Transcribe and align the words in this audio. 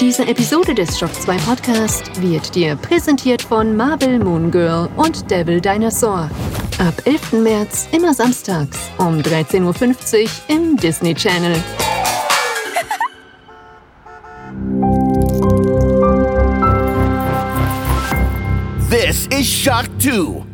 Diese 0.00 0.26
Episode 0.26 0.74
des 0.74 0.98
Shock 0.98 1.12
2 1.12 1.36
Podcast 1.36 2.22
wird 2.22 2.54
dir 2.54 2.74
präsentiert 2.74 3.42
von 3.42 3.76
Marvel 3.76 4.18
Moon 4.18 4.50
Girl 4.50 4.88
und 4.96 5.30
Devil 5.30 5.60
Dinosaur. 5.60 6.30
Ab 6.78 6.94
11. 7.04 7.32
März 7.32 7.86
immer 7.92 8.14
samstags 8.14 8.78
um 8.96 9.18
13.50 9.18 10.22
Uhr 10.24 10.30
im 10.48 10.76
Disney 10.78 11.14
Channel. 11.14 11.62
This 18.88 19.26
is 19.26 19.46
Shock 19.46 19.84
2. 19.98 20.46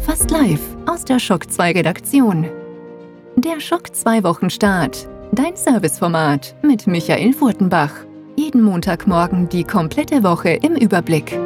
Fast 0.00 0.32
live 0.32 0.60
aus 0.86 1.04
der 1.04 1.20
Shock 1.20 1.48
2 1.48 1.70
Redaktion. 1.70 2.59
Der 3.42 3.58
Schock 3.58 3.96
2 3.96 4.22
Wochenstart. 4.22 5.08
Dein 5.32 5.56
Serviceformat 5.56 6.54
mit 6.60 6.86
Michael 6.86 7.32
Furtenbach. 7.32 7.90
Jeden 8.36 8.60
Montagmorgen 8.60 9.48
die 9.48 9.64
komplette 9.64 10.22
Woche 10.22 10.50
im 10.50 10.76
Überblick. 10.76 11.38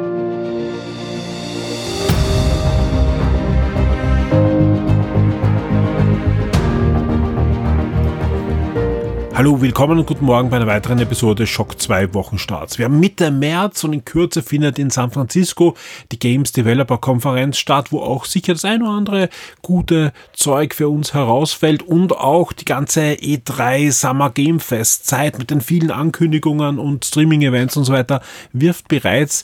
Hallo, 9.37 9.59
willkommen 9.59 9.99
und 9.99 10.07
guten 10.07 10.23
Morgen 10.23 10.49
bei 10.49 10.55
einer 10.55 10.65
weiteren 10.65 10.97
Episode 10.99 11.45
Schock 11.45 11.77
2 11.77 12.13
Wochenstarts. 12.13 12.77
Wir 12.77 12.85
haben 12.85 13.01
Mitte 13.01 13.31
März 13.31 13.83
und 13.83 13.91
in 13.91 14.05
Kürze 14.05 14.41
findet 14.41 14.79
in 14.79 14.89
San 14.89 15.11
Francisco 15.11 15.75
die 16.13 16.19
Games 16.19 16.53
Developer 16.53 16.97
Konferenz 16.99 17.57
statt, 17.57 17.91
wo 17.91 17.99
auch 17.99 18.23
sicher 18.23 18.53
das 18.53 18.63
ein 18.63 18.81
oder 18.81 18.91
andere 18.91 19.29
gute 19.61 20.13
Zeug 20.31 20.73
für 20.73 20.87
uns 20.87 21.13
herausfällt 21.13 21.83
und 21.83 22.13
auch 22.13 22.53
die 22.53 22.63
ganze 22.63 23.01
E3 23.01 23.91
Summer 23.91 24.29
Game 24.29 24.61
Fest 24.61 25.05
Zeit 25.05 25.37
mit 25.37 25.51
den 25.51 25.59
vielen 25.59 25.91
Ankündigungen 25.91 26.79
und 26.79 27.03
Streaming 27.03 27.41
Events 27.41 27.75
und 27.75 27.83
so 27.83 27.91
weiter 27.91 28.21
wirft 28.53 28.87
bereits 28.87 29.43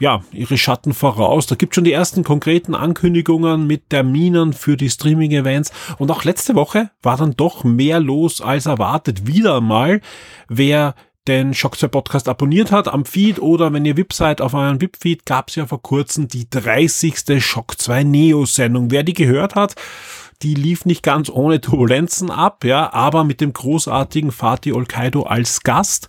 ja, 0.00 0.22
ihre 0.32 0.58
Schatten 0.58 0.94
voraus. 0.94 1.46
Da 1.46 1.54
gibt 1.54 1.74
schon 1.74 1.84
die 1.84 1.92
ersten 1.92 2.24
konkreten 2.24 2.74
Ankündigungen 2.74 3.66
mit 3.66 3.90
Terminen 3.90 4.52
für 4.52 4.76
die 4.76 4.90
Streaming-Events. 4.90 5.72
Und 5.98 6.10
auch 6.10 6.24
letzte 6.24 6.54
Woche 6.54 6.90
war 7.02 7.16
dann 7.16 7.36
doch 7.36 7.64
mehr 7.64 8.00
los 8.00 8.40
als 8.40 8.66
erwartet. 8.66 9.26
Wieder 9.26 9.60
mal, 9.60 10.00
wer 10.48 10.94
den 11.28 11.52
Shock 11.52 11.78
2 11.78 11.88
Podcast 11.88 12.28
abonniert 12.28 12.72
hat 12.72 12.88
am 12.88 13.04
Feed 13.04 13.38
oder 13.40 13.72
wenn 13.72 13.84
ihr 13.84 13.96
VIP 13.96 14.12
seid 14.12 14.40
auf 14.40 14.54
euren 14.54 14.80
VIP-Feed, 14.80 15.26
gab 15.26 15.48
es 15.48 15.56
ja 15.56 15.66
vor 15.66 15.82
kurzem 15.82 16.28
die 16.28 16.48
30. 16.48 17.42
Shock 17.44 17.78
2 17.78 18.04
Neo-Sendung. 18.04 18.90
Wer 18.90 19.02
die 19.02 19.12
gehört 19.12 19.54
hat, 19.54 19.74
die 20.42 20.54
lief 20.54 20.86
nicht 20.86 21.02
ganz 21.02 21.28
ohne 21.28 21.60
Turbulenzen 21.60 22.30
ab, 22.30 22.64
ja, 22.64 22.92
aber 22.92 23.24
mit 23.24 23.42
dem 23.42 23.52
großartigen 23.52 24.32
Fatih 24.32 24.72
Olkaido 24.72 25.24
als 25.24 25.62
Gast 25.62 26.08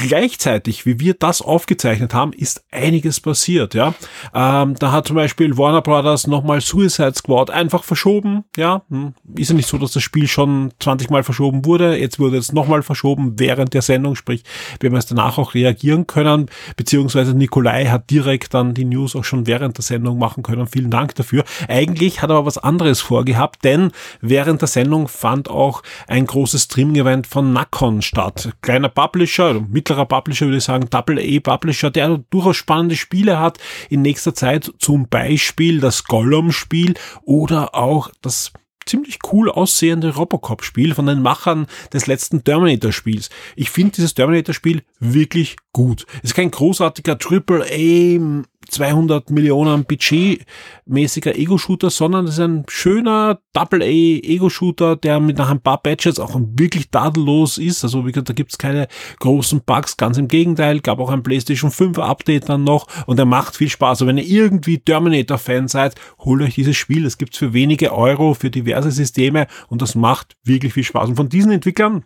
gleichzeitig, 0.00 0.86
wie 0.86 0.98
wir 0.98 1.14
das 1.14 1.42
aufgezeichnet 1.42 2.14
haben, 2.14 2.32
ist 2.32 2.64
einiges 2.70 3.20
passiert, 3.20 3.74
ja. 3.74 3.94
Ähm, 4.34 4.74
da 4.78 4.92
hat 4.92 5.08
zum 5.08 5.16
Beispiel 5.16 5.56
Warner 5.56 5.82
Brothers 5.82 6.26
nochmal 6.26 6.60
Suicide 6.60 7.14
Squad 7.14 7.50
einfach 7.50 7.84
verschoben, 7.84 8.44
ja. 8.56 8.82
Hm. 8.90 9.14
Ist 9.36 9.50
ja 9.50 9.56
nicht 9.56 9.68
so, 9.68 9.78
dass 9.78 9.92
das 9.92 10.02
Spiel 10.02 10.26
schon 10.26 10.72
20 10.80 11.10
Mal 11.10 11.22
verschoben 11.22 11.64
wurde. 11.64 11.96
Jetzt 11.96 12.18
wurde 12.18 12.38
es 12.38 12.52
nochmal 12.52 12.82
verschoben 12.82 13.38
während 13.38 13.74
der 13.74 13.82
Sendung, 13.82 14.16
sprich, 14.16 14.44
wir 14.80 14.90
haben 14.90 14.96
es 14.96 15.06
danach 15.06 15.38
auch 15.38 15.54
reagieren 15.54 16.06
können, 16.06 16.46
beziehungsweise 16.76 17.34
Nikolai 17.34 17.86
hat 17.86 18.10
direkt 18.10 18.54
dann 18.54 18.74
die 18.74 18.84
News 18.84 19.14
auch 19.14 19.24
schon 19.24 19.46
während 19.46 19.76
der 19.76 19.84
Sendung 19.84 20.18
machen 20.18 20.42
können. 20.42 20.66
Vielen 20.66 20.90
Dank 20.90 21.14
dafür. 21.14 21.44
Eigentlich 21.68 22.22
hat 22.22 22.30
er 22.30 22.36
aber 22.36 22.46
was 22.46 22.58
anderes 22.58 23.00
vorgehabt, 23.00 23.64
denn 23.64 23.92
während 24.20 24.62
der 24.62 24.68
Sendung 24.68 25.08
fand 25.08 25.50
auch 25.50 25.82
ein 26.06 26.26
großes 26.26 26.64
Streaming-Event 26.64 27.26
von 27.26 27.52
Nakon 27.52 28.02
statt. 28.02 28.50
Kleiner 28.62 28.88
Publisher, 28.88 29.60
mit 29.68 29.89
mittlerer 29.90 30.06
Publisher, 30.06 30.46
würde 30.46 30.58
ich 30.58 30.64
sagen, 30.64 30.88
Double-A-Publisher, 30.88 31.90
der 31.90 32.18
durchaus 32.30 32.56
spannende 32.56 32.94
Spiele 32.94 33.40
hat 33.40 33.58
in 33.88 34.02
nächster 34.02 34.34
Zeit, 34.34 34.72
zum 34.78 35.08
Beispiel 35.08 35.80
das 35.80 36.04
Gollum-Spiel 36.04 36.94
oder 37.22 37.74
auch 37.74 38.10
das 38.22 38.52
ziemlich 38.86 39.18
cool 39.32 39.50
aussehende 39.50 40.14
Robocop-Spiel 40.14 40.94
von 40.94 41.06
den 41.06 41.22
Machern 41.22 41.66
des 41.92 42.06
letzten 42.06 42.44
Terminator-Spiels. 42.44 43.30
Ich 43.56 43.70
finde 43.70 43.92
dieses 43.96 44.14
Terminator-Spiel 44.14 44.82
wirklich 45.00 45.56
gut. 45.72 46.06
Es 46.18 46.30
ist 46.30 46.34
kein 46.34 46.50
großartiger 46.50 47.18
Triple-A 47.18 48.44
200 48.68 49.30
Millionen 49.30 49.84
budgetmäßiger 49.84 51.34
Ego-Shooter, 51.36 51.90
sondern 51.90 52.26
es 52.26 52.34
ist 52.34 52.40
ein 52.40 52.64
schöner 52.68 53.40
Double-A-Ego-Shooter, 53.54 54.96
der 54.96 55.18
mit 55.18 55.38
nach 55.38 55.50
ein 55.50 55.62
paar 55.62 55.82
Patches 55.82 56.18
auch 56.18 56.38
wirklich 56.38 56.90
tadellos 56.90 57.58
ist. 57.58 57.82
Also 57.84 58.06
wie 58.06 58.12
gesagt, 58.12 58.28
da 58.28 58.34
gibt's 58.34 58.58
keine 58.58 58.88
großen 59.18 59.62
Bugs, 59.64 59.96
ganz 59.96 60.18
im 60.18 60.28
Gegenteil. 60.28 60.80
Gab 60.80 61.00
auch 61.00 61.10
ein 61.10 61.22
PlayStation 61.22 61.70
5 61.70 61.98
Update 61.98 62.48
dann 62.48 62.64
noch 62.64 62.86
und 63.06 63.18
er 63.18 63.24
macht 63.24 63.56
viel 63.56 63.70
Spaß. 63.70 63.90
Also 64.00 64.06
wenn 64.06 64.18
ihr 64.18 64.24
irgendwie 64.24 64.78
Terminator-Fan 64.78 65.68
seid, 65.68 65.94
holt 66.18 66.42
euch 66.42 66.54
dieses 66.54 66.76
Spiel. 66.76 67.04
Das 67.04 67.18
gibt's 67.18 67.38
für 67.38 67.52
wenige 67.54 67.92
Euro 67.92 68.34
für 68.34 68.50
diverse 68.50 68.90
Systeme 68.90 69.46
und 69.68 69.80
das 69.80 69.94
macht 69.94 70.36
wirklich 70.44 70.74
viel 70.74 70.84
Spaß. 70.84 71.08
Und 71.08 71.16
von 71.16 71.28
diesen 71.30 71.50
Entwicklern 71.50 72.04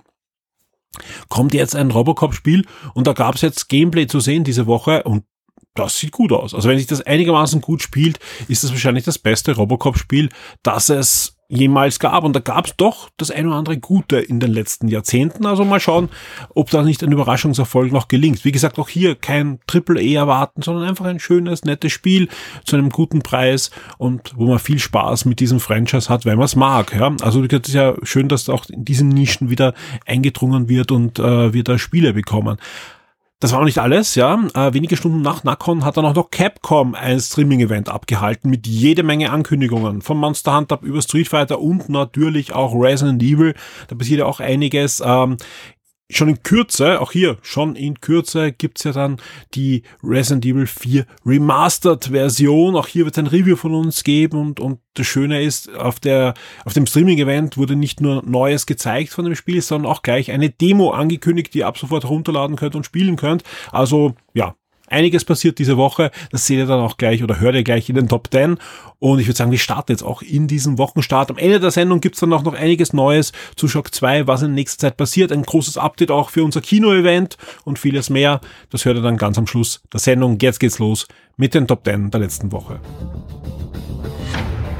kommt 1.29 1.55
jetzt 1.55 1.75
ein 1.75 1.91
Robocop-Spiel 1.91 2.65
und 2.95 3.09
da 3.09 3.13
gab's 3.13 3.43
jetzt 3.43 3.69
Gameplay 3.69 4.07
zu 4.07 4.21
sehen 4.21 4.45
diese 4.45 4.67
Woche 4.67 5.03
und 5.03 5.25
das 5.75 5.99
sieht 5.99 6.13
gut 6.13 6.33
aus. 6.33 6.55
Also 6.55 6.69
wenn 6.69 6.79
sich 6.79 6.87
das 6.87 7.01
einigermaßen 7.03 7.61
gut 7.61 7.83
spielt, 7.83 8.19
ist 8.49 8.65
das 8.65 8.71
wahrscheinlich 8.71 9.05
das 9.05 9.19
beste 9.19 9.55
Robocop-Spiel, 9.57 10.29
das 10.63 10.89
es 10.89 11.37
jemals 11.49 11.99
gab. 11.99 12.25
Und 12.25 12.35
da 12.35 12.41
gab 12.41 12.67
es 12.67 12.77
doch 12.77 13.11
das 13.17 13.31
ein 13.31 13.47
oder 13.47 13.57
andere 13.57 13.79
Gute 13.79 14.19
in 14.19 14.41
den 14.41 14.53
letzten 14.53 14.89
Jahrzehnten. 14.89 15.47
Also 15.47 15.65
mal 15.65 15.81
schauen, 15.81 16.09
ob 16.55 16.71
da 16.71 16.83
nicht 16.83 17.03
ein 17.03 17.13
Überraschungserfolg 17.13 17.93
noch 17.93 18.09
gelingt. 18.09 18.45
Wie 18.45 18.53
gesagt, 18.53 18.79
auch 18.79 18.89
hier 18.89 19.15
kein 19.15 19.59
Triple-E 19.67 20.15
erwarten, 20.15 20.63
sondern 20.63 20.89
einfach 20.89 21.05
ein 21.05 21.21
schönes, 21.21 21.65
nettes 21.65 21.93
Spiel 21.93 22.29
zu 22.65 22.77
einem 22.77 22.91
guten 22.91 23.23
Preis 23.23 23.71
und 23.99 24.33
wo 24.37 24.47
man 24.47 24.59
viel 24.59 24.79
Spaß 24.79 25.25
mit 25.25 25.41
diesem 25.41 25.61
Franchise 25.61 26.09
hat, 26.09 26.25
wenn 26.25 26.37
man 26.37 26.47
es 26.47 26.57
mag. 26.57 26.95
Ja? 26.95 27.15
Also 27.23 27.45
es 27.45 27.53
ist 27.53 27.75
ja 27.75 27.95
schön, 28.03 28.29
dass 28.29 28.49
auch 28.49 28.67
in 28.69 28.85
diesen 28.85 29.09
Nischen 29.09 29.51
wieder 29.51 29.75
eingedrungen 30.07 30.69
wird 30.69 30.93
und 30.93 31.19
äh, 31.19 31.53
wir 31.53 31.65
da 31.65 31.79
Spiele 31.79 32.15
bekommen. 32.15 32.59
Das 33.41 33.53
war 33.53 33.59
noch 33.59 33.67
nicht 33.67 33.79
alles, 33.79 34.15
ja. 34.15 34.43
Äh, 34.55 34.73
wenige 34.73 34.97
Stunden 34.97 35.21
nach 35.21 35.45
Nakon 35.45 35.85
hat 35.85 35.97
dann 35.97 36.07
auch 36.07 36.15
noch 36.15 36.31
Capcom 36.31 36.95
ein 36.95 37.21
Streaming-Event 37.21 37.89
abgehalten 37.89 38.49
mit 38.49 38.67
jede 38.67 39.03
Menge 39.03 39.31
Ankündigungen. 39.31 40.01
Von 40.03 40.17
Monster 40.17 40.57
Hunter 40.57 40.79
über 40.83 41.03
Street 41.03 41.29
Fighter 41.29 41.61
und 41.61 41.89
natürlich 41.89 42.55
auch 42.55 42.75
Resident 42.75 43.23
Evil. 43.23 43.55
Da 43.89 43.97
passiert 43.97 44.21
ja 44.21 44.27
auch 44.27 44.41
einiges. 44.41 45.03
Ähm, 45.05 45.37
schon 46.11 46.29
in 46.29 46.43
Kürze, 46.43 47.01
auch 47.01 47.13
hier 47.13 47.39
schon 47.43 47.77
in 47.77 48.01
Kürze 48.01 48.53
gibt's 48.53 48.85
ja 48.85 48.93
dann 48.93 49.17
die 49.55 49.83
Resident 50.03 50.45
Evil 50.45 50.67
4 50.67 51.07
Remastered 51.25 52.07
Version. 52.07 52.77
Auch 52.77 52.87
hier 52.87 53.05
wird 53.07 53.19
ein 53.19 53.27
Review 53.27 53.57
von 53.57 53.75
uns 53.75 54.05
geben 54.05 54.39
und, 54.39 54.61
und 54.61 54.81
das 54.95 55.07
Schöne 55.07 55.43
ist, 55.43 55.75
auf 55.75 56.01
der, 56.01 56.35
auf 56.65 56.73
dem 56.73 56.87
Streaming 56.87 57.19
Event 57.19 57.57
wurde 57.57 57.75
nicht 57.75 58.01
nur 58.01 58.23
Neues 58.25 58.67
gezeigt 58.67 59.11
von 59.11 59.25
dem 59.25 59.35
Spiel, 59.35 59.61
sondern 59.63 59.91
auch 59.91 60.03
gleich 60.03 60.31
eine 60.31 60.51
Demo 60.51 60.91
angekündigt, 60.91 61.55
die 61.55 61.59
ihr 61.59 61.67
ab 61.67 61.79
sofort 61.79 62.05
runterladen 62.05 62.57
könnt 62.57 62.77
und 62.77 62.87
spielen 62.87 63.17
könnt. 63.17 63.43
Also, 63.73 64.15
ja, 64.35 64.55
einiges 64.87 65.25
passiert 65.25 65.59
diese 65.59 65.77
Woche. 65.77 66.11
Das 66.31 66.47
seht 66.47 66.59
ihr 66.59 66.67
dann 66.67 66.81
auch 66.81 66.97
gleich 66.97 67.23
oder 67.23 67.41
hört 67.41 67.55
ihr 67.55 67.65
gleich 67.65 67.89
in 67.89 67.97
den 67.97 68.09
Top 68.09 68.29
10. 68.31 68.59
Und 68.99 69.19
ich 69.19 69.27
würde 69.27 69.37
sagen, 69.37 69.51
wir 69.51 69.59
starten 69.59 69.93
jetzt 69.93 70.03
auch 70.03 70.23
in 70.23 70.47
diesem 70.47 70.79
Wochenstart. 70.79 71.31
Am 71.31 71.39
Ende 71.39 71.61
der 71.61 71.71
Sendung 71.71 72.01
gibt's 72.01 72.21
dann 72.21 72.33
auch 72.33 72.43
noch 72.43 72.55
einiges 72.55 72.93
Neues 72.93 73.33
zu 73.57 73.69
Shock 73.69 73.95
2, 73.95 74.27
was 74.27 74.43
in 74.43 74.55
nächster 74.55 74.79
Zeit 74.79 74.97
passiert. 74.97 75.33
Ein 75.33 75.43
großes 75.43 75.79
Update 75.79 76.11
auch 76.11 76.31
für 76.31 76.45
unser 76.45 76.61
Kino-Event 76.61 77.37
und 77.65 77.79
vieles 77.79 78.11
mehr. 78.11 78.41
Das 78.71 78.85
hört 78.85 78.97
ihr 78.97 79.03
dann 79.03 79.17
ganz 79.17 79.39
am 79.39 79.47
Schluss 79.47 79.83
der 79.93 80.01
Sendung. 80.01 80.39
Jetzt 80.41 80.61
geht's 80.61 80.79
los 80.79 81.07
mit 81.37 81.55
den 81.55 81.67
Top 81.67 81.85
10 81.85 82.11
der 82.11 82.21
letzten 82.21 82.53
Woche. 82.53 82.81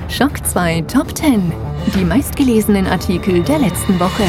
Shock 0.09 0.47
2 0.47 0.83
Top 0.83 1.17
10. 1.17 1.53
Die 1.97 2.05
meistgelesenen 2.05 2.87
Artikel 2.87 3.43
der 3.43 3.59
letzten 3.59 3.99
Woche. 3.99 4.25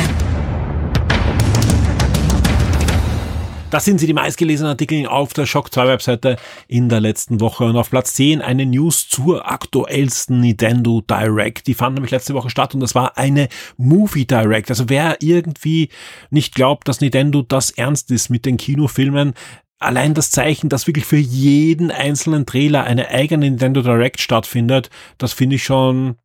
Das 3.75 3.83
sind 3.83 4.00
sie, 4.00 4.07
die 4.07 4.13
meistgelesenen 4.13 4.69
Artikel 4.69 5.06
auf 5.06 5.33
der 5.33 5.45
Shock 5.45 5.74
2 5.74 5.88
Webseite 5.89 6.38
in 6.69 6.88
der 6.88 7.01
letzten 7.01 7.42
Woche. 7.42 7.66
Und 7.66 7.75
auf 7.75 7.89
Platz 7.89 8.13
10 8.13 8.42
eine 8.42 8.66
News 8.66 9.10
zur 9.10 9.51
aktuellsten 9.51 10.39
Nintendo 10.39 11.01
Direct. 11.01 11.68
Die 11.68 11.74
fand 11.74 11.95
nämlich 11.95 12.12
letzte 12.12 12.33
Woche 12.36 12.50
statt 12.50 12.74
und 12.74 12.80
das 12.80 12.95
war 12.95 13.18
eine 13.18 13.50
Movie 13.75 14.25
Direct. 14.25 14.69
Also 14.69 14.88
wer 14.88 15.18
irgendwie 15.19 15.89
nicht 16.30 16.56
glaubt, 16.56 16.88
dass 16.88 17.01
Nintendo 17.01 17.42
das 17.42 17.69
ernst 17.69 18.12
ist 18.12 18.30
mit 18.30 18.45
den 18.45 18.56
Kinofilmen, 18.56 19.33
allein 19.78 20.13
das 20.13 20.31
Zeichen, 20.31 20.69
dass 20.69 20.88
wirklich 20.88 21.06
für 21.06 21.18
jeden 21.18 21.92
einzelnen 21.92 22.45
Trailer 22.45 22.86
eine 22.86 23.10
eigene 23.10 23.50
Nintendo 23.50 23.81
Direct 23.81 24.21
stattfindet, 24.21 24.89
das 25.18 25.33
finde 25.33 25.57
ich 25.57 25.66
schon 25.66 26.16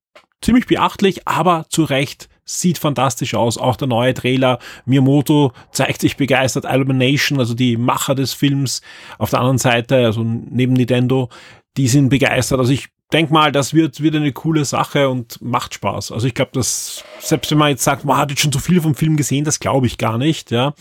ziemlich 0.40 0.68
beachtlich, 0.68 1.26
aber 1.26 1.66
zu 1.68 1.82
Recht 1.82 2.28
sieht 2.58 2.78
fantastisch 2.78 3.34
aus. 3.34 3.58
Auch 3.58 3.76
der 3.76 3.88
neue 3.88 4.14
Trailer. 4.14 4.58
Miyamoto 4.84 5.52
zeigt 5.72 6.00
sich 6.00 6.16
begeistert. 6.16 6.64
Illumination, 6.64 7.38
also 7.38 7.54
die 7.54 7.76
Macher 7.76 8.14
des 8.14 8.32
Films 8.32 8.82
auf 9.18 9.30
der 9.30 9.40
anderen 9.40 9.58
Seite, 9.58 10.04
also 10.04 10.22
neben 10.24 10.72
Nintendo, 10.72 11.28
die 11.76 11.88
sind 11.88 12.08
begeistert. 12.08 12.58
Also 12.58 12.72
ich 12.72 12.88
denk 13.12 13.30
mal, 13.30 13.52
das 13.52 13.74
wird 13.74 14.02
wieder 14.02 14.18
eine 14.18 14.32
coole 14.32 14.64
Sache 14.64 15.08
und 15.08 15.40
macht 15.42 15.74
Spaß. 15.74 16.12
Also 16.12 16.26
ich 16.26 16.34
glaube, 16.34 16.52
dass 16.54 17.04
selbst 17.18 17.50
wenn 17.50 17.58
man 17.58 17.70
jetzt 17.70 17.84
sagt, 17.84 18.04
man 18.04 18.16
hat 18.16 18.30
jetzt 18.30 18.42
schon 18.42 18.52
so 18.52 18.58
viel 18.58 18.80
vom 18.80 18.94
Film 18.94 19.16
gesehen, 19.16 19.44
das 19.44 19.60
glaube 19.60 19.86
ich 19.86 19.98
gar 19.98 20.18
nicht, 20.18 20.50
ja. 20.50 20.74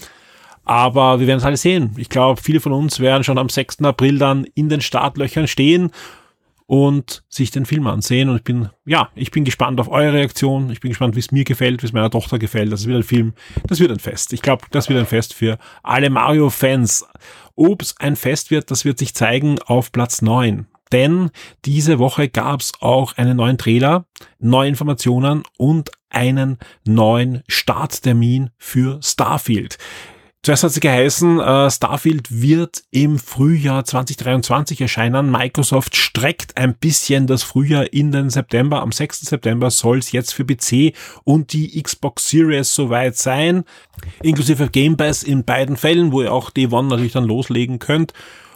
Aber 0.66 1.20
wir 1.20 1.26
werden 1.26 1.40
es 1.40 1.46
alle 1.46 1.58
sehen. 1.58 1.96
Ich 1.98 2.10
glaube, 2.10 2.40
viele 2.42 2.60
von 2.60 2.74
uns 2.74 3.00
werden 3.00 3.24
schon 3.24 3.40
am 3.40 3.50
6. 3.50 3.82
April 3.82 4.20
dann 4.20 4.46
in 4.54 4.70
den 4.70 4.82
Startlöchern 4.82 5.48
stehen 5.48 5.90
und 6.70 7.24
sich 7.30 7.50
den 7.50 7.66
Film 7.66 7.88
ansehen. 7.88 8.30
Und 8.30 8.36
ich 8.36 8.44
bin, 8.44 8.70
ja, 8.86 9.10
ich 9.16 9.32
bin 9.32 9.44
gespannt 9.44 9.80
auf 9.80 9.90
eure 9.90 10.14
Reaktion. 10.14 10.70
Ich 10.70 10.82
bin 10.82 10.90
gespannt, 10.90 11.16
wie 11.16 11.20
es 11.20 11.32
mir 11.32 11.44
gefällt, 11.44 11.82
wie 11.82 11.88
es 11.88 11.94
meiner 11.94 12.12
Tochter 12.12 12.38
gefällt. 12.38 12.72
Das 12.72 12.86
wird 12.86 12.98
ein 12.98 13.04
Film, 13.04 13.34
das 13.68 13.80
wird 13.80 13.92
ein 13.92 13.98
Fest. 13.98 14.34
Ich 14.34 14.44
glaube, 14.44 14.68
das 14.70 14.88
wird 14.88 15.00
ein 15.00 15.08
Fest 15.08 15.34
für 15.34 15.58
alle 15.82 16.12
Mario-Fans. 16.12 17.08
Ob 17.56 17.82
es 17.82 17.98
ein 17.98 18.16
Fest 18.16 18.52
wird, 18.52 18.70
das 18.70 18.86
wird 18.86 19.00
sich 19.00 19.16
zeigen 19.16 19.58
auf 19.66 19.92
Platz 19.92 20.22
9 20.22 20.68
denn 20.92 21.30
diese 21.66 22.00
Woche 22.00 22.30
gab's 22.30 22.72
auch 22.80 23.16
einen 23.16 23.38
neuen 23.38 23.60
Trailer, 23.60 24.06
neue 24.40 24.70
Informationen 24.70 25.44
und 25.60 25.92
einen 26.10 26.58
neuen 26.84 27.44
Starttermin 27.48 28.50
für 28.58 29.00
Starfield. 29.04 29.78
Zuerst 30.42 30.64
hat 30.64 30.72
sie 30.72 30.80
geheißen, 30.80 31.42
äh, 31.42 31.70
Starfield 31.70 32.42
wird 32.42 32.84
im 32.92 33.20
Frühjahr 33.20 33.84
2023 33.84 34.80
erscheinen. 34.80 35.30
Microsoft 35.32 35.98
streckt 35.98 36.56
ein 36.56 36.76
bisschen 36.76 37.28
das 37.28 37.44
Frühjahr 37.44 37.92
in 37.92 38.14
den 38.14 38.30
September. 38.30 38.82
Am 38.82 38.94
6. 38.94 39.20
September 39.22 39.70
soll 39.70 39.98
es 39.98 40.14
jetzt 40.14 40.34
für 40.34 40.46
PC 40.46 40.96
und 41.26 41.52
die 41.52 41.82
Xbox 41.82 42.30
Series 42.30 42.74
soweit 42.74 43.18
sein, 43.18 43.66
inklusive 44.24 44.70
Game 44.70 44.96
Pass 44.96 45.24
in 45.24 45.44
beiden 45.44 45.76
Fällen, 45.76 46.14
wo 46.14 46.22
ihr 46.22 46.32
auch 46.32 46.52
d 46.52 46.68
One 46.68 46.88
natürlich 46.88 47.14
dann 47.14 47.26
loslegen 47.26 47.80
könnt. 47.80 48.14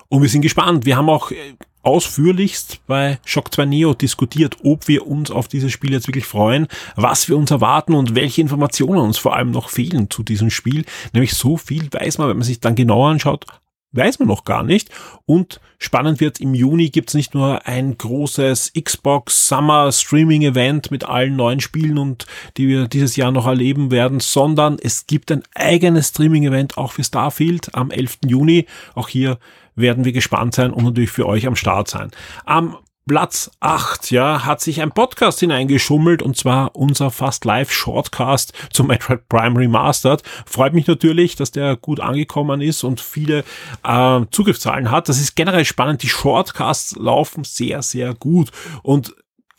Und 0.08 0.22
wir 0.22 0.30
sind 0.30 0.42
gespannt. 0.42 0.86
Wir 0.86 0.96
haben 0.96 1.10
auch 1.10 1.32
äh, 1.32 1.56
ausführlichst 1.84 2.80
bei 2.88 3.20
Shock 3.26 3.54
2 3.54 3.66
Neo 3.66 3.94
diskutiert, 3.94 4.58
ob 4.64 4.88
wir 4.88 5.06
uns 5.06 5.30
auf 5.30 5.48
dieses 5.48 5.72
Spiel 5.72 5.92
jetzt 5.92 6.08
wirklich 6.08 6.26
freuen, 6.26 6.68
was 6.96 7.30
wir 7.30 7.38
uns 7.38 7.52
erwarten 7.52 7.94
und 7.94 8.16
welche 8.16 8.42
Informationen 8.42 9.00
uns 9.00 9.18
vor 9.18 9.36
allem 9.36 9.52
noch 9.52 9.70
fehlen 9.70 10.10
zu 10.10 10.24
diesem 10.24 10.50
Spiel. 10.50 10.86
Nämlich 11.12 11.34
so 11.34 11.58
viel 11.58 11.90
weiß 11.92 12.18
man, 12.18 12.30
wenn 12.30 12.38
man 12.38 12.46
sich 12.46 12.60
dann 12.60 12.76
genauer 12.76 13.10
anschaut, 13.10 13.46
weiß 13.94 14.20
man 14.20 14.28
noch 14.28 14.44
gar 14.44 14.64
nicht. 14.64 14.90
Und 15.26 15.62
spannend 15.78 16.20
wird, 16.20 16.40
im 16.40 16.54
Juni 16.54 16.90
gibt's 16.90 17.14
nicht 17.14 17.34
nur 17.34 17.66
ein 17.66 17.98
großes 17.98 18.74
Xbox 18.82 19.48
Summer 19.48 19.92
Streaming 19.92 20.42
Event 20.42 20.92
mit 20.92 21.04
allen 21.06 21.36
neuen 21.36 21.60
Spielen 21.60 21.98
und 21.98 22.26
die 22.58 22.68
wir 22.68 22.88
dieses 22.88 23.16
Jahr 23.16 23.32
noch 23.32 23.48
erleben 23.48 23.92
werden, 23.92 24.20
sondern 24.20 24.78
es 24.82 25.08
gibt 25.08 25.32
ein 25.32 25.44
eigenes 25.54 26.10
Streaming 26.10 26.44
Event 26.44 26.78
auch 26.78 26.94
für 26.94 27.04
Starfield 27.04 27.76
am 27.76 27.92
11. 27.92 28.20
Juni. 28.26 28.66
Auch 28.96 29.08
hier 29.08 29.38
werden 29.76 30.06
wir 30.06 30.12
gespannt 30.12 30.56
sein 30.56 30.72
und 30.72 30.84
natürlich 30.84 31.12
für 31.12 31.26
euch 31.26 31.48
am 31.48 31.56
Start 31.56 31.88
sein. 31.88 32.12
Am 32.46 32.78
Platz 33.06 33.52
8, 33.60 34.12
ja, 34.12 34.46
hat 34.46 34.62
sich 34.62 34.82
ein 34.82 34.92
Podcast 34.92 35.42
hineingeschummelt 35.42 36.22
und 36.22 36.38
zwar 36.38 36.74
unser 36.74 37.12
Fast 37.12 37.44
Live 37.44 37.70
Shortcast 37.70 38.54
zum 38.72 38.88
Metroid 38.88 39.28
Prime 39.28 39.60
Remastered. 39.60 40.24
Freut 40.46 40.74
mich 40.74 40.88
natürlich, 40.88 41.36
dass 41.36 41.52
der 41.52 41.76
gut 41.76 42.00
angekommen 42.00 42.62
ist 42.62 42.84
und 42.84 43.02
viele 43.02 43.44
äh, 43.84 44.22
Zugriffszahlen 44.32 44.90
hat. 44.90 45.10
Das 45.10 45.20
ist 45.20 45.36
generell 45.36 45.66
spannend. 45.66 46.02
Die 46.02 46.08
Shortcasts 46.08 46.96
laufen 46.96 47.44
sehr, 47.44 47.82
sehr 47.82 48.14
gut 48.14 48.52
und 48.84 49.14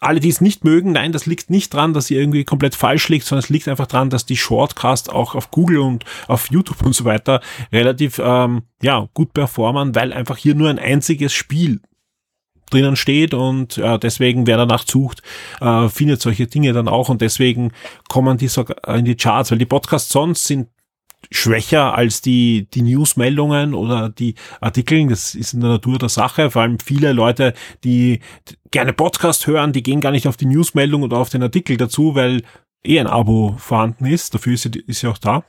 alle, 0.04 0.20
die 0.20 0.28
es 0.28 0.40
nicht 0.40 0.64
mögen, 0.64 0.92
nein, 0.92 1.12
das 1.12 1.26
liegt 1.26 1.50
nicht 1.50 1.72
dran, 1.72 1.94
dass 1.94 2.06
sie 2.06 2.16
irgendwie 2.16 2.44
komplett 2.44 2.74
falsch 2.74 3.08
liegt, 3.08 3.26
sondern 3.26 3.42
es 3.44 3.50
liegt 3.50 3.68
einfach 3.68 3.86
dran, 3.86 4.10
dass 4.10 4.26
die 4.26 4.36
Shortcast 4.36 5.10
auch 5.10 5.34
auf 5.34 5.50
Google 5.50 5.78
und 5.78 6.04
auf 6.28 6.50
YouTube 6.50 6.84
und 6.84 6.94
so 6.94 7.04
weiter 7.04 7.40
relativ 7.72 8.20
ähm, 8.22 8.62
ja 8.82 9.08
gut 9.14 9.32
performen, 9.32 9.94
weil 9.94 10.12
einfach 10.12 10.36
hier 10.36 10.54
nur 10.54 10.70
ein 10.70 10.78
einziges 10.78 11.32
Spiel 11.32 11.80
drinnen 12.70 12.96
steht 12.96 13.34
und 13.34 13.76
ja, 13.76 13.98
deswegen, 13.98 14.46
wer 14.46 14.56
danach 14.56 14.84
sucht, 14.86 15.22
äh, 15.60 15.88
findet 15.88 16.20
solche 16.20 16.46
Dinge 16.46 16.72
dann 16.72 16.88
auch 16.88 17.08
und 17.08 17.20
deswegen 17.20 17.72
kommen 18.08 18.38
die 18.38 18.48
sogar 18.48 18.96
in 18.96 19.04
die 19.04 19.16
Charts, 19.16 19.50
weil 19.50 19.58
die 19.58 19.66
Podcasts 19.66 20.10
sonst 20.10 20.44
sind 20.44 20.68
schwächer 21.30 21.94
als 21.94 22.20
die, 22.20 22.68
die 22.72 22.82
Newsmeldungen 22.82 23.74
oder 23.74 24.08
die 24.08 24.34
Artikel. 24.60 25.08
Das 25.08 25.34
ist 25.34 25.54
in 25.54 25.60
der 25.60 25.70
Natur 25.70 25.98
der 25.98 26.08
Sache. 26.08 26.50
Vor 26.50 26.62
allem 26.62 26.78
viele 26.78 27.12
Leute, 27.12 27.54
die 27.84 28.20
gerne 28.70 28.92
Podcast 28.92 29.46
hören, 29.46 29.72
die 29.72 29.82
gehen 29.82 30.00
gar 30.00 30.12
nicht 30.12 30.28
auf 30.28 30.36
die 30.36 30.46
Newsmeldung 30.46 31.02
oder 31.02 31.18
auf 31.18 31.30
den 31.30 31.42
Artikel 31.42 31.76
dazu, 31.76 32.14
weil 32.14 32.42
eh 32.84 33.00
ein 33.00 33.06
Abo 33.06 33.56
vorhanden 33.58 34.06
ist. 34.06 34.34
Dafür 34.34 34.54
ist 34.54 34.62
sie, 34.62 34.82
ist 34.86 35.00
sie 35.00 35.08
auch 35.08 35.18
da. 35.18 35.44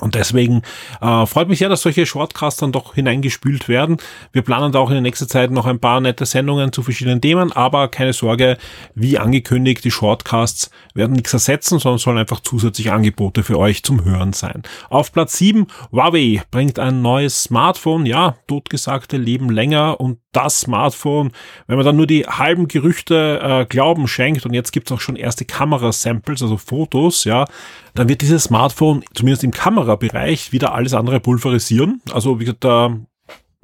Und 0.00 0.14
deswegen 0.14 0.62
äh, 1.00 1.26
freut 1.26 1.48
mich 1.48 1.58
sehr, 1.58 1.68
dass 1.68 1.82
solche 1.82 2.06
Shortcasts 2.06 2.60
dann 2.60 2.72
doch 2.72 2.94
hineingespült 2.94 3.68
werden. 3.68 3.96
Wir 4.32 4.42
planen 4.42 4.72
da 4.72 4.78
auch 4.78 4.88
in 4.88 4.94
der 4.94 5.02
nächsten 5.02 5.28
Zeit 5.28 5.50
noch 5.50 5.66
ein 5.66 5.80
paar 5.80 6.00
nette 6.00 6.26
Sendungen 6.26 6.72
zu 6.72 6.82
verschiedenen 6.82 7.20
Themen, 7.20 7.52
aber 7.52 7.88
keine 7.88 8.12
Sorge, 8.12 8.56
wie 8.94 9.18
angekündigt, 9.18 9.84
die 9.84 9.90
Shortcasts 9.90 10.70
werden 10.94 11.16
nichts 11.16 11.32
ersetzen, 11.32 11.80
sondern 11.80 11.98
sollen 11.98 12.18
einfach 12.18 12.40
zusätzliche 12.40 12.92
Angebote 12.92 13.42
für 13.42 13.58
euch 13.58 13.82
zum 13.82 14.04
Hören 14.04 14.32
sein. 14.32 14.62
Auf 14.88 15.12
Platz 15.12 15.36
7, 15.38 15.66
Huawei 15.90 16.42
bringt 16.50 16.78
ein 16.78 17.02
neues 17.02 17.42
Smartphone, 17.42 18.06
ja, 18.06 18.36
totgesagte 18.46 19.16
leben 19.16 19.50
länger 19.50 20.00
und 20.00 20.18
das 20.32 20.60
Smartphone, 20.60 21.32
wenn 21.66 21.76
man 21.76 21.84
dann 21.84 21.96
nur 21.96 22.06
die 22.06 22.24
halben 22.24 22.68
Gerüchte 22.68 23.40
äh, 23.42 23.64
Glauben 23.64 24.06
schenkt 24.06 24.46
und 24.46 24.54
jetzt 24.54 24.72
gibt's 24.72 24.92
auch 24.92 25.00
schon 25.00 25.16
erste 25.16 25.44
Kamerasamples, 25.44 26.42
also 26.42 26.56
Fotos, 26.56 27.24
ja, 27.24 27.46
dann 27.94 28.08
wird 28.08 28.22
dieses 28.22 28.44
Smartphone 28.44 29.02
zumindest 29.14 29.42
im 29.42 29.50
Kamerabereich 29.80 30.52
wieder 30.52 30.74
alles 30.74 30.94
andere 30.94 31.20
pulverisieren. 31.20 32.02
Also 32.12 32.38
wie 32.38 32.44
gesagt, 32.44 32.64
da 32.64 32.96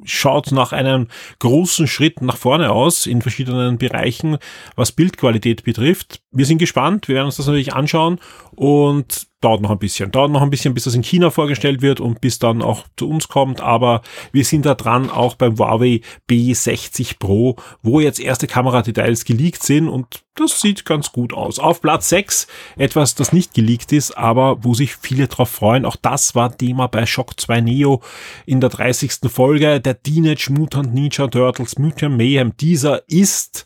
schaut 0.03 0.51
nach 0.51 0.73
einem 0.73 1.07
großen 1.39 1.87
Schritt 1.87 2.21
nach 2.21 2.37
vorne 2.37 2.71
aus 2.71 3.07
in 3.07 3.21
verschiedenen 3.21 3.77
Bereichen, 3.77 4.37
was 4.75 4.91
Bildqualität 4.91 5.63
betrifft. 5.63 6.21
Wir 6.31 6.45
sind 6.45 6.59
gespannt, 6.59 7.07
wir 7.07 7.15
werden 7.15 7.25
uns 7.25 7.37
das 7.37 7.47
natürlich 7.47 7.73
anschauen 7.73 8.19
und 8.55 9.27
dauert 9.41 9.61
noch 9.61 9.69
ein 9.69 9.79
bisschen. 9.79 10.11
Dauert 10.11 10.31
noch 10.31 10.41
ein 10.41 10.49
bisschen, 10.49 10.73
bis 10.73 10.85
das 10.85 10.95
in 10.95 11.03
China 11.03 11.29
vorgestellt 11.29 11.81
wird 11.81 11.99
und 11.99 12.21
bis 12.21 12.39
dann 12.39 12.61
auch 12.61 12.85
zu 12.97 13.07
uns 13.09 13.27
kommt. 13.27 13.61
Aber 13.61 14.01
wir 14.31 14.43
sind 14.43 14.65
da 14.65 14.73
dran, 14.73 15.09
auch 15.09 15.35
beim 15.35 15.57
Huawei 15.57 16.01
B60 16.29 17.19
Pro, 17.19 17.55
wo 17.83 17.99
jetzt 17.99 18.19
erste 18.19 18.47
Kameradetails 18.47 19.25
geleakt 19.25 19.63
sind 19.63 19.89
und 19.89 20.23
das 20.35 20.61
sieht 20.61 20.85
ganz 20.85 21.11
gut 21.11 21.33
aus. 21.33 21.57
Auf 21.57 21.81
Platz 21.81 22.09
6 22.09 22.47
etwas, 22.77 23.15
das 23.15 23.33
nicht 23.33 23.53
geleakt 23.53 23.91
ist, 23.91 24.17
aber 24.17 24.63
wo 24.63 24.73
sich 24.73 24.95
viele 24.95 25.27
drauf 25.27 25.49
freuen. 25.49 25.85
Auch 25.85 25.95
das 25.95 26.35
war 26.35 26.55
Thema 26.55 26.87
bei 26.87 27.05
Shock 27.05 27.39
2 27.39 27.61
Neo 27.61 28.01
in 28.45 28.61
der 28.61 28.69
30. 28.69 29.13
Folge. 29.29 29.79
Der 29.79 30.01
Teenage 30.01 30.51
Mutant 30.51 30.93
Ninja 30.93 31.27
Turtles 31.27 31.79
Mutant 31.79 32.17
Mayhem. 32.17 32.55
Dieser 32.57 33.01
ist 33.09 33.65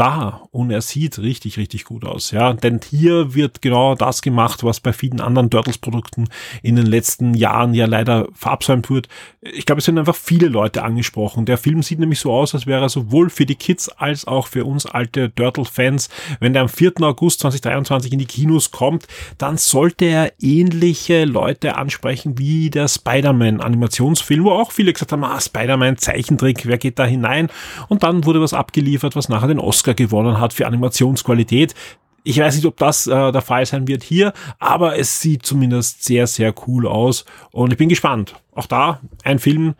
da 0.00 0.40
und 0.50 0.70
er 0.70 0.80
sieht 0.80 1.18
richtig, 1.18 1.58
richtig 1.58 1.84
gut 1.84 2.06
aus. 2.06 2.30
Ja, 2.30 2.54
denn 2.54 2.80
hier 2.88 3.34
wird 3.34 3.60
genau 3.60 3.94
das 3.94 4.22
gemacht, 4.22 4.64
was 4.64 4.80
bei 4.80 4.94
vielen 4.94 5.20
anderen 5.20 5.50
Turtles-Produkten 5.50 6.28
in 6.62 6.76
den 6.76 6.86
letzten 6.86 7.34
Jahren 7.34 7.74
ja 7.74 7.84
leider 7.84 8.26
verabsäumt 8.32 8.88
wird. 8.88 9.08
Ich 9.42 9.66
glaube, 9.66 9.80
es 9.80 9.84
sind 9.84 9.98
einfach 9.98 10.16
viele 10.16 10.48
Leute 10.48 10.84
angesprochen. 10.84 11.44
Der 11.44 11.58
Film 11.58 11.82
sieht 11.82 11.98
nämlich 11.98 12.18
so 12.18 12.32
aus, 12.32 12.54
als 12.54 12.66
wäre 12.66 12.80
er 12.80 12.88
sowohl 12.88 13.28
für 13.28 13.44
die 13.44 13.56
Kids 13.56 13.90
als 13.90 14.26
auch 14.26 14.46
für 14.46 14.64
uns 14.64 14.86
alte 14.86 15.34
Turtle-Fans. 15.34 16.08
Wenn 16.40 16.54
der 16.54 16.62
am 16.62 16.70
4. 16.70 16.94
August 17.02 17.40
2023 17.40 18.14
in 18.14 18.18
die 18.18 18.26
Kinos 18.26 18.70
kommt, 18.70 19.06
dann 19.36 19.58
sollte 19.58 20.06
er 20.06 20.32
ähnliche 20.40 21.26
Leute 21.26 21.76
ansprechen 21.76 22.38
wie 22.38 22.70
der 22.70 22.88
Spider-Man-Animationsfilm, 22.88 24.44
wo 24.44 24.52
auch 24.52 24.72
viele 24.72 24.94
gesagt 24.94 25.12
haben, 25.12 25.24
ah, 25.24 25.38
Spider-Man, 25.38 25.98
Zeichentrick, 25.98 26.66
wer 26.66 26.78
geht 26.78 26.98
da 26.98 27.04
hinein? 27.04 27.50
Und 27.88 28.02
dann 28.02 28.24
wurde 28.24 28.40
was 28.40 28.54
abgeliefert, 28.54 29.14
was 29.14 29.28
nachher 29.28 29.48
den 29.48 29.58
Oscar 29.58 29.89
Oscar 29.90 29.94
gewonnen 29.94 30.40
hat 30.40 30.52
für 30.52 30.66
Animationsqualität. 30.66 31.74
Ich 32.22 32.38
weiß 32.38 32.54
nicht, 32.54 32.66
ob 32.66 32.76
das 32.76 33.06
äh, 33.06 33.32
der 33.32 33.40
Fall 33.40 33.64
sein 33.64 33.88
wird 33.88 34.02
hier, 34.02 34.32
aber 34.58 34.98
es 34.98 35.20
sieht 35.20 35.44
zumindest 35.44 36.04
sehr, 36.04 36.26
sehr 36.26 36.54
cool 36.66 36.86
aus 36.86 37.24
und 37.50 37.72
ich 37.72 37.78
bin 37.78 37.88
gespannt. 37.88 38.34
Auch 38.52 38.66
da 38.66 39.00
ein 39.24 39.38
Film, 39.38 39.74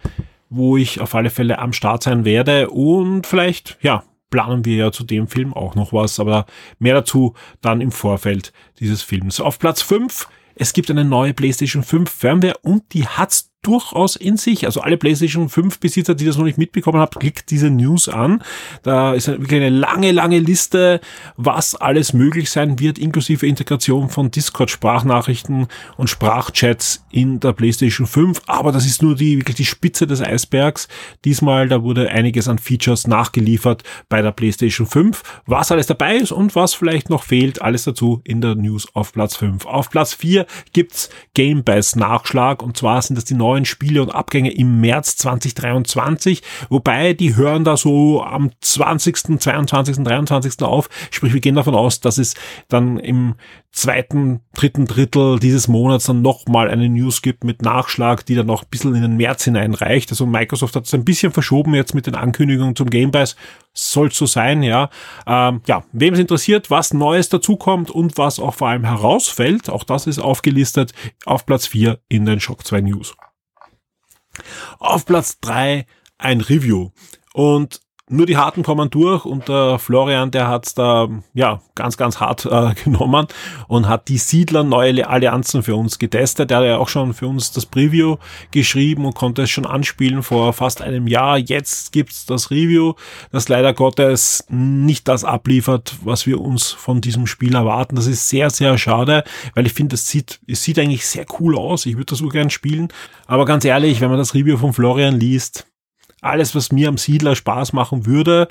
wo 0.48 0.76
ich 0.76 1.00
auf 1.00 1.14
alle 1.14 1.30
Fälle 1.30 1.58
am 1.58 1.72
Start 1.72 2.02
sein 2.02 2.24
werde 2.24 2.70
und 2.70 3.26
vielleicht, 3.26 3.78
ja, 3.82 4.04
planen 4.30 4.64
wir 4.64 4.76
ja 4.76 4.92
zu 4.92 5.04
dem 5.04 5.28
Film 5.28 5.52
auch 5.52 5.74
noch 5.74 5.92
was, 5.92 6.18
aber 6.18 6.46
mehr 6.78 6.94
dazu 6.94 7.34
dann 7.60 7.80
im 7.80 7.92
Vorfeld 7.92 8.52
dieses 8.78 9.02
Films. 9.02 9.40
Auf 9.40 9.58
Platz 9.58 9.82
5 9.82 10.28
es 10.56 10.74
gibt 10.74 10.90
eine 10.90 11.06
neue 11.06 11.32
PlayStation 11.32 11.82
5 11.82 12.10
Firmware 12.10 12.58
und 12.60 12.92
die 12.92 13.06
hat's 13.06 13.49
durchaus 13.62 14.16
in 14.16 14.36
sich. 14.36 14.64
Also 14.64 14.80
alle 14.80 14.96
PlayStation 14.96 15.48
5 15.48 15.80
Besitzer, 15.80 16.14
die 16.14 16.24
das 16.24 16.38
noch 16.38 16.44
nicht 16.44 16.58
mitbekommen 16.58 16.98
haben, 16.98 17.18
klickt 17.18 17.50
diese 17.50 17.68
News 17.68 18.08
an. 18.08 18.42
Da 18.82 19.12
ist 19.12 19.28
wirklich 19.28 19.60
eine 19.60 19.68
lange, 19.68 20.12
lange 20.12 20.38
Liste, 20.38 21.00
was 21.36 21.74
alles 21.74 22.14
möglich 22.14 22.50
sein 22.50 22.78
wird, 22.78 22.98
inklusive 22.98 23.46
Integration 23.46 24.08
von 24.08 24.30
Discord 24.30 24.70
Sprachnachrichten 24.70 25.66
und 25.98 26.08
Sprachchats 26.08 27.04
in 27.10 27.38
der 27.40 27.52
PlayStation 27.52 28.06
5. 28.06 28.42
Aber 28.46 28.72
das 28.72 28.86
ist 28.86 29.02
nur 29.02 29.14
die, 29.14 29.38
wirklich 29.38 29.56
die 29.56 29.66
Spitze 29.66 30.06
des 30.06 30.22
Eisbergs. 30.22 30.88
Diesmal, 31.26 31.68
da 31.68 31.82
wurde 31.82 32.08
einiges 32.08 32.48
an 32.48 32.58
Features 32.58 33.06
nachgeliefert 33.06 33.82
bei 34.08 34.22
der 34.22 34.32
PlayStation 34.32 34.86
5. 34.86 35.22
Was 35.44 35.70
alles 35.70 35.86
dabei 35.86 36.16
ist 36.16 36.32
und 36.32 36.54
was 36.54 36.72
vielleicht 36.72 37.10
noch 37.10 37.24
fehlt, 37.24 37.60
alles 37.60 37.84
dazu 37.84 38.22
in 38.24 38.40
der 38.40 38.54
News 38.54 38.88
auf 38.94 39.12
Platz 39.12 39.36
5. 39.36 39.66
Auf 39.66 39.90
Platz 39.90 40.14
4 40.14 40.46
gibt's 40.72 41.10
Game 41.34 41.62
Pass 41.62 41.94
Nachschlag 41.94 42.62
und 42.62 42.78
zwar 42.78 43.02
sind 43.02 43.16
das 43.16 43.26
die 43.26 43.34
neuen 43.34 43.49
neuen 43.50 43.64
Spiele 43.64 44.02
und 44.02 44.10
Abgänge 44.10 44.52
im 44.52 44.80
März 44.80 45.16
2023, 45.16 46.42
wobei 46.68 47.14
die 47.14 47.34
hören 47.34 47.64
da 47.64 47.76
so 47.76 48.22
am 48.22 48.50
20., 48.60 49.40
22., 49.40 50.04
23. 50.04 50.62
auf. 50.62 50.88
Sprich, 51.10 51.34
wir 51.34 51.40
gehen 51.40 51.56
davon 51.56 51.74
aus, 51.74 52.00
dass 52.00 52.18
es 52.18 52.34
dann 52.68 52.98
im 52.98 53.34
zweiten, 53.72 54.40
dritten 54.54 54.86
Drittel 54.86 55.38
dieses 55.38 55.68
Monats 55.68 56.06
dann 56.06 56.22
nochmal 56.22 56.68
eine 56.68 56.88
News 56.88 57.22
gibt 57.22 57.44
mit 57.44 57.62
Nachschlag, 57.62 58.26
die 58.26 58.34
dann 58.34 58.46
noch 58.46 58.62
ein 58.62 58.68
bisschen 58.70 58.94
in 58.94 59.02
den 59.02 59.16
März 59.16 59.44
hineinreicht. 59.44 60.10
Also 60.10 60.26
Microsoft 60.26 60.76
hat 60.76 60.86
es 60.86 60.94
ein 60.94 61.04
bisschen 61.04 61.32
verschoben 61.32 61.74
jetzt 61.74 61.94
mit 61.94 62.06
den 62.06 62.14
Ankündigungen 62.14 62.74
zum 62.74 62.90
Game 62.90 63.10
Pass. 63.10 63.36
Soll 63.72 64.10
so 64.10 64.26
sein, 64.26 64.62
ja. 64.62 64.90
Ähm, 65.26 65.60
ja, 65.66 65.84
wem 65.92 66.14
es 66.14 66.20
interessiert, 66.20 66.70
was 66.70 66.92
Neues 66.92 67.28
dazukommt 67.28 67.90
und 67.90 68.18
was 68.18 68.40
auch 68.40 68.54
vor 68.54 68.68
allem 68.68 68.84
herausfällt, 68.84 69.70
auch 69.70 69.84
das 69.84 70.06
ist 70.06 70.18
aufgelistet 70.18 70.92
auf 71.24 71.46
Platz 71.46 71.66
4 71.68 72.00
in 72.08 72.26
den 72.26 72.40
Shock 72.40 72.66
2 72.66 72.80
News. 72.80 73.14
Auf 74.78 75.06
Platz 75.06 75.38
3 75.40 75.86
ein 76.18 76.40
Review. 76.40 76.90
Und 77.32 77.80
nur 78.10 78.26
die 78.26 78.36
Harten 78.36 78.62
kommen 78.62 78.90
durch 78.90 79.24
und 79.24 79.48
der 79.48 79.78
Florian, 79.78 80.30
der 80.30 80.48
hat's 80.48 80.74
da 80.74 81.08
ja 81.32 81.60
ganz, 81.76 81.96
ganz 81.96 82.18
hart 82.18 82.44
äh, 82.44 82.74
genommen 82.84 83.28
und 83.68 83.88
hat 83.88 84.08
die 84.08 84.18
Siedler 84.18 84.64
neue 84.64 85.08
Allianzen 85.08 85.62
für 85.62 85.76
uns 85.76 85.98
getestet. 85.98 86.50
Der 86.50 86.58
hat 86.58 86.64
ja 86.64 86.78
auch 86.78 86.88
schon 86.88 87.14
für 87.14 87.28
uns 87.28 87.52
das 87.52 87.66
Preview 87.66 88.16
geschrieben 88.50 89.04
und 89.04 89.14
konnte 89.14 89.42
es 89.42 89.50
schon 89.50 89.64
anspielen 89.64 90.22
vor 90.22 90.52
fast 90.52 90.82
einem 90.82 91.06
Jahr. 91.06 91.38
Jetzt 91.38 91.92
gibt's 91.92 92.26
das 92.26 92.50
Review, 92.50 92.94
das 93.30 93.48
leider 93.48 93.72
Gottes 93.72 94.44
nicht 94.48 95.06
das 95.06 95.24
abliefert, 95.24 95.94
was 96.02 96.26
wir 96.26 96.40
uns 96.40 96.70
von 96.70 97.00
diesem 97.00 97.28
Spiel 97.28 97.54
erwarten. 97.54 97.94
Das 97.94 98.06
ist 98.06 98.28
sehr, 98.28 98.50
sehr 98.50 98.76
schade, 98.76 99.22
weil 99.54 99.66
ich 99.66 99.72
finde, 99.72 99.94
es 99.94 100.08
sieht, 100.08 100.40
es 100.48 100.64
sieht 100.64 100.78
eigentlich 100.78 101.06
sehr 101.06 101.26
cool 101.38 101.56
aus. 101.56 101.86
Ich 101.86 101.94
würde 101.94 102.06
das 102.06 102.18
so 102.18 102.28
gern 102.28 102.50
spielen. 102.50 102.88
Aber 103.26 103.44
ganz 103.44 103.64
ehrlich, 103.64 104.00
wenn 104.00 104.10
man 104.10 104.18
das 104.18 104.34
Review 104.34 104.56
von 104.56 104.72
Florian 104.72 105.20
liest, 105.20 105.69
alles, 106.20 106.54
was 106.54 106.72
mir 106.72 106.88
am 106.88 106.98
Siedler 106.98 107.34
Spaß 107.34 107.72
machen 107.72 108.06
würde, 108.06 108.48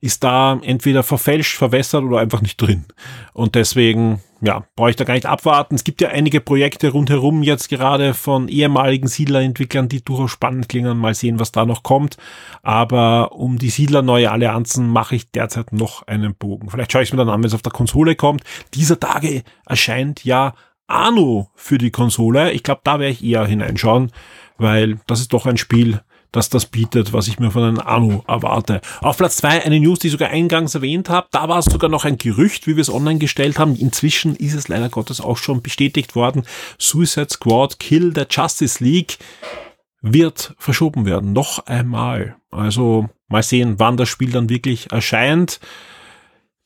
ist 0.00 0.24
da 0.24 0.58
entweder 0.62 1.02
verfälscht, 1.02 1.56
verwässert 1.56 2.04
oder 2.04 2.18
einfach 2.18 2.40
nicht 2.40 2.56
drin. 2.56 2.86
Und 3.34 3.54
deswegen, 3.54 4.20
ja, 4.40 4.64
brauche 4.74 4.90
ich 4.90 4.96
da 4.96 5.04
gar 5.04 5.14
nicht 5.14 5.26
abwarten. 5.26 5.74
Es 5.74 5.84
gibt 5.84 6.00
ja 6.00 6.08
einige 6.08 6.40
Projekte 6.40 6.88
rundherum 6.88 7.42
jetzt 7.42 7.68
gerade 7.68 8.14
von 8.14 8.48
ehemaligen 8.48 9.08
Siedlerentwicklern, 9.08 9.90
die 9.90 10.02
durchaus 10.02 10.30
spannend 10.30 10.70
klingen. 10.70 10.96
Mal 10.96 11.14
sehen, 11.14 11.38
was 11.38 11.52
da 11.52 11.66
noch 11.66 11.82
kommt. 11.82 12.16
Aber 12.62 13.32
um 13.32 13.58
die 13.58 13.68
Siedler 13.68 14.00
neue 14.00 14.30
Allianzen 14.30 14.88
mache 14.88 15.16
ich 15.16 15.30
derzeit 15.30 15.72
noch 15.72 16.06
einen 16.06 16.34
Bogen. 16.34 16.70
Vielleicht 16.70 16.92
schaue 16.92 17.02
ich 17.02 17.10
es 17.10 17.12
mir 17.12 17.18
dann 17.18 17.28
an, 17.28 17.42
wenn 17.42 17.48
es 17.48 17.54
auf 17.54 17.62
der 17.62 17.72
Konsole 17.72 18.16
kommt. 18.16 18.42
Dieser 18.72 18.98
Tage 18.98 19.42
erscheint 19.66 20.24
ja 20.24 20.54
Arno 20.86 21.50
für 21.54 21.76
die 21.76 21.90
Konsole. 21.90 22.52
Ich 22.52 22.62
glaube, 22.62 22.80
da 22.84 22.98
werde 22.98 23.12
ich 23.12 23.22
eher 23.22 23.46
hineinschauen, 23.46 24.10
weil 24.56 24.98
das 25.06 25.20
ist 25.20 25.32
doch 25.34 25.44
ein 25.44 25.58
Spiel, 25.58 26.00
dass 26.32 26.48
das 26.48 26.66
bietet, 26.66 27.12
was 27.12 27.28
ich 27.28 27.38
mir 27.38 27.50
von 27.50 27.62
einem 27.62 27.78
Anu 27.78 28.22
erwarte. 28.26 28.80
Auf 29.00 29.16
Platz 29.16 29.36
zwei 29.36 29.64
eine 29.64 29.80
News, 29.80 29.98
die 29.98 30.08
ich 30.08 30.12
sogar 30.12 30.30
eingangs 30.30 30.74
erwähnt 30.74 31.08
habe. 31.08 31.28
Da 31.30 31.48
war 31.48 31.58
es 31.58 31.66
sogar 31.66 31.90
noch 31.90 32.04
ein 32.04 32.18
Gerücht, 32.18 32.66
wie 32.66 32.76
wir 32.76 32.82
es 32.82 32.92
online 32.92 33.18
gestellt 33.18 33.58
haben. 33.58 33.76
Inzwischen 33.76 34.36
ist 34.36 34.54
es 34.54 34.68
leider 34.68 34.88
Gottes 34.88 35.20
auch 35.20 35.36
schon 35.36 35.62
bestätigt 35.62 36.14
worden. 36.14 36.44
Suicide 36.78 37.28
Squad 37.30 37.78
Kill 37.78 38.12
the 38.14 38.24
Justice 38.28 38.82
League 38.82 39.18
wird 40.02 40.54
verschoben 40.58 41.04
werden. 41.04 41.32
Noch 41.32 41.66
einmal. 41.66 42.36
Also 42.50 43.08
mal 43.28 43.42
sehen, 43.42 43.74
wann 43.78 43.96
das 43.96 44.08
Spiel 44.08 44.30
dann 44.30 44.48
wirklich 44.48 44.90
erscheint. 44.92 45.60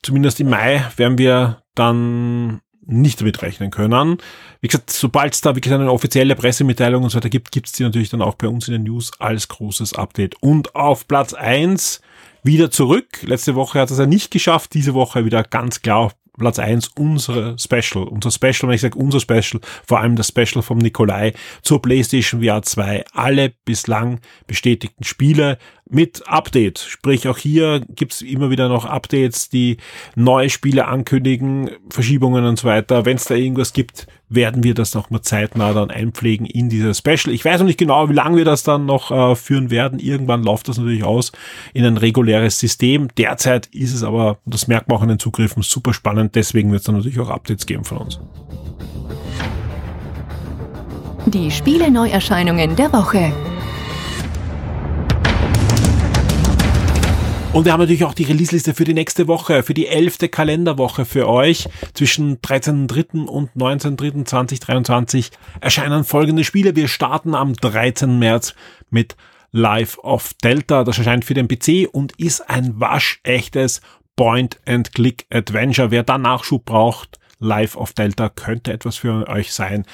Zumindest 0.01 0.39
im 0.39 0.49
Mai 0.49 0.85
werden 0.97 1.17
wir 1.17 1.63
dann 1.73 2.61
nicht 2.87 3.21
damit 3.21 3.41
rechnen 3.41 3.71
können. 3.71 4.17
Wie 4.61 4.67
gesagt, 4.67 4.91
sobald 4.91 5.33
es 5.33 5.41
da 5.41 5.55
wirklich 5.55 5.73
eine 5.73 5.91
offizielle 5.91 6.35
Pressemitteilung 6.35 7.03
und 7.03 7.09
so 7.09 7.17
weiter 7.17 7.29
gibt, 7.29 7.51
gibt 7.51 7.67
es 7.67 7.73
die 7.73 7.83
natürlich 7.83 8.09
dann 8.09 8.21
auch 8.21 8.35
bei 8.35 8.47
uns 8.47 8.67
in 8.67 8.73
den 8.73 8.83
News 8.83 9.11
als 9.19 9.47
großes 9.47 9.93
Update. 9.93 10.41
Und 10.41 10.75
auf 10.75 11.07
Platz 11.07 11.33
eins 11.33 12.01
wieder 12.43 12.69
zurück. 12.69 13.23
Letzte 13.23 13.55
Woche 13.55 13.79
hat 13.79 13.91
es 13.91 13.97
ja 13.97 14.05
nicht 14.05 14.31
geschafft, 14.31 14.73
diese 14.73 14.93
Woche 14.93 15.25
wieder 15.25 15.43
ganz 15.43 15.81
klar 15.81 16.11
Platz 16.37 16.59
eins 16.59 16.89
unsere 16.97 17.57
Special. 17.57 18.07
Unser 18.07 18.31
Special, 18.31 18.63
wenn 18.63 18.75
ich 18.75 18.81
sage 18.81 18.97
unser 18.97 19.19
Special, 19.19 19.61
vor 19.87 19.99
allem 19.99 20.15
das 20.15 20.27
Special 20.27 20.61
vom 20.61 20.77
Nikolai 20.77 21.33
zur 21.61 21.81
PlayStation 21.81 22.43
VR 22.43 22.61
2. 22.61 23.05
Alle 23.13 23.53
bislang 23.65 24.19
bestätigten 24.47 25.03
Spiele 25.03 25.57
mit 25.89 26.27
Update. 26.27 26.79
Sprich, 26.79 27.27
auch 27.27 27.37
hier 27.37 27.81
gibt's 27.89 28.21
immer 28.21 28.49
wieder 28.49 28.69
noch 28.69 28.85
Updates, 28.85 29.49
die 29.49 29.77
neue 30.15 30.49
Spiele 30.49 30.87
ankündigen, 30.87 31.71
Verschiebungen 31.89 32.45
und 32.45 32.59
so 32.59 32.67
weiter. 32.67 33.05
Wenn 33.05 33.17
es 33.17 33.25
da 33.25 33.35
irgendwas 33.35 33.73
gibt, 33.73 34.07
werden 34.29 34.63
wir 34.63 34.73
das 34.73 34.93
noch 34.93 35.09
mal 35.09 35.21
zeitnah 35.21 35.73
dann 35.73 35.91
einpflegen 35.91 36.45
in 36.45 36.69
dieses 36.69 36.97
Special. 36.97 37.33
Ich 37.33 37.45
weiß 37.45 37.59
noch 37.59 37.67
nicht 37.67 37.79
genau, 37.79 38.09
wie 38.09 38.13
lange 38.13 38.37
wir 38.37 38.45
das 38.45 38.63
dann 38.63 38.85
noch 38.85 39.11
äh, 39.11 39.35
führen 39.35 39.69
werden. 39.69 39.99
Irgendwann 39.99 40.43
läuft 40.43 40.67
das 40.67 40.77
natürlich 40.77 41.03
aus 41.03 41.31
in 41.73 41.85
ein 41.85 41.97
reguläres 41.97 42.59
System. 42.59 43.09
Derzeit 43.17 43.67
ist 43.67 43.93
es 43.93 44.03
aber, 44.03 44.37
das 44.45 44.67
merkt 44.67 44.87
man 44.87 44.97
auch 44.97 45.03
in 45.03 45.09
den 45.09 45.19
Zugriffen, 45.19 45.63
super 45.63 45.93
spannend. 45.93 46.35
Deswegen 46.35 46.71
wird 46.71 46.79
es 46.79 46.85
dann 46.85 46.95
natürlich 46.95 47.19
auch 47.19 47.29
Updates 47.29 47.65
geben 47.65 47.83
von 47.83 47.97
uns. 47.99 48.19
Die 51.27 51.49
Spiele-Neuerscheinungen 51.49 52.75
der 52.75 52.93
Woche. 52.93 53.31
Und 57.55 57.63
wir 57.63 57.71
haben 57.71 57.79
natürlich 57.79 58.03
auch 58.03 58.13
die 58.13 58.25
Release-Liste 58.25 58.73
für 58.73 58.83
die 58.83 58.93
nächste 58.93 59.29
Woche, 59.29 59.63
für 59.63 59.73
die 59.73 59.87
elfte 59.87 60.27
Kalenderwoche 60.27 61.05
für 61.05 61.29
euch. 61.29 61.69
Zwischen 61.93 62.41
13.3. 62.41 63.27
und 63.27 63.49
19.3.2023 63.55 65.31
erscheinen 65.61 66.03
folgende 66.03 66.43
Spiele. 66.43 66.75
Wir 66.75 66.89
starten 66.89 67.33
am 67.33 67.53
13. 67.53 68.19
März 68.19 68.55
mit 68.89 69.15
Life 69.53 70.01
of 70.01 70.33
Delta. 70.43 70.83
Das 70.83 70.97
erscheint 70.97 71.23
für 71.23 71.33
den 71.33 71.47
PC 71.47 71.87
und 71.89 72.11
ist 72.19 72.41
ein 72.49 72.77
waschechtes 72.77 73.79
Point-and-Click-Adventure. 74.17 75.91
Wer 75.91 76.03
da 76.03 76.17
Nachschub 76.17 76.65
braucht, 76.65 77.19
Life 77.39 77.77
of 77.77 77.93
Delta 77.93 78.27
könnte 78.27 78.73
etwas 78.73 78.97
für 78.97 79.29
euch 79.29 79.53
sein. 79.53 79.85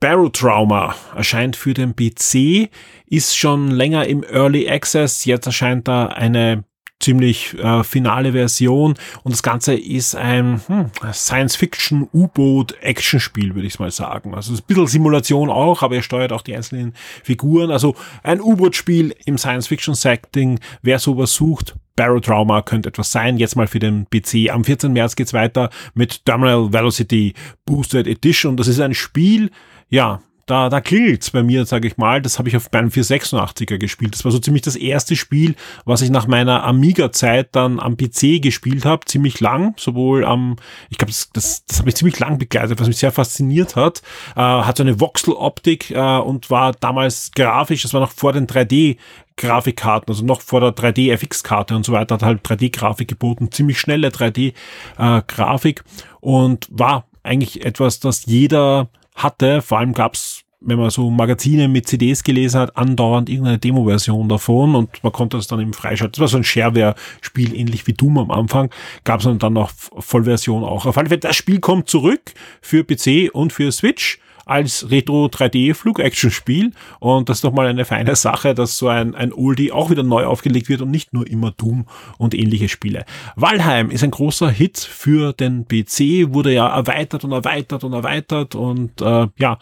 Barrow 0.00 0.32
Trauma 0.32 0.94
erscheint 1.14 1.56
für 1.56 1.74
den 1.74 1.94
PC, 1.94 2.70
ist 3.04 3.36
schon 3.36 3.70
länger 3.70 4.06
im 4.06 4.24
Early 4.24 4.66
Access. 4.66 5.26
Jetzt 5.26 5.44
erscheint 5.44 5.88
da 5.88 6.06
eine 6.06 6.64
ziemlich 7.02 7.58
äh, 7.58 7.84
finale 7.84 8.32
Version 8.32 8.94
und 9.22 9.32
das 9.32 9.42
Ganze 9.42 9.74
ist 9.74 10.14
ein 10.14 10.60
hm, 10.66 10.90
Science-Fiction 11.12 12.08
U-Boot-Action-Spiel, 12.12 13.54
würde 13.54 13.66
ich 13.66 13.78
mal 13.78 13.90
sagen. 13.90 14.34
Also 14.34 14.52
ein 14.52 14.60
bisschen 14.66 14.86
Simulation 14.86 15.50
auch, 15.50 15.82
aber 15.82 15.96
er 15.96 16.02
steuert 16.02 16.32
auch 16.32 16.42
die 16.42 16.56
einzelnen 16.56 16.94
Figuren. 17.22 17.70
Also 17.70 17.94
ein 18.22 18.40
U-Boot-Spiel 18.40 19.14
im 19.24 19.38
Science-Fiction-Setting. 19.38 20.60
Wer 20.82 20.98
sowas 20.98 21.34
sucht, 21.34 21.74
Barrow 21.96 22.20
Trauma 22.20 22.62
könnte 22.62 22.88
etwas 22.88 23.12
sein. 23.12 23.36
Jetzt 23.36 23.56
mal 23.56 23.66
für 23.66 23.78
den 23.78 24.06
PC. 24.08 24.50
Am 24.50 24.64
14. 24.64 24.92
März 24.92 25.16
geht's 25.16 25.34
weiter 25.34 25.70
mit 25.94 26.24
Terminal 26.24 26.72
Velocity 26.72 27.34
Boosted 27.66 28.06
Edition. 28.06 28.56
Das 28.56 28.68
ist 28.68 28.80
ein 28.80 28.94
Spiel, 28.94 29.50
ja, 29.88 30.20
da, 30.52 30.68
da 30.68 30.82
klingelt's 30.82 31.30
bei 31.30 31.42
mir, 31.42 31.64
sage 31.64 31.88
ich 31.88 31.96
mal. 31.96 32.20
Das 32.20 32.38
habe 32.38 32.46
ich 32.50 32.56
auf 32.58 32.70
meinem 32.72 32.90
486er 32.90 33.78
gespielt. 33.78 34.12
Das 34.12 34.26
war 34.26 34.32
so 34.32 34.38
ziemlich 34.38 34.60
das 34.60 34.76
erste 34.76 35.16
Spiel, 35.16 35.54
was 35.86 36.02
ich 36.02 36.10
nach 36.10 36.26
meiner 36.26 36.62
Amiga-Zeit 36.64 37.48
dann 37.52 37.80
am 37.80 37.96
PC 37.96 38.42
gespielt 38.42 38.84
habe. 38.84 39.06
Ziemlich 39.06 39.40
lang, 39.40 39.74
sowohl 39.78 40.26
am, 40.26 40.56
ich 40.90 40.98
glaube, 40.98 41.10
das, 41.10 41.30
das, 41.32 41.64
das 41.64 41.78
habe 41.78 41.88
ich 41.88 41.96
ziemlich 41.96 42.18
lang 42.18 42.36
begleitet, 42.36 42.78
was 42.78 42.86
mich 42.86 42.98
sehr 42.98 43.12
fasziniert 43.12 43.76
hat. 43.76 44.02
Äh, 44.36 44.40
hat 44.40 44.76
so 44.76 44.82
eine 44.82 45.00
Voxel-Optik 45.00 45.90
äh, 45.92 46.18
und 46.18 46.50
war 46.50 46.72
damals 46.72 47.30
grafisch, 47.34 47.80
das 47.80 47.94
war 47.94 48.02
noch 48.02 48.12
vor 48.12 48.34
den 48.34 48.46
3D 48.46 48.98
Grafikkarten, 49.38 50.12
also 50.12 50.22
noch 50.22 50.42
vor 50.42 50.60
der 50.60 50.76
3D 50.76 51.12
FX-Karte 51.12 51.74
und 51.74 51.86
so 51.86 51.92
weiter, 51.92 52.16
hat 52.16 52.22
halt 52.22 52.46
3D-Grafik 52.46 53.08
geboten, 53.08 53.50
ziemlich 53.50 53.80
schnelle 53.80 54.08
3D-Grafik 54.08 55.80
äh, 55.80 56.04
und 56.20 56.68
war 56.70 57.06
eigentlich 57.22 57.64
etwas, 57.64 58.00
das 58.00 58.26
jeder 58.26 58.90
hatte. 59.14 59.62
Vor 59.62 59.78
allem 59.78 59.94
gab's, 59.94 60.41
wenn 60.64 60.78
man 60.78 60.90
so 60.90 61.10
Magazine 61.10 61.68
mit 61.68 61.86
CDs 61.86 62.22
gelesen 62.22 62.60
hat, 62.60 62.76
andauernd 62.76 63.28
irgendeine 63.28 63.58
Demo-Version 63.58 64.28
davon 64.28 64.74
und 64.74 65.02
man 65.02 65.12
konnte 65.12 65.36
das 65.36 65.46
dann 65.46 65.60
eben 65.60 65.72
freischalten. 65.72 66.12
Das 66.12 66.20
war 66.20 66.28
so 66.28 66.36
ein 66.36 66.44
Shareware-Spiel, 66.44 67.54
ähnlich 67.54 67.86
wie 67.86 67.92
Doom 67.92 68.18
am 68.18 68.30
Anfang. 68.30 68.70
Gab's 69.04 69.24
dann 69.24 69.52
noch 69.52 69.70
Vollversion 69.70 70.64
auch. 70.64 70.86
Auf 70.86 70.98
alle 70.98 71.08
Fälle, 71.08 71.20
das 71.20 71.36
Spiel 71.36 71.60
kommt 71.60 71.88
zurück 71.88 72.32
für 72.60 72.84
PC 72.84 73.30
und 73.32 73.52
für 73.52 73.70
Switch 73.72 74.18
als 74.44 74.90
Retro 74.90 75.26
3D 75.26 75.74
Flug-Action-Spiel. 75.74 76.72
Und 77.00 77.28
das 77.28 77.38
ist 77.38 77.44
doch 77.44 77.52
mal 77.52 77.66
eine 77.66 77.84
feine 77.84 78.16
Sache, 78.16 78.54
dass 78.54 78.78
so 78.78 78.88
ein, 78.88 79.14
ein 79.14 79.32
Oldie 79.32 79.72
auch 79.72 79.90
wieder 79.90 80.02
neu 80.02 80.24
aufgelegt 80.24 80.68
wird 80.68 80.82
und 80.82 80.90
nicht 80.90 81.12
nur 81.12 81.26
immer 81.26 81.52
Doom 81.52 81.86
und 82.18 82.34
ähnliche 82.34 82.68
Spiele. 82.68 83.04
Valheim 83.36 83.90
ist 83.90 84.04
ein 84.04 84.10
großer 84.10 84.50
Hit 84.50 84.78
für 84.78 85.32
den 85.32 85.66
PC, 85.66 86.32
wurde 86.32 86.52
ja 86.52 86.68
erweitert 86.68 87.24
und 87.24 87.32
erweitert 87.32 87.84
und 87.84 87.92
erweitert 87.92 88.54
und 88.54 89.00
äh, 89.00 89.28
ja, 89.38 89.58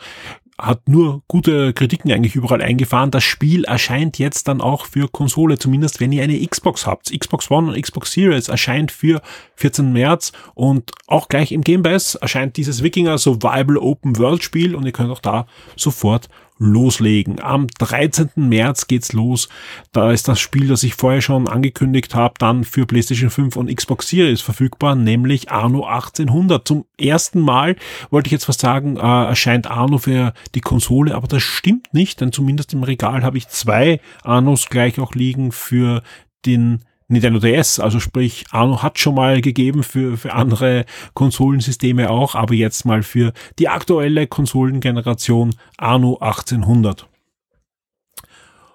hat 0.61 0.89
nur 0.89 1.23
gute 1.29 1.73
Kritiken 1.73 2.13
eigentlich 2.13 2.35
überall 2.35 2.63
eingefahren. 2.63 3.11
Das 3.11 3.25
Spiel 3.25 3.65
erscheint 3.65 4.19
jetzt 4.19 4.49
dann 4.49 4.61
auch 4.61 4.87
für 4.87 5.09
Konsole, 5.09 5.59
zumindest 5.59 6.01
wenn 6.01 6.13
ihr 6.13 6.23
eine 6.23 6.47
Xbox 6.47 6.87
habt. 6.87 7.11
Xbox 7.19 7.51
One 7.51 7.69
und 7.69 7.81
Xbox 7.81 8.13
Series 8.13 8.49
erscheint 8.49 8.93
für 8.93 9.23
14 9.57 9.93
März 9.93 10.33
und 10.55 10.93
auch 11.07 11.29
gleich 11.29 11.53
im 11.53 11.63
Game 11.63 11.83
Pass 11.83 12.15
erscheint 12.15 12.57
dieses 12.57 12.83
Wikinger 12.83 13.19
Survival 13.19 13.79
Open 13.79 14.19
World 14.19 14.43
Spiel 14.43 14.75
und 14.75 14.87
ihr 14.87 14.93
könnt 14.93 15.11
auch 15.11 15.21
da 15.21 15.47
sofort 15.77 16.29
loslegen. 16.61 17.41
Am 17.41 17.67
13. 17.67 18.31
März 18.37 18.87
geht's 18.87 19.13
los. 19.13 19.49
Da 19.93 20.13
ist 20.13 20.29
das 20.29 20.39
Spiel, 20.39 20.69
das 20.69 20.83
ich 20.83 20.95
vorher 20.95 21.23
schon 21.23 21.49
angekündigt 21.49 22.15
habe, 22.15 22.35
dann 22.39 22.65
für 22.65 22.87
PlayStation 22.87 23.31
5 23.31 23.57
und 23.57 23.75
Xbox 23.75 24.09
Series 24.09 24.43
verfügbar, 24.43 24.95
nämlich 24.95 25.51
Arno 25.51 25.87
1800. 25.87 26.69
Zum 26.69 26.85
ersten 26.99 27.41
Mal, 27.41 27.77
wollte 28.11 28.29
ich 28.29 28.33
jetzt 28.33 28.45
fast 28.45 28.61
sagen, 28.61 28.97
äh, 28.97 29.01
erscheint 29.01 29.71
Arno 29.71 29.99
für 29.99 30.35
die 30.55 30.61
Konsole, 30.61 31.15
aber 31.15 31.27
das 31.27 31.43
stimmt 31.43 31.93
nicht, 31.95 32.21
denn 32.21 32.31
zumindest 32.31 32.75
im 32.75 32.83
Regal 32.83 33.23
habe 33.23 33.39
ich 33.39 33.49
zwei 33.49 34.01
Arnos 34.23 34.69
gleich 34.69 35.01
auch 35.01 35.15
liegen 35.15 35.53
für 35.53 36.03
den 36.45 36.85
Nintendo 37.11 37.41
DS, 37.41 37.81
also 37.81 37.99
sprich, 37.99 38.45
Arno 38.53 38.83
hat 38.83 38.99
schon 39.01 39.17
mal 39.17 39.41
gegeben 39.41 39.83
für, 39.83 40.17
für 40.17 40.33
andere 40.33 40.87
Konsolensysteme 41.15 42.09
auch, 42.09 42.37
aber 42.37 42.55
jetzt 42.55 42.85
mal 42.85 43.03
für 43.03 43.33
die 43.59 43.69
aktuelle 43.69 44.29
Konsolengeneration 44.29 45.55
Arno 45.77 46.19
1800. 46.21 47.09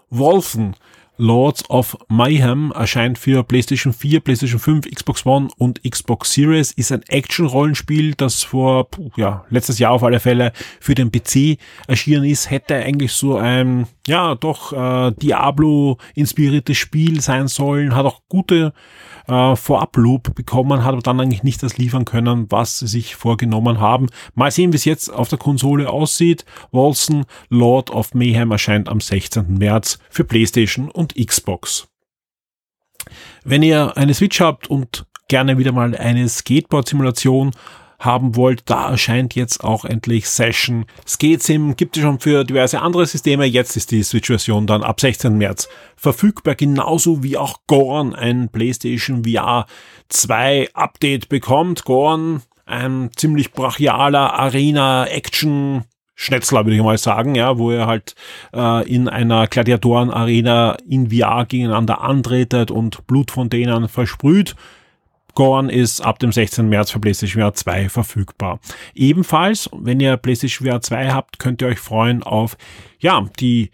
Wolfen 0.10 0.75
Lords 1.18 1.70
of 1.70 1.98
Mayhem 2.10 2.74
erscheint 2.75 3.18
für 3.18 3.44
PlayStation 3.44 3.94
4, 3.94 4.20
PlayStation 4.20 4.60
5, 4.60 4.89
Xbox 4.92 5.25
One 5.25 5.48
und 5.58 5.82
Xbox 5.89 6.34
Series, 6.34 6.72
ist 6.72 6.92
ein 6.92 7.04
Action-Rollenspiel, 7.04 8.15
das 8.15 8.44
vor, 8.44 8.89
ja, 9.15 9.46
letztes 9.50 9.80
Jahr 9.80 9.94
auf 9.94 10.04
alle 10.04 10.20
Fälle 10.20 10.51
für 10.82 10.94
den 10.94 11.12
PC 11.12 11.58
erschienen 11.88 12.25
ist, 12.25 12.50
hätte 12.50 12.75
eigentlich 12.75 13.13
so 13.13 13.38
ein, 13.38 13.88
ja, 14.07 14.35
doch, 14.35 14.71
äh, 14.71 15.12
Diablo-inspiriertes 15.12 16.77
Spiel 16.77 17.21
sein 17.21 17.47
sollen, 17.47 17.95
hat 17.95 18.05
auch 18.05 18.21
gute 18.29 18.74
äh, 19.27 19.55
Vorab-Loop 19.55 20.35
bekommen, 20.35 20.83
hat 20.83 20.93
aber 20.93 21.01
dann 21.01 21.19
eigentlich 21.19 21.43
nicht 21.43 21.63
das 21.63 21.77
liefern 21.77 22.05
können, 22.05 22.45
was 22.50 22.79
sie 22.79 22.88
sich 22.88 23.15
vorgenommen 23.15 23.79
haben. 23.79 24.07
Mal 24.35 24.51
sehen, 24.51 24.74
wie 24.74 24.77
es 24.77 24.85
jetzt 24.85 25.09
auf 25.09 25.29
der 25.29 25.39
Konsole 25.39 25.89
aussieht. 25.89 26.45
Wolson 26.71 27.25
Lord 27.50 27.89
of 27.89 28.13
Mayhem 28.13 28.51
erscheint 28.51 28.89
am 28.89 29.01
16. 29.01 29.57
März 29.57 30.00
für 30.09 30.24
PlayStation 30.24 30.89
und 30.91 31.15
Xbox. 31.15 31.88
Wenn 33.43 33.63
ihr 33.63 33.97
eine 33.97 34.13
Switch 34.13 34.41
habt 34.41 34.67
und 34.67 35.05
gerne 35.27 35.57
wieder 35.57 35.71
mal 35.71 35.95
eine 35.95 36.29
Skateboard-Simulation 36.29 37.51
haben 37.99 38.35
wollt, 38.35 38.69
da 38.69 38.89
erscheint 38.89 39.35
jetzt 39.35 39.63
auch 39.63 39.85
endlich 39.85 40.27
Session. 40.27 40.85
SkateSim 41.07 41.75
gibt 41.75 41.97
es 41.97 42.03
schon 42.03 42.19
für 42.19 42.43
diverse 42.43 42.81
andere 42.81 43.05
Systeme. 43.05 43.45
Jetzt 43.45 43.75
ist 43.77 43.91
die 43.91 44.03
Switch-Version 44.03 44.67
dann 44.67 44.83
ab 44.83 44.99
16. 44.99 45.37
März 45.37 45.69
verfügbar, 45.95 46.55
genauso 46.55 47.23
wie 47.23 47.37
auch 47.37 47.59
Gorn 47.67 48.13
ein 48.13 48.49
PlayStation 48.49 49.23
VR 49.25 49.65
2 50.09 50.69
Update 50.73 51.29
bekommt. 51.29 51.85
Gorn, 51.85 52.41
ein 52.65 53.11
ziemlich 53.15 53.51
brachialer 53.51 54.33
Arena-Action 54.33 55.83
Schnetzler, 56.17 56.65
würde 56.65 56.77
ich 56.77 56.81
mal 56.81 56.97
sagen, 56.97 57.35
ja, 57.35 57.57
wo 57.57 57.71
er 57.71 57.87
halt 57.87 58.15
äh, 58.53 58.89
in 58.89 59.09
einer 59.09 59.47
Gladiatoren-Arena 59.47 60.77
in 60.87 61.11
VR 61.11 61.45
gegeneinander 61.45 62.01
antretet 62.01 62.71
und 62.71 63.05
Blutfontänen 63.05 63.89
versprüht. 63.89 64.55
Gorn 65.36 65.70
ist 65.70 66.01
ab 66.01 66.20
dem 66.20 66.32
16. 66.32 66.68
März 66.68 66.92
für 66.92 67.00
PlayStation 67.00 67.44
VR 67.44 67.54
2 67.54 67.89
verfügbar. 67.89 68.60
Ebenfalls, 68.96 69.70
wenn 69.74 70.00
ihr 70.00 70.18
PlayStation 70.18 70.68
VR 70.68 70.82
2 70.82 71.12
habt, 71.12 71.39
könnt 71.39 71.62
ihr 71.62 71.68
euch 71.68 71.80
freuen 71.80 72.24
auf, 72.24 72.58
ja, 73.00 73.30
die 73.39 73.70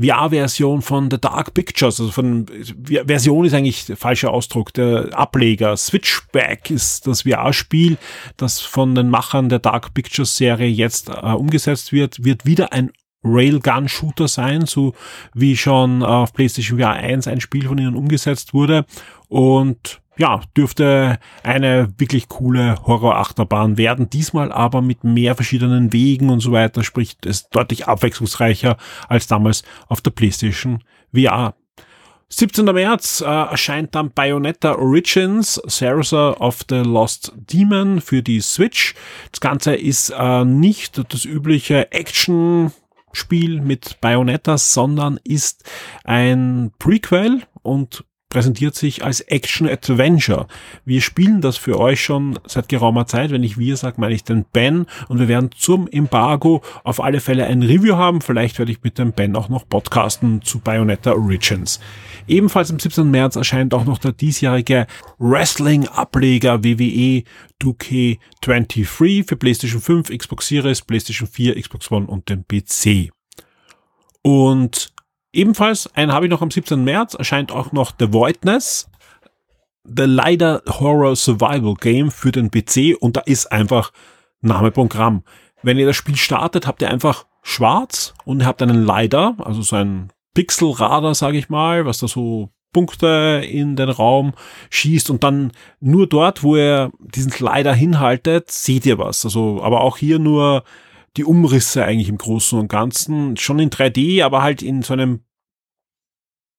VR-Version 0.00 0.82
von 0.82 1.10
The 1.10 1.20
Dark 1.20 1.54
Pictures, 1.54 2.00
also 2.00 2.12
von 2.12 2.46
Version 2.84 3.44
ist 3.44 3.54
eigentlich 3.54 3.86
der 3.86 3.96
falsche 3.96 4.30
Ausdruck, 4.30 4.72
der 4.72 5.10
Ableger. 5.12 5.76
Switchback 5.76 6.70
ist 6.70 7.06
das 7.06 7.22
VR-Spiel, 7.22 7.96
das 8.36 8.60
von 8.60 8.94
den 8.94 9.10
Machern 9.10 9.48
der 9.48 9.58
Dark 9.58 9.94
Pictures 9.94 10.36
Serie 10.36 10.68
jetzt 10.68 11.08
äh, 11.08 11.12
umgesetzt 11.12 11.92
wird, 11.92 12.24
wird 12.24 12.46
wieder 12.46 12.72
ein 12.72 12.92
Railgun-Shooter 13.24 14.28
sein, 14.28 14.66
so 14.66 14.94
wie 15.34 15.56
schon 15.56 16.02
auf 16.04 16.32
PlayStation 16.32 16.78
VR 16.78 16.92
1 16.92 17.26
ein 17.26 17.40
Spiel 17.40 17.66
von 17.66 17.78
ihnen 17.78 17.96
umgesetzt 17.96 18.54
wurde. 18.54 18.84
Und 19.28 20.00
ja, 20.18 20.40
dürfte 20.56 21.18
eine 21.42 21.88
wirklich 21.96 22.28
coole 22.28 22.76
Horror-Achterbahn 22.84 23.78
werden. 23.78 24.10
Diesmal 24.10 24.52
aber 24.52 24.82
mit 24.82 25.04
mehr 25.04 25.34
verschiedenen 25.34 25.92
Wegen 25.92 26.28
und 26.28 26.40
so 26.40 26.52
weiter, 26.52 26.82
sprich, 26.82 27.16
es 27.24 27.48
deutlich 27.48 27.86
abwechslungsreicher 27.86 28.76
als 29.08 29.28
damals 29.28 29.62
auf 29.88 30.00
der 30.00 30.10
PlayStation 30.10 30.82
VR. 31.14 31.54
17. 32.30 32.66
März 32.66 33.22
äh, 33.22 33.24
erscheint 33.24 33.94
dann 33.94 34.10
Bayonetta 34.10 34.74
Origins, 34.74 35.54
Sarasa 35.64 36.32
of 36.32 36.60
the 36.68 36.76
Lost 36.76 37.32
Demon 37.36 38.02
für 38.02 38.22
die 38.22 38.40
Switch. 38.40 38.94
Das 39.32 39.40
Ganze 39.40 39.74
ist 39.74 40.10
äh, 40.10 40.44
nicht 40.44 41.02
das 41.10 41.24
übliche 41.24 41.90
Action 41.90 42.70
Spiel 43.12 43.62
mit 43.62 43.98
Bayonetta, 44.02 44.58
sondern 44.58 45.18
ist 45.24 45.64
ein 46.04 46.70
Prequel 46.78 47.44
und 47.62 48.04
präsentiert 48.28 48.74
sich 48.74 49.04
als 49.04 49.20
Action-Adventure. 49.20 50.46
Wir 50.84 51.00
spielen 51.00 51.40
das 51.40 51.56
für 51.56 51.78
euch 51.78 52.02
schon 52.02 52.38
seit 52.46 52.68
geraumer 52.68 53.06
Zeit. 53.06 53.30
Wenn 53.30 53.42
ich 53.42 53.56
wir 53.56 53.76
sage, 53.76 54.00
meine 54.00 54.14
ich 54.14 54.24
den 54.24 54.44
Ben. 54.52 54.86
Und 55.08 55.18
wir 55.18 55.28
werden 55.28 55.50
zum 55.56 55.88
Embargo 55.88 56.62
auf 56.84 57.02
alle 57.02 57.20
Fälle 57.20 57.46
ein 57.46 57.62
Review 57.62 57.96
haben. 57.96 58.20
Vielleicht 58.20 58.58
werde 58.58 58.72
ich 58.72 58.82
mit 58.82 58.98
dem 58.98 59.12
Ben 59.12 59.34
auch 59.34 59.48
noch 59.48 59.68
podcasten 59.68 60.42
zu 60.42 60.58
Bayonetta 60.58 61.12
Origins. 61.12 61.80
Ebenfalls 62.26 62.70
am 62.70 62.78
17. 62.78 63.10
März 63.10 63.36
erscheint 63.36 63.72
auch 63.72 63.86
noch 63.86 63.98
der 63.98 64.12
diesjährige 64.12 64.86
Wrestling-Ableger 65.18 66.62
WWE 66.62 67.22
2K23 67.62 69.26
für 69.26 69.36
PlayStation 69.36 69.80
5, 69.80 70.10
Xbox 70.16 70.48
Series, 70.48 70.82
PlayStation 70.82 71.26
4, 71.26 71.60
Xbox 71.60 71.90
One 71.90 72.06
und 72.06 72.28
den 72.28 72.44
PC. 72.46 73.10
Und 74.22 74.92
Ebenfalls 75.38 75.88
einen 75.94 76.12
habe 76.12 76.26
ich 76.26 76.30
noch 76.30 76.42
am 76.42 76.50
17. 76.50 76.82
März, 76.82 77.14
erscheint 77.14 77.52
auch 77.52 77.70
noch 77.70 77.92
The 77.96 78.12
Voidness, 78.12 78.90
The 79.84 80.02
Leider 80.02 80.62
Horror 80.68 81.14
Survival 81.14 81.74
Game 81.74 82.10
für 82.10 82.32
den 82.32 82.50
PC 82.50 83.00
und 83.00 83.16
da 83.16 83.20
ist 83.20 83.52
einfach 83.52 83.92
Name 84.40 84.72
Programm. 84.72 85.22
Wenn 85.62 85.78
ihr 85.78 85.86
das 85.86 85.94
Spiel 85.94 86.16
startet, 86.16 86.66
habt 86.66 86.82
ihr 86.82 86.90
einfach 86.90 87.24
schwarz 87.44 88.14
und 88.24 88.44
habt 88.44 88.62
einen 88.62 88.84
Leider, 88.84 89.36
also 89.38 89.62
so 89.62 89.76
ein 89.76 90.08
Pixelradar, 90.34 91.14
sage 91.14 91.38
ich 91.38 91.48
mal, 91.48 91.86
was 91.86 91.98
da 91.98 92.08
so 92.08 92.50
Punkte 92.72 93.40
in 93.48 93.76
den 93.76 93.90
Raum 93.90 94.32
schießt 94.70 95.08
und 95.08 95.22
dann 95.22 95.52
nur 95.78 96.08
dort, 96.08 96.42
wo 96.42 96.56
ihr 96.56 96.90
diesen 96.98 97.30
Slider 97.30 97.74
hinhaltet, 97.74 98.50
seht 98.50 98.86
ihr 98.86 98.98
was. 98.98 99.24
Also, 99.24 99.62
aber 99.62 99.82
auch 99.82 99.98
hier 99.98 100.18
nur 100.18 100.64
die 101.16 101.24
Umrisse 101.24 101.84
eigentlich 101.84 102.08
im 102.08 102.18
Großen 102.18 102.58
und 102.58 102.68
Ganzen. 102.68 103.36
Schon 103.36 103.60
in 103.60 103.70
3D, 103.70 104.24
aber 104.24 104.42
halt 104.42 104.62
in 104.62 104.82
so 104.82 104.94
einem 104.94 105.20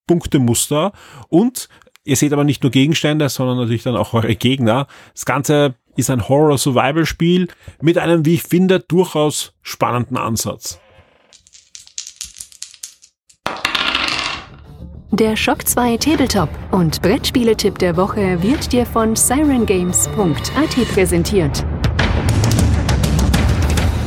Punktemuster. 0.10 0.92
Und 1.28 1.70
ihr 2.04 2.16
seht 2.16 2.34
aber 2.34 2.44
nicht 2.44 2.64
nur 2.64 2.72
Gegenstände, 2.72 3.30
sondern 3.30 3.58
natürlich 3.58 3.84
dann 3.84 3.96
auch 3.96 4.16
eure 4.16 4.36
Gegner. 4.36 4.88
Das 5.14 5.26
Ganze 5.26 5.76
ist 5.96 6.10
ein 6.10 6.28
Horror-Survival-Spiel 6.28 7.48
mit 7.80 8.00
einem, 8.00 8.26
wie 8.26 8.34
ich 8.36 8.44
finde, 8.44 8.80
durchaus 8.80 9.54
spannenden 9.62 10.18
Ansatz. 10.18 10.80
Der 15.12 15.36
Shock 15.36 15.68
2 15.68 15.98
Tabletop 15.98 16.50
und 16.72 17.02
Brettspieletipp 17.04 17.78
der 17.78 17.96
Woche 17.96 18.42
wird 18.42 18.72
dir 18.72 18.86
von 18.86 19.16
sirengames.at 19.16 20.94
präsentiert. 20.94 21.66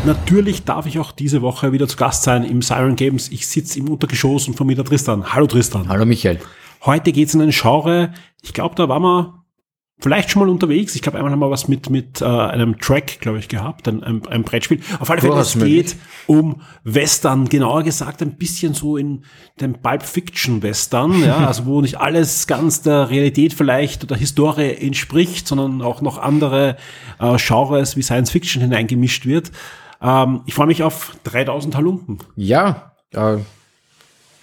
Natürlich 0.04 0.64
darf 0.64 0.86
ich 0.86 0.98
auch 0.98 1.12
diese 1.12 1.42
Woche 1.42 1.70
wieder 1.70 1.86
zu 1.86 1.96
Gast 1.96 2.24
sein 2.24 2.42
im 2.42 2.60
Siren 2.60 2.96
Games. 2.96 3.30
Ich 3.30 3.46
sitze 3.46 3.78
im 3.78 3.88
Untergeschoss 3.88 4.48
und 4.48 4.54
von 4.54 4.66
mir 4.66 4.74
der 4.74 4.84
Tristan. 4.84 5.32
Hallo 5.32 5.46
Tristan. 5.46 5.88
Hallo 5.88 6.04
Michael. 6.04 6.40
Heute 6.84 7.12
geht's 7.12 7.34
in 7.34 7.40
ein 7.40 7.50
Genre. 7.50 8.12
Ich 8.42 8.52
glaube, 8.52 8.74
da 8.74 8.88
waren 8.88 9.02
wir 9.02 9.44
vielleicht 10.00 10.32
schon 10.32 10.42
mal 10.42 10.48
unterwegs. 10.48 10.96
Ich 10.96 11.02
glaube, 11.02 11.18
einmal 11.18 11.30
haben 11.30 11.38
wir 11.38 11.52
was 11.52 11.68
mit, 11.68 11.88
mit 11.88 12.20
äh, 12.20 12.24
einem 12.24 12.80
Track, 12.80 13.20
glaube 13.20 13.38
ich, 13.38 13.46
gehabt, 13.46 13.86
ein, 13.86 14.02
ein, 14.02 14.26
ein 14.26 14.42
Brettspiel. 14.42 14.80
Auf 14.98 15.08
alle 15.08 15.20
Fälle, 15.20 15.38
es 15.38 15.56
geht 15.56 15.94
um 16.26 16.62
Western, 16.82 17.48
genauer 17.48 17.84
gesagt 17.84 18.22
ein 18.22 18.36
bisschen 18.36 18.74
so 18.74 18.96
in 18.96 19.24
dem 19.60 19.74
Pulp 19.74 20.02
Fiction 20.02 20.64
Western, 20.64 21.22
ja, 21.22 21.36
also 21.46 21.66
wo 21.66 21.80
nicht 21.80 22.00
alles 22.00 22.48
ganz 22.48 22.82
der 22.82 23.08
Realität 23.08 23.54
vielleicht 23.54 24.02
oder 24.02 24.16
Historie 24.16 24.72
entspricht, 24.72 25.46
sondern 25.46 25.80
auch 25.80 26.00
noch 26.00 26.18
andere 26.18 26.76
äh, 27.20 27.36
Genres 27.36 27.96
wie 27.96 28.02
Science 28.02 28.32
Fiction 28.32 28.62
hineingemischt 28.62 29.26
wird. 29.26 29.52
Ähm, 30.02 30.42
ich 30.46 30.54
freue 30.54 30.66
mich 30.66 30.82
auf 30.82 31.16
3000 31.24 31.76
Halunken. 31.76 32.18
Ja, 32.36 32.92
äh, 33.12 33.38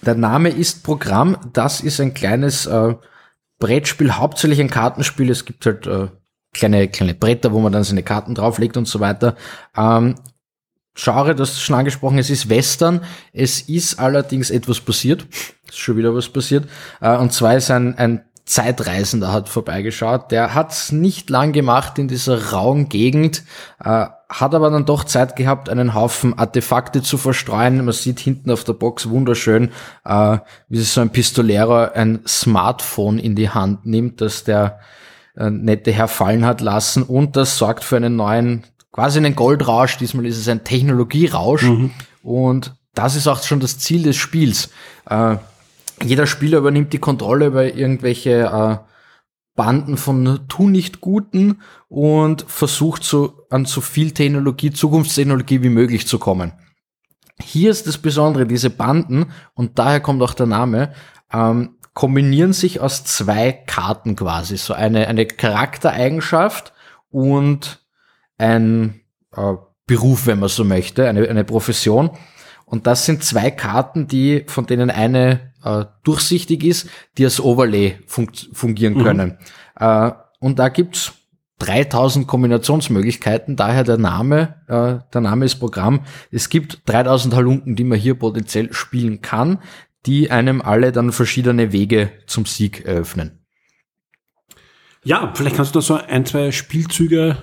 der 0.02 0.14
Name 0.14 0.48
ist 0.48 0.82
Programm. 0.82 1.36
Das 1.52 1.80
ist 1.80 2.00
ein 2.00 2.14
kleines 2.14 2.66
äh, 2.66 2.94
Brettspiel, 3.58 4.12
hauptsächlich 4.12 4.60
ein 4.60 4.70
Kartenspiel. 4.70 5.30
Es 5.30 5.44
gibt 5.44 5.66
halt 5.66 5.86
äh, 5.86 6.08
kleine, 6.52 6.88
kleine 6.88 7.14
Bretter, 7.14 7.52
wo 7.52 7.60
man 7.60 7.72
dann 7.72 7.84
seine 7.84 8.02
Karten 8.02 8.34
drauflegt 8.34 8.76
und 8.76 8.88
so 8.88 9.00
weiter. 9.00 9.36
Ähm, 9.76 10.14
Genre, 10.94 11.34
das 11.34 11.60
schon 11.60 11.76
angesprochen, 11.76 12.18
es 12.18 12.30
ist 12.30 12.48
Western. 12.48 13.02
Es 13.32 13.60
ist 13.62 13.98
allerdings 14.00 14.50
etwas 14.50 14.80
passiert. 14.80 15.26
ist 15.68 15.78
schon 15.78 15.96
wieder 15.96 16.14
was 16.14 16.28
passiert. 16.28 16.68
Äh, 17.00 17.16
und 17.16 17.32
zwar 17.32 17.56
ist 17.56 17.70
ein, 17.70 17.96
ein 17.96 18.24
Zeitreisender 18.44 19.32
hat 19.32 19.48
vorbeigeschaut. 19.48 20.32
Der 20.32 20.54
hat 20.54 20.74
nicht 20.90 21.30
lang 21.30 21.52
gemacht 21.52 21.98
in 21.98 22.08
dieser 22.08 22.50
rauen 22.50 22.88
Gegend. 22.88 23.44
Äh, 23.78 24.06
hat 24.30 24.54
aber 24.54 24.70
dann 24.70 24.86
doch 24.86 25.02
Zeit 25.02 25.34
gehabt, 25.34 25.68
einen 25.68 25.92
Haufen 25.92 26.38
Artefakte 26.38 27.02
zu 27.02 27.18
verstreuen. 27.18 27.84
Man 27.84 27.92
sieht 27.92 28.20
hinten 28.20 28.52
auf 28.52 28.62
der 28.62 28.74
Box 28.74 29.10
wunderschön, 29.10 29.70
äh, 30.04 30.38
wie 30.68 30.78
sich 30.78 30.88
so 30.88 31.00
ein 31.00 31.10
Pistolero 31.10 31.90
ein 31.92 32.20
Smartphone 32.26 33.18
in 33.18 33.34
die 33.34 33.50
Hand 33.50 33.86
nimmt, 33.86 34.20
das 34.20 34.44
der 34.44 34.78
äh, 35.36 35.50
nette 35.50 35.90
Herr 35.90 36.06
fallen 36.06 36.46
hat 36.46 36.60
lassen 36.60 37.02
und 37.02 37.36
das 37.36 37.58
sorgt 37.58 37.82
für 37.82 37.96
einen 37.96 38.14
neuen, 38.14 38.62
quasi 38.92 39.18
einen 39.18 39.34
Goldrausch. 39.34 39.98
Diesmal 39.98 40.26
ist 40.26 40.38
es 40.38 40.48
ein 40.48 40.62
Technologierausch 40.62 41.64
mhm. 41.64 41.90
und 42.22 42.74
das 42.94 43.16
ist 43.16 43.26
auch 43.26 43.42
schon 43.42 43.60
das 43.60 43.78
Ziel 43.78 44.04
des 44.04 44.16
Spiels. 44.16 44.70
Äh, 45.08 45.36
jeder 46.02 46.28
Spieler 46.28 46.58
übernimmt 46.58 46.92
die 46.92 46.98
Kontrolle 46.98 47.46
über 47.46 47.64
irgendwelche 47.64 48.30
äh, 48.30 48.76
Banden 49.60 49.98
von 49.98 50.48
tu 50.48 50.70
nicht 50.70 51.02
Guten 51.02 51.60
und 51.90 52.46
versucht 52.48 53.04
so 53.04 53.46
an 53.50 53.66
so 53.66 53.82
viel 53.82 54.12
Technologie, 54.12 54.70
Zukunftstechnologie 54.70 55.62
wie 55.62 55.68
möglich 55.68 56.06
zu 56.06 56.18
kommen. 56.18 56.52
Hier 57.42 57.70
ist 57.70 57.86
das 57.86 57.98
Besondere, 57.98 58.46
diese 58.46 58.70
Banden, 58.70 59.26
und 59.52 59.78
daher 59.78 60.00
kommt 60.00 60.22
auch 60.22 60.32
der 60.32 60.46
Name, 60.46 60.94
ähm, 61.30 61.76
kombinieren 61.92 62.54
sich 62.54 62.80
aus 62.80 63.04
zwei 63.04 63.52
Karten 63.52 64.16
quasi. 64.16 64.56
So 64.56 64.72
eine, 64.72 65.08
eine 65.08 65.26
Charaktereigenschaft 65.26 66.72
und 67.10 67.84
ein 68.38 69.02
äh, 69.36 69.56
Beruf, 69.84 70.24
wenn 70.24 70.38
man 70.38 70.48
so 70.48 70.64
möchte, 70.64 71.06
eine, 71.06 71.28
eine 71.28 71.44
Profession. 71.44 72.12
Und 72.64 72.86
das 72.86 73.04
sind 73.04 73.24
zwei 73.24 73.50
Karten, 73.50 74.08
die, 74.08 74.42
von 74.46 74.64
denen 74.64 74.88
eine 74.88 75.49
äh, 75.64 75.84
durchsichtig 76.04 76.64
ist, 76.64 76.88
die 77.18 77.24
als 77.24 77.40
Overlay 77.40 77.98
fun 78.06 78.30
fungieren 78.52 78.94
mhm. 78.94 79.02
können. 79.02 79.38
Äh, 79.78 80.12
und 80.40 80.58
da 80.58 80.68
gibt's 80.68 81.12
3000 81.60 82.26
Kombinationsmöglichkeiten, 82.26 83.56
daher 83.56 83.84
der 83.84 83.98
Name, 83.98 84.56
äh, 84.66 85.04
der 85.12 85.20
Name 85.20 85.44
ist 85.44 85.56
Programm. 85.56 86.00
Es 86.30 86.48
gibt 86.48 86.82
3000 86.86 87.34
Halunken, 87.34 87.76
die 87.76 87.84
man 87.84 87.98
hier 87.98 88.14
potenziell 88.14 88.72
spielen 88.72 89.20
kann, 89.20 89.58
die 90.06 90.30
einem 90.30 90.62
alle 90.62 90.92
dann 90.92 91.12
verschiedene 91.12 91.72
Wege 91.72 92.10
zum 92.26 92.46
Sieg 92.46 92.86
eröffnen. 92.86 93.40
Ja, 95.04 95.32
vielleicht 95.34 95.56
kannst 95.56 95.74
du 95.74 95.78
da 95.78 95.82
so 95.82 95.94
ein, 95.94 96.26
zwei 96.26 96.50
Spielzüge 96.50 97.36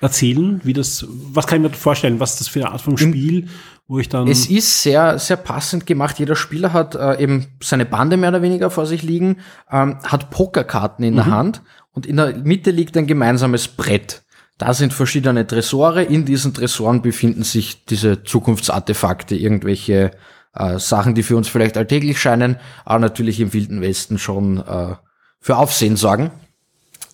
erzählen, 0.00 0.60
wie 0.64 0.72
das, 0.72 1.06
was 1.08 1.46
kann 1.46 1.64
ich 1.64 1.70
mir 1.70 1.76
vorstellen, 1.76 2.20
was 2.20 2.38
das 2.38 2.48
für 2.48 2.60
eine 2.60 2.72
Art 2.72 2.80
von 2.80 2.96
Spiel, 2.96 3.48
wo 3.90 3.98
ich 3.98 4.08
dann. 4.08 4.28
Es 4.28 4.48
ist 4.48 4.82
sehr, 4.82 5.18
sehr 5.18 5.36
passend 5.36 5.84
gemacht. 5.84 6.20
Jeder 6.20 6.36
Spieler 6.36 6.72
hat 6.72 6.94
äh, 6.94 7.20
eben 7.20 7.46
seine 7.60 7.84
Bande 7.84 8.16
mehr 8.16 8.28
oder 8.28 8.40
weniger 8.40 8.70
vor 8.70 8.86
sich 8.86 9.02
liegen, 9.02 9.38
ähm, 9.70 9.98
hat 10.04 10.30
Pokerkarten 10.30 11.04
in 11.04 11.14
mhm. 11.14 11.16
der 11.16 11.26
Hand 11.26 11.62
und 11.92 12.06
in 12.06 12.16
der 12.16 12.36
Mitte 12.36 12.70
liegt 12.70 12.96
ein 12.96 13.08
gemeinsames 13.08 13.66
Brett. 13.66 14.22
Da 14.58 14.74
sind 14.74 14.92
verschiedene 14.92 15.44
Tresore. 15.44 16.04
In 16.04 16.24
diesen 16.24 16.54
Tresoren 16.54 17.02
befinden 17.02 17.42
sich 17.42 17.84
diese 17.84 18.22
Zukunftsartefakte, 18.22 19.34
irgendwelche 19.34 20.12
äh, 20.54 20.78
Sachen, 20.78 21.16
die 21.16 21.24
für 21.24 21.36
uns 21.36 21.48
vielleicht 21.48 21.76
alltäglich 21.76 22.20
scheinen, 22.20 22.56
aber 22.84 23.00
natürlich 23.00 23.40
im 23.40 23.52
Wilden 23.52 23.80
Westen 23.80 24.18
schon 24.18 24.58
äh, 24.58 24.94
für 25.40 25.56
Aufsehen 25.56 25.96
sorgen. 25.96 26.30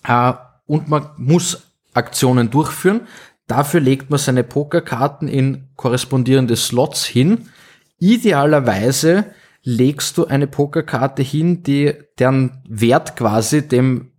Äh, 0.07 0.33
und 0.67 0.89
man 0.89 1.09
muss 1.17 1.63
Aktionen 1.95 2.51
durchführen. 2.51 3.01
Dafür 3.47 3.79
legt 3.79 4.09
man 4.09 4.19
seine 4.19 4.43
Pokerkarten 4.43 5.27
in 5.27 5.69
korrespondierende 5.75 6.55
Slots 6.55 7.05
hin. 7.05 7.49
Idealerweise 7.97 9.25
legst 9.63 10.17
du 10.17 10.25
eine 10.25 10.47
Pokerkarte 10.47 11.23
hin, 11.23 11.63
die 11.63 11.93
deren 12.19 12.61
Wert 12.67 13.15
quasi 13.15 13.67
dem 13.67 14.11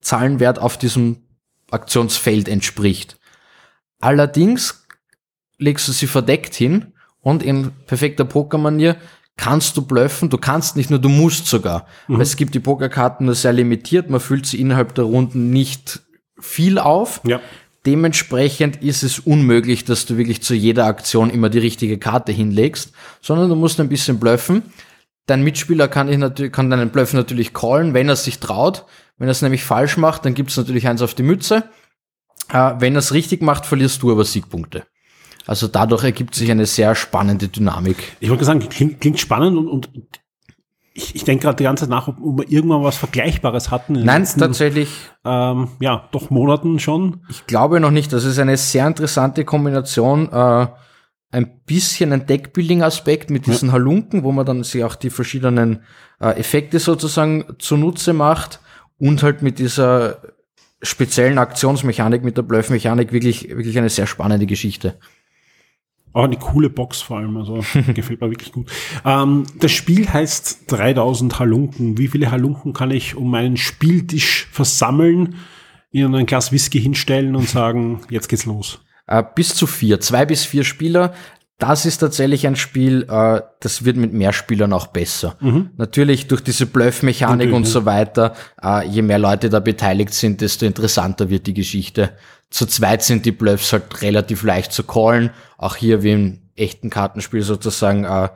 Zahlenwert 0.00 0.58
auf 0.58 0.78
diesem 0.78 1.22
Aktionsfeld 1.70 2.48
entspricht. 2.48 3.18
Allerdings 4.00 4.86
legst 5.58 5.88
du 5.88 5.92
sie 5.92 6.06
verdeckt 6.06 6.54
hin 6.54 6.92
und 7.20 7.42
in 7.42 7.72
perfekter 7.86 8.24
Pokermanier 8.24 8.96
kannst 9.36 9.76
du 9.76 9.82
bluffen, 9.82 10.30
du 10.30 10.38
kannst 10.38 10.76
nicht 10.76 10.90
nur, 10.90 10.98
du 10.98 11.08
musst 11.08 11.46
sogar. 11.46 11.86
Mhm. 12.08 12.14
Weil 12.14 12.22
es 12.22 12.36
gibt 12.36 12.54
die 12.54 12.60
Pokerkarten 12.60 13.26
nur 13.26 13.34
sehr 13.34 13.52
limitiert, 13.52 14.10
man 14.10 14.20
füllt 14.20 14.46
sie 14.46 14.60
innerhalb 14.60 14.94
der 14.94 15.04
Runden 15.04 15.50
nicht 15.50 16.00
viel 16.38 16.78
auf. 16.78 17.20
Ja. 17.24 17.40
Dementsprechend 17.86 18.82
ist 18.82 19.04
es 19.04 19.20
unmöglich, 19.20 19.84
dass 19.84 20.06
du 20.06 20.18
wirklich 20.18 20.42
zu 20.42 20.54
jeder 20.54 20.86
Aktion 20.86 21.30
immer 21.30 21.48
die 21.48 21.60
richtige 21.60 21.98
Karte 21.98 22.32
hinlegst, 22.32 22.92
sondern 23.22 23.48
du 23.48 23.54
musst 23.54 23.78
ein 23.78 23.88
bisschen 23.88 24.18
bluffen. 24.18 24.64
Dein 25.26 25.44
Mitspieler 25.44 25.86
kann, 25.86 26.08
ich 26.08 26.18
natürlich, 26.18 26.52
kann 26.52 26.68
deinen 26.68 26.90
Bluff 26.90 27.12
natürlich 27.12 27.54
callen, 27.54 27.94
wenn 27.94 28.08
er 28.08 28.16
sich 28.16 28.40
traut. 28.40 28.84
Wenn 29.18 29.28
er 29.28 29.32
es 29.32 29.42
nämlich 29.42 29.62
falsch 29.64 29.96
macht, 29.96 30.24
dann 30.24 30.34
gibt 30.34 30.50
es 30.50 30.56
natürlich 30.56 30.88
eins 30.88 31.00
auf 31.00 31.14
die 31.14 31.22
Mütze. 31.22 31.64
Äh, 32.52 32.74
wenn 32.80 32.96
er 32.96 32.98
es 32.98 33.14
richtig 33.14 33.40
macht, 33.40 33.66
verlierst 33.66 34.02
du 34.02 34.10
aber 34.10 34.24
Siegpunkte. 34.24 34.84
Also 35.46 35.68
dadurch 35.68 36.02
ergibt 36.02 36.34
sich 36.34 36.50
eine 36.50 36.66
sehr 36.66 36.96
spannende 36.96 37.48
Dynamik. 37.48 38.16
Ich 38.18 38.30
wollte 38.30 38.44
sagen, 38.44 38.60
klingt, 38.68 39.00
klingt 39.00 39.20
spannend 39.20 39.56
und, 39.56 39.68
und 39.68 39.88
ich, 40.96 41.14
ich 41.14 41.24
denke 41.24 41.44
gerade 41.44 41.56
die 41.56 41.64
ganze 41.64 41.84
Zeit 41.84 41.90
nach, 41.90 42.08
ob, 42.08 42.16
wir 42.18 42.50
irgendwann 42.50 42.82
was 42.82 42.96
Vergleichbares 42.96 43.70
hatten. 43.70 43.92
Nein, 43.92 44.22
letzten, 44.22 44.40
tatsächlich. 44.40 44.88
Ähm, 45.24 45.68
ja, 45.80 46.08
doch 46.12 46.30
Monaten 46.30 46.78
schon. 46.78 47.20
Ich 47.28 47.46
glaube 47.46 47.80
noch 47.80 47.90
nicht. 47.90 48.12
Das 48.12 48.24
ist 48.24 48.38
eine 48.38 48.56
sehr 48.56 48.86
interessante 48.86 49.44
Kombination. 49.44 50.32
Äh, 50.32 50.66
ein 51.32 51.60
bisschen 51.66 52.12
ein 52.12 52.26
Deckbuilding-Aspekt 52.26 53.30
mit 53.30 53.46
diesen 53.46 53.68
ja. 53.68 53.74
Halunken, 53.74 54.22
wo 54.22 54.32
man 54.32 54.46
dann 54.46 54.64
sich 54.64 54.84
auch 54.84 54.94
die 54.94 55.10
verschiedenen 55.10 55.82
äh, 56.18 56.30
Effekte 56.38 56.78
sozusagen 56.78 57.44
zunutze 57.58 58.14
macht 58.14 58.60
und 58.98 59.22
halt 59.22 59.42
mit 59.42 59.58
dieser 59.58 60.22
speziellen 60.82 61.38
Aktionsmechanik, 61.38 62.24
mit 62.24 62.36
der 62.36 62.42
Bluff-Mechanik 62.42 63.12
wirklich, 63.12 63.48
wirklich 63.48 63.76
eine 63.76 63.90
sehr 63.90 64.06
spannende 64.06 64.46
Geschichte. 64.46 64.98
Auch 66.16 66.24
eine 66.24 66.38
coole 66.38 66.70
Box 66.70 67.02
vor 67.02 67.18
allem, 67.18 67.36
also 67.36 67.56
gefällt 67.94 68.22
mir 68.22 68.30
wirklich 68.30 68.50
gut. 68.50 68.72
Ähm, 69.04 69.44
das 69.58 69.70
Spiel 69.70 70.10
heißt 70.10 70.62
3000 70.68 71.38
Halunken. 71.38 71.98
Wie 71.98 72.08
viele 72.08 72.30
Halunken 72.30 72.72
kann 72.72 72.90
ich 72.90 73.16
um 73.16 73.30
meinen 73.30 73.58
Spieltisch 73.58 74.48
versammeln, 74.50 75.34
ihnen 75.90 76.14
ein 76.14 76.24
Glas 76.24 76.52
Whisky 76.52 76.80
hinstellen 76.80 77.36
und 77.36 77.46
sagen, 77.50 78.00
jetzt 78.08 78.28
geht's 78.28 78.46
los? 78.46 78.80
Äh, 79.06 79.22
bis 79.34 79.54
zu 79.54 79.66
vier, 79.66 80.00
zwei 80.00 80.24
bis 80.24 80.46
vier 80.46 80.64
Spieler. 80.64 81.12
Das 81.58 81.86
ist 81.86 81.98
tatsächlich 81.98 82.46
ein 82.46 82.56
Spiel, 82.56 83.06
äh, 83.08 83.40
das 83.60 83.84
wird 83.86 83.96
mit 83.96 84.12
mehr 84.12 84.34
Spielern 84.34 84.74
auch 84.74 84.88
besser. 84.88 85.36
Mhm. 85.40 85.70
Natürlich 85.78 86.26
durch 86.26 86.42
diese 86.42 86.66
Bluff-Mechanik 86.66 87.50
und 87.52 87.64
so 87.64 87.86
weiter, 87.86 88.34
äh, 88.62 88.86
je 88.86 89.00
mehr 89.00 89.18
Leute 89.18 89.48
da 89.48 89.60
beteiligt 89.60 90.12
sind, 90.12 90.42
desto 90.42 90.66
interessanter 90.66 91.30
wird 91.30 91.46
die 91.46 91.54
Geschichte. 91.54 92.12
Zu 92.50 92.66
zweit 92.66 93.02
sind 93.02 93.24
die 93.24 93.32
Bluffs 93.32 93.72
halt 93.72 94.02
relativ 94.02 94.42
leicht 94.42 94.72
zu 94.72 94.84
callen. 94.84 95.30
Auch 95.56 95.76
hier 95.76 96.02
wie 96.02 96.12
im 96.12 96.42
echten 96.56 96.90
Kartenspiel 96.90 97.42
sozusagen, 97.42 98.04
äh, 98.04 98.28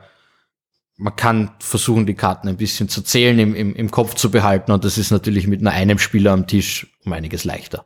man 0.97 1.15
kann 1.15 1.51
versuchen, 1.59 2.07
die 2.07 2.15
Karten 2.15 2.47
ein 2.47 2.57
bisschen 2.57 2.89
zu 2.89 3.03
zählen, 3.03 3.37
im, 3.37 3.53
im, 3.53 3.75
im 3.75 3.91
Kopf 3.91 4.15
zu 4.15 4.31
behalten 4.31 4.71
und 4.71 4.83
das 4.83 4.97
ist 4.97 5.11
natürlich 5.11 5.47
mit 5.47 5.61
nur 5.61 5.71
einem 5.71 5.99
Spieler 5.99 6.31
am 6.31 6.47
Tisch 6.47 6.87
um 7.05 7.13
einiges 7.13 7.43
leichter. 7.43 7.85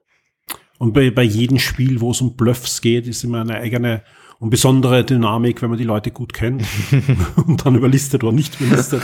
Und 0.78 0.94
bei, 0.94 1.10
bei 1.12 1.24
jedem 1.24 1.60
Spiel, 1.60 2.02
wo 2.02 2.12
es 2.12 2.22
um 2.22 2.36
Bluffs 2.36 2.82
geht, 2.82 3.08
ist 3.08 3.24
immer 3.24 3.42
eine 3.42 3.56
eigene 3.56 4.04
und 4.40 4.50
besondere 4.50 5.04
Dynamik, 5.04 5.62
wenn 5.62 5.70
man 5.70 5.80
die 5.80 5.86
Leute 5.86 6.12
gut 6.12 6.34
kennt 6.34 6.64
und 7.48 7.66
dann 7.66 7.76
überlistet 7.76 8.24
oder 8.24 8.34
nicht 8.34 8.60
überlistet. 8.60 9.04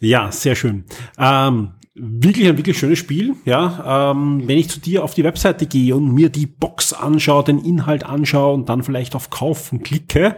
Ja, 0.00 0.32
sehr 0.32 0.54
schön. 0.54 0.84
Ähm, 1.18 1.72
wirklich 1.94 2.48
ein 2.48 2.56
wirklich 2.56 2.78
schönes 2.78 2.98
Spiel. 2.98 3.34
Ja, 3.44 4.10
ähm, 4.12 4.42
wenn 4.46 4.58
ich 4.58 4.70
zu 4.70 4.80
dir 4.80 5.04
auf 5.04 5.14
die 5.14 5.24
Webseite 5.24 5.66
gehe 5.66 5.94
und 5.94 6.12
mir 6.12 6.28
die 6.28 6.46
Box 6.46 6.92
anschaue, 6.92 7.44
den 7.44 7.58
Inhalt 7.58 8.04
anschaue 8.04 8.54
und 8.54 8.68
dann 8.68 8.82
vielleicht 8.82 9.14
auf 9.14 9.30
Kaufen 9.30 9.82
klicke, 9.82 10.36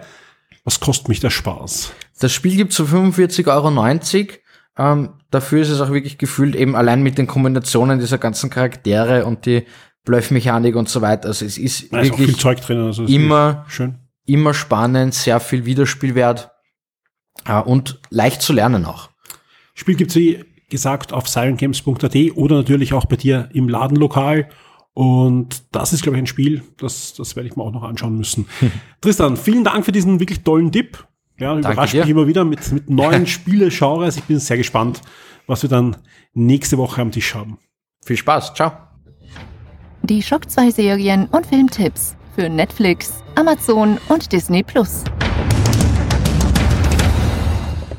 was 0.64 0.80
kostet 0.80 1.08
mich 1.08 1.20
der 1.20 1.30
Spaß? 1.30 1.92
Das 2.20 2.32
Spiel 2.32 2.56
gibt 2.56 2.72
zu 2.72 2.84
45,90 2.84 3.48
Euro. 3.48 4.38
Ähm, 4.76 5.10
dafür 5.30 5.62
ist 5.62 5.70
es 5.70 5.80
auch 5.80 5.90
wirklich 5.90 6.18
gefühlt 6.18 6.56
eben 6.56 6.74
allein 6.74 7.02
mit 7.02 7.18
den 7.18 7.26
Kombinationen 7.26 8.00
dieser 8.00 8.18
ganzen 8.18 8.50
Charaktere 8.50 9.24
und 9.24 9.46
die 9.46 9.64
Bluffmechanik 10.04 10.76
und 10.76 10.88
so 10.88 11.00
weiter. 11.00 11.28
Also 11.28 11.44
es 11.44 11.58
ist 11.58 11.92
da 11.92 12.02
wirklich 12.02 12.30
ist 12.30 12.68
drin, 12.68 12.80
also 12.80 13.04
immer, 13.04 13.66
immer 14.26 14.54
spannend, 14.54 15.14
sehr 15.14 15.40
viel 15.40 15.64
Wiederspielwert 15.64 16.50
äh, 17.46 17.60
und 17.60 18.00
leicht 18.10 18.42
zu 18.42 18.52
lernen 18.52 18.84
auch. 18.84 19.10
Spiel 19.74 19.96
gibt's 19.96 20.14
wie 20.14 20.44
gesagt 20.68 21.12
auf 21.12 21.28
sirengames.at 21.28 22.36
oder 22.36 22.56
natürlich 22.56 22.92
auch 22.94 23.06
bei 23.06 23.16
dir 23.16 23.48
im 23.52 23.68
Ladenlokal. 23.68 24.48
Und 24.92 25.64
das 25.72 25.92
ist, 25.92 26.02
glaube 26.02 26.16
ich, 26.16 26.22
ein 26.22 26.26
Spiel, 26.26 26.62
das, 26.76 27.14
das 27.14 27.34
werde 27.34 27.48
ich 27.48 27.56
mir 27.56 27.64
auch 27.64 27.72
noch 27.72 27.82
anschauen 27.82 28.16
müssen. 28.16 28.46
Tristan, 29.00 29.36
vielen 29.36 29.64
Dank 29.64 29.84
für 29.84 29.92
diesen 29.92 30.20
wirklich 30.20 30.42
tollen 30.42 30.70
Tipp. 30.70 31.04
Ja, 31.38 31.58
überrascht 31.58 31.94
mich 31.94 32.08
immer 32.08 32.28
wieder 32.28 32.44
mit, 32.44 32.70
mit 32.70 32.88
neuen 32.88 33.26
Spiele-Genres. 33.26 34.16
Ich 34.16 34.24
bin 34.24 34.38
sehr 34.38 34.56
gespannt, 34.56 35.00
was 35.48 35.62
wir 35.62 35.70
dann 35.70 35.96
nächste 36.32 36.78
Woche 36.78 37.02
am 37.02 37.10
Tisch 37.10 37.34
haben. 37.34 37.58
Viel 38.04 38.16
Spaß. 38.16 38.54
Ciao. 38.54 38.93
Die 40.06 40.22
Schock 40.22 40.50
2 40.50 40.70
Serien 40.70 41.28
und 41.28 41.46
Filmtipps 41.46 42.14
für 42.34 42.50
Netflix, 42.50 43.24
Amazon 43.36 43.98
und 44.10 44.30
Disney 44.32 44.62
Plus. 44.62 45.02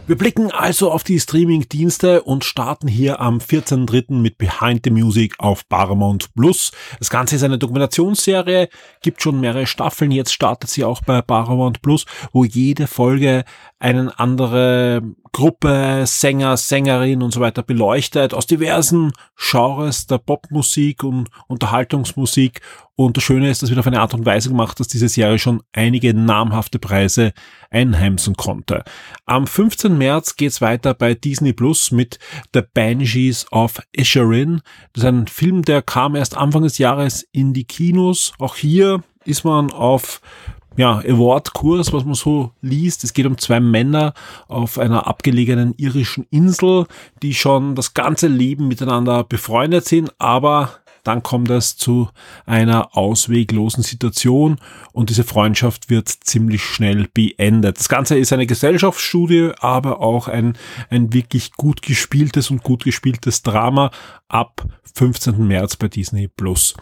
Wir 0.05 0.15
blicken 0.15 0.51
also 0.51 0.91
auf 0.91 1.03
die 1.03 1.19
Streaming-Dienste 1.19 2.21
und 2.21 2.45
starten 2.45 2.87
hier 2.87 3.19
am 3.19 3.39
14.3. 3.39 4.13
mit 4.13 4.37
Behind 4.37 4.81
the 4.83 4.91
Music 4.91 5.33
auf 5.39 5.67
Paramount 5.67 6.31
Plus. 6.35 6.71
Das 6.99 7.09
Ganze 7.09 7.37
ist 7.37 7.43
eine 7.43 7.57
Dokumentationsserie, 7.57 8.69
gibt 9.01 9.23
schon 9.23 9.39
mehrere 9.39 9.65
Staffeln, 9.65 10.11
jetzt 10.11 10.31
startet 10.31 10.69
sie 10.69 10.83
auch 10.83 11.01
bei 11.01 11.23
Paramount 11.23 11.81
Plus, 11.81 12.05
wo 12.31 12.45
jede 12.45 12.85
Folge 12.85 13.45
eine 13.79 14.17
andere 14.17 15.01
Gruppe, 15.33 16.03
Sänger, 16.05 16.55
Sängerin 16.55 17.21
und 17.21 17.33
so 17.33 17.41
weiter 17.41 17.61
beleuchtet 17.61 18.33
aus 18.33 18.47
diversen 18.47 19.11
Genres 19.37 20.07
der 20.07 20.17
Popmusik 20.17 21.03
und 21.03 21.29
Unterhaltungsmusik. 21.47 22.61
Und 22.95 23.17
das 23.17 23.25
Schöne 23.25 23.49
ist, 23.49 23.61
das 23.61 23.69
wird 23.69 23.79
auf 23.79 23.87
eine 23.87 23.99
Art 23.99 24.13
und 24.13 24.25
Weise 24.25 24.47
gemacht, 24.47 24.79
dass 24.79 24.87
diese 24.87 25.09
Serie 25.09 25.37
schon 25.37 25.61
einige 25.73 26.13
namhafte 26.13 26.79
Preise 26.79 27.33
einheimsen 27.69 28.37
konnte. 28.37 28.85
Am 29.25 29.45
15. 29.45 29.97
März 29.97 30.37
geht's 30.37 30.61
weiter 30.61 30.93
bei 30.93 31.13
Disney 31.13 31.51
Plus 31.51 31.91
mit 31.91 32.17
The 32.53 32.61
Banshees 32.73 33.45
of 33.51 33.81
Inisherin. 33.91 34.61
Das 34.93 35.03
ist 35.03 35.09
ein 35.09 35.27
Film, 35.27 35.63
der 35.63 35.81
kam 35.81 36.15
erst 36.15 36.37
Anfang 36.37 36.63
des 36.63 36.77
Jahres 36.77 37.27
in 37.33 37.53
die 37.53 37.65
Kinos. 37.65 38.31
Auch 38.39 38.55
hier 38.55 39.03
ist 39.25 39.43
man 39.43 39.71
auf 39.71 40.21
ja, 40.77 40.99
Award-Kurs, 40.99 41.93
was 41.93 42.05
man 42.05 42.15
so 42.15 42.51
liest. 42.61 43.03
Es 43.03 43.13
geht 43.13 43.25
um 43.25 43.37
zwei 43.37 43.59
Männer 43.59 44.13
auf 44.47 44.77
einer 44.77 45.07
abgelegenen 45.07 45.73
irischen 45.77 46.25
Insel, 46.31 46.85
die 47.21 47.33
schon 47.33 47.75
das 47.75 47.93
ganze 47.93 48.27
Leben 48.27 48.67
miteinander 48.67 49.23
befreundet 49.23 49.85
sind, 49.85 50.13
aber 50.19 50.79
dann 51.05 51.21
kommt 51.21 51.51
es 51.51 51.77
zu 51.77 52.09
einer 52.45 52.97
ausweglosen 52.97 53.83
Situation 53.83 54.57
und 54.91 55.11
diese 55.11 55.23
Freundschaft 55.23 55.89
wird 55.91 56.09
ziemlich 56.09 56.63
schnell 56.63 57.07
beendet. 57.13 57.79
Das 57.79 57.89
Ganze 57.89 58.17
ist 58.17 58.33
eine 58.33 58.47
Gesellschaftsstudie, 58.47 59.51
aber 59.59 60.01
auch 60.01 60.27
ein, 60.27 60.57
ein 60.89 61.13
wirklich 61.13 61.51
gut 61.53 61.83
gespieltes 61.83 62.49
und 62.49 62.63
gut 62.63 62.83
gespieltes 62.83 63.43
Drama 63.43 63.91
ab 64.27 64.65
15. 64.95 65.47
März 65.47 65.75
bei 65.75 65.89
Disney 65.89 66.27
Plus. 66.27 66.73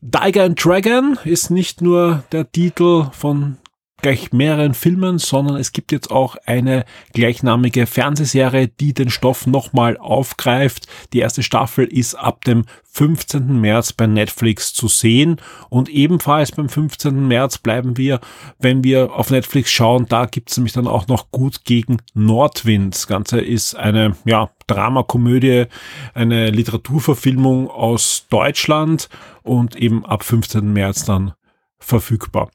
Tiger 0.00 0.44
and 0.44 0.64
Dragon 0.64 1.18
ist 1.24 1.50
nicht 1.50 1.82
nur 1.82 2.22
der 2.30 2.50
Titel 2.50 3.06
von 3.12 3.56
gleich 4.00 4.32
mehreren 4.32 4.74
Filmen, 4.74 5.18
sondern 5.18 5.56
es 5.56 5.72
gibt 5.72 5.92
jetzt 5.92 6.10
auch 6.10 6.36
eine 6.46 6.84
gleichnamige 7.12 7.86
Fernsehserie, 7.86 8.68
die 8.68 8.94
den 8.94 9.10
Stoff 9.10 9.46
nochmal 9.46 9.96
aufgreift. 9.96 10.86
Die 11.12 11.18
erste 11.18 11.42
Staffel 11.42 11.84
ist 11.84 12.14
ab 12.14 12.44
dem 12.44 12.64
15. 12.92 13.60
März 13.60 13.92
bei 13.92 14.06
Netflix 14.06 14.72
zu 14.72 14.88
sehen 14.88 15.40
und 15.68 15.88
ebenfalls 15.88 16.52
beim 16.52 16.68
15. 16.68 17.28
März 17.28 17.58
bleiben 17.58 17.96
wir, 17.96 18.20
wenn 18.58 18.82
wir 18.82 19.12
auf 19.12 19.30
Netflix 19.30 19.70
schauen, 19.70 20.06
da 20.08 20.26
gibt 20.26 20.50
es 20.50 20.56
nämlich 20.56 20.72
dann 20.72 20.86
auch 20.86 21.06
noch 21.06 21.30
Gut 21.30 21.64
gegen 21.64 21.98
Nordwind. 22.14 22.94
Das 22.94 23.06
Ganze 23.06 23.40
ist 23.40 23.74
eine 23.74 24.16
ja, 24.24 24.50
Dramakomödie, 24.66 25.66
eine 26.14 26.50
Literaturverfilmung 26.50 27.68
aus 27.70 28.26
Deutschland 28.30 29.08
und 29.42 29.76
eben 29.76 30.04
ab 30.04 30.24
15. 30.24 30.72
März 30.72 31.04
dann 31.04 31.32
verfügbar. 31.78 32.50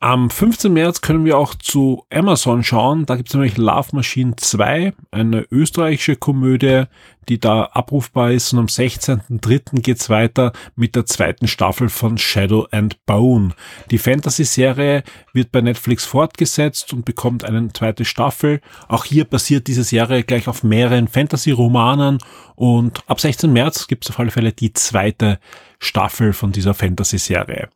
Am 0.00 0.28
15. 0.28 0.70
März 0.70 1.00
können 1.00 1.24
wir 1.24 1.38
auch 1.38 1.54
zu 1.54 2.04
Amazon 2.12 2.62
schauen. 2.62 3.06
Da 3.06 3.16
gibt 3.16 3.30
es 3.30 3.34
nämlich 3.34 3.56
Love 3.56 3.88
Machine 3.92 4.36
2, 4.36 4.92
eine 5.10 5.46
österreichische 5.50 6.16
Komödie, 6.16 6.84
die 7.28 7.40
da 7.40 7.64
abrufbar 7.72 8.32
ist. 8.32 8.52
Und 8.52 8.58
am 8.58 8.66
16.03. 8.66 9.80
geht's 9.80 10.10
weiter 10.10 10.52
mit 10.76 10.94
der 10.94 11.06
zweiten 11.06 11.48
Staffel 11.48 11.88
von 11.88 12.18
Shadow 12.18 12.66
and 12.70 13.02
Bone. 13.06 13.54
Die 13.90 13.96
Fantasy-Serie 13.96 15.04
wird 15.32 15.52
bei 15.52 15.62
Netflix 15.62 16.04
fortgesetzt 16.04 16.92
und 16.92 17.06
bekommt 17.06 17.44
eine 17.44 17.72
zweite 17.72 18.04
Staffel. 18.04 18.60
Auch 18.88 19.06
hier 19.06 19.24
basiert 19.24 19.68
diese 19.68 19.84
Serie 19.84 20.22
gleich 20.22 20.48
auf 20.48 20.62
mehreren 20.62 21.08
Fantasy-Romanen. 21.08 22.18
Und 22.56 23.02
ab 23.06 23.20
16. 23.20 23.50
März 23.52 23.86
gibt 23.86 24.04
es 24.04 24.10
auf 24.10 24.18
alle 24.18 24.30
Fälle 24.30 24.52
die 24.52 24.74
zweite 24.74 25.38
Staffel 25.78 26.32
von 26.32 26.52
dieser 26.52 26.74
Fantasy-Serie. 26.74 27.68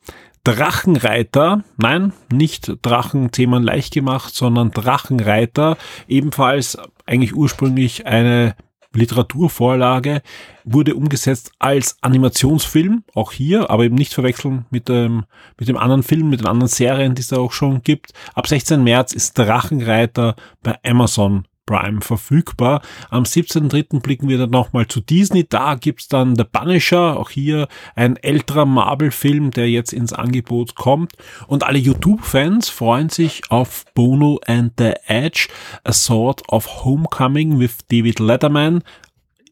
Drachenreiter, 0.49 1.63
nein, 1.77 2.15
nicht 2.33 2.73
Drachenthemen 2.81 3.63
leicht 3.63 3.93
gemacht, 3.93 4.35
sondern 4.35 4.71
Drachenreiter, 4.71 5.77
ebenfalls 6.09 6.79
eigentlich 7.05 7.35
ursprünglich 7.35 8.07
eine 8.07 8.57
Literaturvorlage, 8.95 10.23
wurde 10.65 10.95
umgesetzt 10.95 11.53
als 11.59 11.99
Animationsfilm, 12.01 13.05
auch 13.15 13.33
hier, 13.33 13.69
aber 13.69 13.85
eben 13.85 13.97
nicht 13.97 14.15
verwechseln 14.15 14.65
mit 14.71 14.89
dem, 14.89 15.27
mit 15.59 15.69
dem 15.69 15.77
anderen 15.77 16.03
Film, 16.03 16.31
mit 16.31 16.41
den 16.41 16.47
anderen 16.47 16.69
Serien, 16.69 17.15
die 17.15 17.21
es 17.21 17.29
da 17.29 17.37
auch 17.37 17.53
schon 17.53 17.83
gibt. 17.83 18.15
Ab 18.33 18.47
16. 18.47 18.83
März 18.83 19.13
ist 19.13 19.37
Drachenreiter 19.37 20.35
bei 20.63 20.79
Amazon 20.83 21.45
Prime 21.69 22.01
verfügbar. 22.01 22.81
Am 23.11 23.25
17.3. 23.25 24.01
blicken 24.01 24.29
wir 24.29 24.39
dann 24.39 24.51
nochmal 24.51 24.89
zu 24.89 25.01
Disney. 25.01 25.47
Da 25.47 25.75
gibt's 25.75 26.09
dann 26.09 26.35
The 26.35 26.45
Punisher, 26.45 27.19
auch 27.19 27.29
hier 27.29 27.69
ein 27.95 28.17
älterer 28.17 28.65
Marvel-Film, 28.65 29.51
der 29.51 29.69
jetzt 29.69 29.93
ins 29.93 30.15
Angebot 30.15 30.77
kommt. 30.77 31.13
Und 31.47 31.65
alle 31.65 31.79
YouTube-Fans 31.79 32.71
freuen 32.71 33.11
sich 33.11 33.43
auf 33.51 33.85
Bono 33.95 34.41
and 34.47 34.73
the 34.79 34.95
Edge, 35.07 35.49
A 35.85 35.93
Sort 35.93 36.43
of 36.49 36.85
Homecoming 36.85 37.59
with 37.59 37.77
David 37.91 38.19
Letterman. 38.19 38.83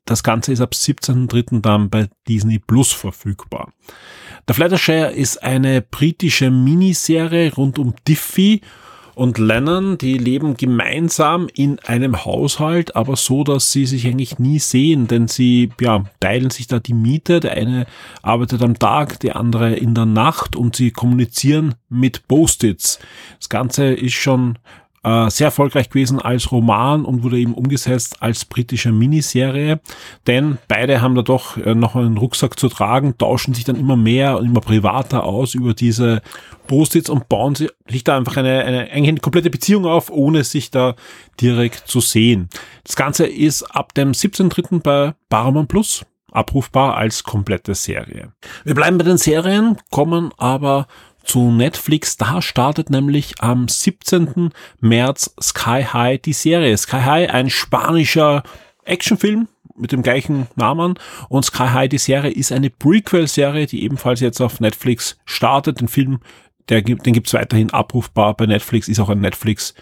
Das 0.07 0.23
Ganze 0.23 0.53
ist 0.53 0.63
ab 0.63 0.73
17.3. 0.73 1.61
dann 1.61 1.91
bei 1.91 2.09
Disney 2.27 2.59
Plus 2.59 2.93
verfügbar. 2.93 3.73
The 4.49 4.55
Fluttershy 4.55 5.13
ist 5.15 5.43
eine 5.43 5.83
britische 5.83 6.51
Miniserie 6.51 7.53
rund 7.53 7.79
um 7.79 7.95
Diffie 8.09 8.63
und 9.17 9.39
Lennon, 9.39 9.97
die 9.97 10.19
leben 10.19 10.59
gemeinsam 10.59 11.49
in 11.55 11.79
einem 11.79 12.27
Haushalt, 12.27 12.97
aber 12.97 13.17
so, 13.17 13.45
dass 13.45 13.73
sie 13.73 13.87
sich 13.87 14.07
eigentlich 14.07 14.39
nie 14.39 14.59
sehen, 14.59 15.09
denn 15.09 15.27
sie 15.27 15.71
ja, 15.81 16.05
teilen 16.21 16.51
sich 16.51 16.67
da 16.67 16.81
die 16.81 16.93
Miete. 16.93 17.41
Der 17.41 17.53
eine 17.53 17.87
arbeitet 18.21 18.61
am 18.63 18.79
Tag, 18.79 19.19
der 19.21 19.37
andere 19.37 19.75
in 19.75 19.95
der 19.95 20.05
Nacht 20.05 20.55
und 20.55 20.77
sie 20.77 20.91
kommunizieren 20.91 21.77
mit 21.89 22.29
Post-its. 22.29 22.99
Das 23.39 23.49
Ganze 23.49 23.87
ist 23.87 24.13
schon 24.13 24.59
äh, 25.07 25.31
sehr 25.31 25.47
erfolgreich 25.47 25.89
gewesen 25.89 26.21
als 26.21 26.51
Roman 26.51 27.05
und 27.05 27.23
wurde 27.23 27.39
eben 27.39 27.55
umgesetzt 27.55 28.17
als 28.21 28.45
britische 28.45 28.91
Miniserie, 28.91 29.81
denn 30.27 30.59
beide 30.67 31.01
haben 31.01 31.15
da 31.15 31.23
doch 31.23 31.57
äh, 31.57 31.77
noch 31.77 31.95
einen 31.95 32.17
Rucksack 32.19 32.59
zu 32.59 32.69
tragen, 32.69 33.17
tauschen 33.17 33.55
sich 33.55 33.63
dann 33.63 33.77
immer 33.77 33.97
mehr 33.97 34.37
und 34.37 34.47
immer 34.47 34.61
privater 34.61 35.23
aus 35.23 35.55
über 35.55 35.75
diese 35.75 36.23
Post-its 36.67 37.09
und 37.09 37.29
bauen 37.29 37.55
sich 37.55 37.71
da 38.03 38.17
einfach 38.17 38.37
eine, 38.37 38.65
eine, 38.65 38.91
eine 38.91 39.21
komplette 39.21 39.51
Beziehung 39.51 39.87
auf, 39.87 40.11
ohne 40.11 40.43
sich 40.43 40.73
da 40.73 40.97
direkt 41.41 41.87
zu 41.87 42.01
sehen. 42.01 42.49
Das 42.83 42.97
Ganze 42.97 43.27
ist 43.27 43.63
ab 43.63 43.95
dem 43.95 44.11
17.3. 44.11 44.81
bei 44.81 45.15
Paramount 45.29 45.69
Plus 45.69 46.05
abrufbar 46.33 46.97
als 46.97 47.25
komplette 47.25 47.75
Serie. 47.75 48.33
Wir 48.65 48.75
bleiben 48.75 48.99
bei 48.99 49.05
den 49.05 49.19
Serien, 49.19 49.79
kommen 49.91 50.33
aber 50.37 50.87
zu 51.27 51.51
Netflix. 51.51 52.17
Da 52.17 52.41
startet 52.41 52.91
nämlich 52.91 53.41
am 53.41 53.69
17. 53.69 54.51
März 54.81 55.35
Sky 55.41 55.85
High 55.85 56.21
die 56.21 56.33
Serie. 56.33 56.77
Sky 56.77 57.03
High, 57.03 57.31
ein 57.31 57.51
spanischer 57.51 58.43
Actionfilm 58.85 59.49
mit 59.77 59.93
dem 59.93 60.03
gleichen 60.03 60.47
Namen 60.55 60.99
und 61.29 61.45
Sky 61.45 61.69
High 61.69 61.89
die 61.89 61.99
Serie 61.99 62.31
ist 62.31 62.53
eine 62.53 62.71
Prequel-Serie, 62.71 63.67
die 63.67 63.83
ebenfalls 63.83 64.21
jetzt 64.21 64.41
auf 64.41 64.61
Netflix 64.61 65.19
startet. 65.25 65.81
Den 65.81 65.89
Film, 65.89 66.21
der, 66.69 66.83
den 66.83 67.13
gibt's 67.13 67.35
weiterhin 67.35 67.71
abrufbar 67.71 68.35
bei 68.35 68.47
Netflix, 68.47 68.89
ist 68.89 69.01
auch 69.01 69.11
ein 69.11 69.21
Netflix 69.21 69.75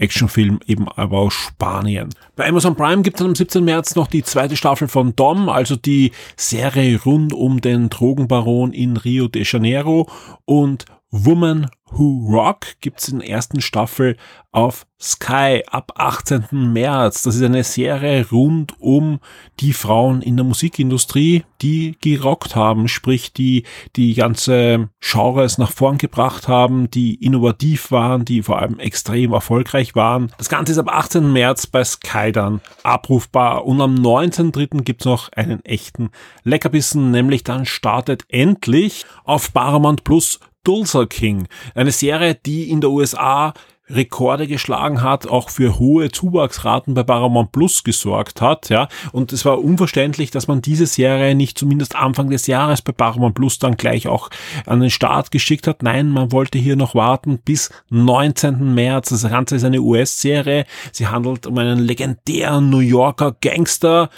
Actionfilm 0.00 0.60
eben 0.66 0.88
aber 0.88 1.18
aus 1.18 1.34
Spanien. 1.34 2.10
Bei 2.36 2.48
Amazon 2.48 2.76
Prime 2.76 3.02
gibt 3.02 3.20
es 3.20 3.26
am 3.26 3.34
17. 3.34 3.64
März 3.64 3.94
noch 3.94 4.06
die 4.06 4.22
zweite 4.22 4.56
Staffel 4.56 4.88
von 4.88 5.14
Dom, 5.16 5.48
also 5.48 5.76
die 5.76 6.12
Serie 6.36 7.00
rund 7.04 7.32
um 7.32 7.60
den 7.60 7.88
Drogenbaron 7.90 8.72
in 8.72 8.96
Rio 8.96 9.28
de 9.28 9.44
Janeiro 9.44 10.08
und 10.44 10.86
Woman 11.10 11.70
Who 11.90 12.28
Rock 12.30 12.66
gibt's 12.82 13.08
in 13.08 13.20
der 13.20 13.30
ersten 13.30 13.62
Staffel 13.62 14.18
auf 14.52 14.86
Sky 15.00 15.62
ab 15.70 15.92
18. 15.96 16.48
März. 16.50 17.22
Das 17.22 17.34
ist 17.34 17.42
eine 17.42 17.64
Serie 17.64 18.26
rund 18.30 18.74
um 18.78 19.20
die 19.60 19.72
Frauen 19.72 20.20
in 20.20 20.36
der 20.36 20.44
Musikindustrie, 20.44 21.44
die 21.62 21.96
gerockt 22.02 22.56
haben, 22.56 22.88
sprich 22.88 23.32
die 23.32 23.64
die 23.96 24.12
ganze 24.14 24.90
Genres 25.00 25.56
nach 25.56 25.72
vorn 25.72 25.96
gebracht 25.96 26.46
haben, 26.46 26.90
die 26.90 27.14
innovativ 27.14 27.90
waren, 27.90 28.26
die 28.26 28.42
vor 28.42 28.58
allem 28.58 28.78
extrem 28.78 29.32
erfolgreich 29.32 29.94
waren. 29.94 30.30
Das 30.36 30.50
Ganze 30.50 30.72
ist 30.72 30.78
ab 30.78 30.88
18. 30.88 31.32
März 31.32 31.68
bei 31.68 31.84
Sky 31.84 32.32
dann 32.32 32.60
abrufbar 32.82 33.64
und 33.64 33.80
am 33.80 33.94
19.3. 33.94 34.82
gibt's 34.82 35.06
noch 35.06 35.32
einen 35.32 35.64
echten 35.64 36.10
Leckerbissen, 36.44 37.10
nämlich 37.10 37.44
dann 37.44 37.64
startet 37.64 38.24
endlich 38.28 39.06
auf 39.24 39.54
Paramount 39.54 40.04
Plus 40.04 40.38
Tulsa 40.68 41.06
King. 41.06 41.48
Eine 41.74 41.92
Serie, 41.92 42.34
die 42.34 42.68
in 42.68 42.82
der 42.82 42.90
USA 42.90 43.54
Rekorde 43.88 44.46
geschlagen 44.46 45.02
hat, 45.02 45.26
auch 45.26 45.48
für 45.48 45.78
hohe 45.78 46.10
Zuwachsraten 46.10 46.92
bei 46.92 47.04
Paramount 47.04 47.52
Plus 47.52 47.84
gesorgt 47.84 48.42
hat, 48.42 48.68
ja. 48.68 48.86
Und 49.12 49.32
es 49.32 49.46
war 49.46 49.64
unverständlich, 49.64 50.30
dass 50.30 50.46
man 50.46 50.60
diese 50.60 50.84
Serie 50.84 51.34
nicht 51.34 51.56
zumindest 51.56 51.96
Anfang 51.96 52.28
des 52.28 52.46
Jahres 52.46 52.82
bei 52.82 52.92
Paramount 52.92 53.34
Plus 53.34 53.58
dann 53.58 53.78
gleich 53.78 54.08
auch 54.08 54.28
an 54.66 54.80
den 54.80 54.90
Start 54.90 55.30
geschickt 55.30 55.66
hat. 55.66 55.82
Nein, 55.82 56.10
man 56.10 56.32
wollte 56.32 56.58
hier 56.58 56.76
noch 56.76 56.94
warten 56.94 57.38
bis 57.38 57.70
19. 57.88 58.74
März. 58.74 59.08
Das 59.08 59.22
Ganze 59.22 59.56
ist 59.56 59.64
eine 59.64 59.80
US-Serie. 59.80 60.66
Sie 60.92 61.06
handelt 61.06 61.46
um 61.46 61.56
einen 61.56 61.78
legendären 61.78 62.68
New 62.68 62.80
Yorker 62.80 63.34
Gangster, 63.40 64.10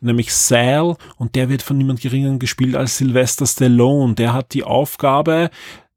nämlich 0.00 0.34
Sal, 0.34 0.96
und 1.18 1.36
der 1.36 1.48
wird 1.48 1.62
von 1.62 1.78
niemand 1.78 2.00
geringeren 2.00 2.40
gespielt 2.40 2.74
als 2.74 2.98
Sylvester 2.98 3.46
Stallone. 3.46 4.14
Der 4.14 4.32
hat 4.32 4.54
die 4.54 4.64
Aufgabe, 4.64 5.50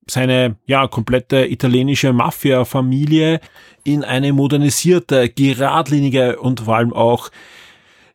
seine 0.09 0.55
ja 0.65 0.87
komplette 0.87 1.45
italienische 1.45 2.13
Mafia-Familie 2.13 3.39
in 3.83 4.03
eine 4.03 4.33
modernisierte, 4.33 5.29
geradlinige 5.29 6.39
und 6.39 6.61
vor 6.61 6.75
allem 6.75 6.93
auch 6.93 7.29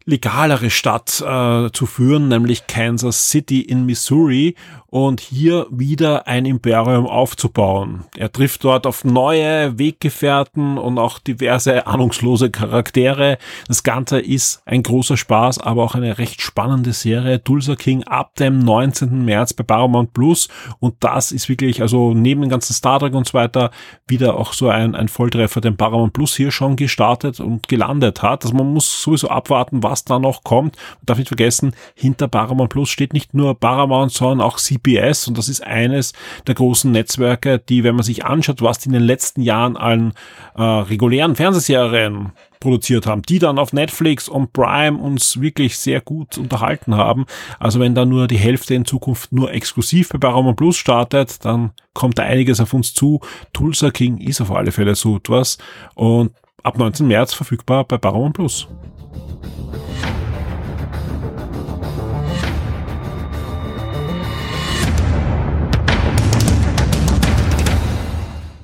legalere 0.05 0.71
Stadt 0.71 1.21
äh, 1.21 1.71
zu 1.73 1.87
führen, 1.87 2.29
nämlich 2.29 2.67
Kansas 2.67 3.29
City 3.29 3.61
in 3.61 3.87
Missouri 3.87 4.57
und 4.93 5.21
hier 5.21 5.67
wieder 5.71 6.27
ein 6.27 6.45
Imperium 6.45 7.07
aufzubauen. 7.07 8.05
Er 8.15 8.31
trifft 8.31 8.63
dort 8.63 8.87
auf 8.87 9.05
neue 9.05 9.79
Weggefährten 9.79 10.77
und 10.77 10.99
auch 10.99 11.19
diverse 11.19 11.87
ahnungslose 11.87 12.51
Charaktere. 12.51 13.39
Das 13.69 13.85
Ganze 13.85 14.21
ist 14.21 14.61
ein 14.67 14.83
großer 14.83 15.17
Spaß, 15.17 15.61
aber 15.61 15.83
auch 15.83 15.95
eine 15.95 16.19
recht 16.19 16.43
spannende 16.43 16.93
Serie. 16.93 17.43
Tulsa 17.43 17.75
King 17.75 18.05
ab 18.05 18.35
dem 18.37 18.59
19. 18.59 19.25
März 19.25 19.55
bei 19.55 19.65
Paramount 19.65 20.13
Plus 20.13 20.49
und 20.79 20.97
das 21.01 21.33
ist 21.33 21.49
wirklich, 21.49 21.81
also 21.81 22.13
neben 22.13 22.43
dem 22.43 22.51
ganzen 22.51 22.75
Star 22.75 23.01
Trek 23.01 23.15
und 23.15 23.27
so 23.27 23.35
weiter, 23.35 23.71
wieder 24.07 24.37
auch 24.37 24.53
so 24.53 24.69
ein, 24.69 24.95
ein 24.95 25.09
Volltreffer, 25.09 25.63
den 25.63 25.79
Paramount 25.79 26.13
Plus 26.13 26.37
hier 26.37 26.51
schon 26.51 26.77
gestartet 26.77 27.41
und 27.41 27.67
gelandet 27.67 28.23
hat. 28.23 28.45
Also 28.45 28.55
man 28.55 28.73
muss 28.73 29.03
sowieso 29.03 29.29
abwarten, 29.29 29.83
was 29.83 29.92
da 30.05 30.19
noch 30.19 30.45
kommt. 30.45 30.77
Man 30.77 31.07
darf 31.07 31.19
nicht 31.19 31.29
vergessen, 31.29 31.75
hinter 31.95 32.29
Paramount 32.29 32.71
Plus 32.71 32.91
steht 32.91 33.13
nicht 33.13 33.35
nur 33.35 33.59
Paramount, 33.59 34.13
sondern 34.13 34.41
auch 34.41 34.59
CBS 34.59 35.29
und 35.29 35.39
das 35.39 35.49
ist 35.49 35.63
eines 35.63 36.13
der 36.47 36.55
großen 36.55 36.91
Netzwerke, 36.91 37.59
die, 37.59 37.85
wenn 37.85 37.95
man 37.95 38.05
sich 38.05 38.25
anschaut, 38.25 38.63
was 38.63 38.79
die 38.79 38.89
in 38.89 38.95
den 38.95 39.03
letzten 39.03 39.43
Jahren 39.43 39.77
an 39.77 40.13
äh, 40.57 40.63
regulären 40.63 41.37
Fernsehserien 41.37 42.33
produziert 42.63 43.07
haben, 43.07 43.23
die 43.23 43.41
dann 43.41 43.59
auf 43.59 43.73
Netflix 43.73 44.29
und 44.29 44.53
Prime 44.53 44.97
uns 44.97 45.41
wirklich 45.41 45.77
sehr 45.77 46.01
gut 46.01 46.39
unterhalten 46.39 46.95
haben. 46.95 47.27
Also 47.59 47.81
wenn 47.81 47.95
da 47.95 48.05
nur 48.05 48.29
die 48.29 48.39
Hälfte 48.39 48.75
in 48.75 48.85
Zukunft 48.85 49.33
nur 49.33 49.53
exklusiv 49.53 50.11
bei 50.11 50.19
Paramount 50.19 50.57
Plus 50.57 50.77
startet, 50.77 51.45
dann 51.45 51.73
kommt 51.93 52.19
da 52.19 52.23
einiges 52.23 52.61
auf 52.61 52.73
uns 52.73 52.95
zu. 52.95 53.21
Tulsa 53.53 53.91
King 53.91 54.19
ist 54.19 54.41
auf 54.41 54.53
alle 54.53 54.71
Fälle 54.71 54.95
so 54.95 55.17
etwas 55.17 55.59
und 55.95 56.31
ab 56.63 56.79
19. 56.79 57.07
März 57.07 57.35
verfügbar 57.35 57.85
bei 57.85 57.99
Paramount 57.99 58.35
Plus. 58.35 58.69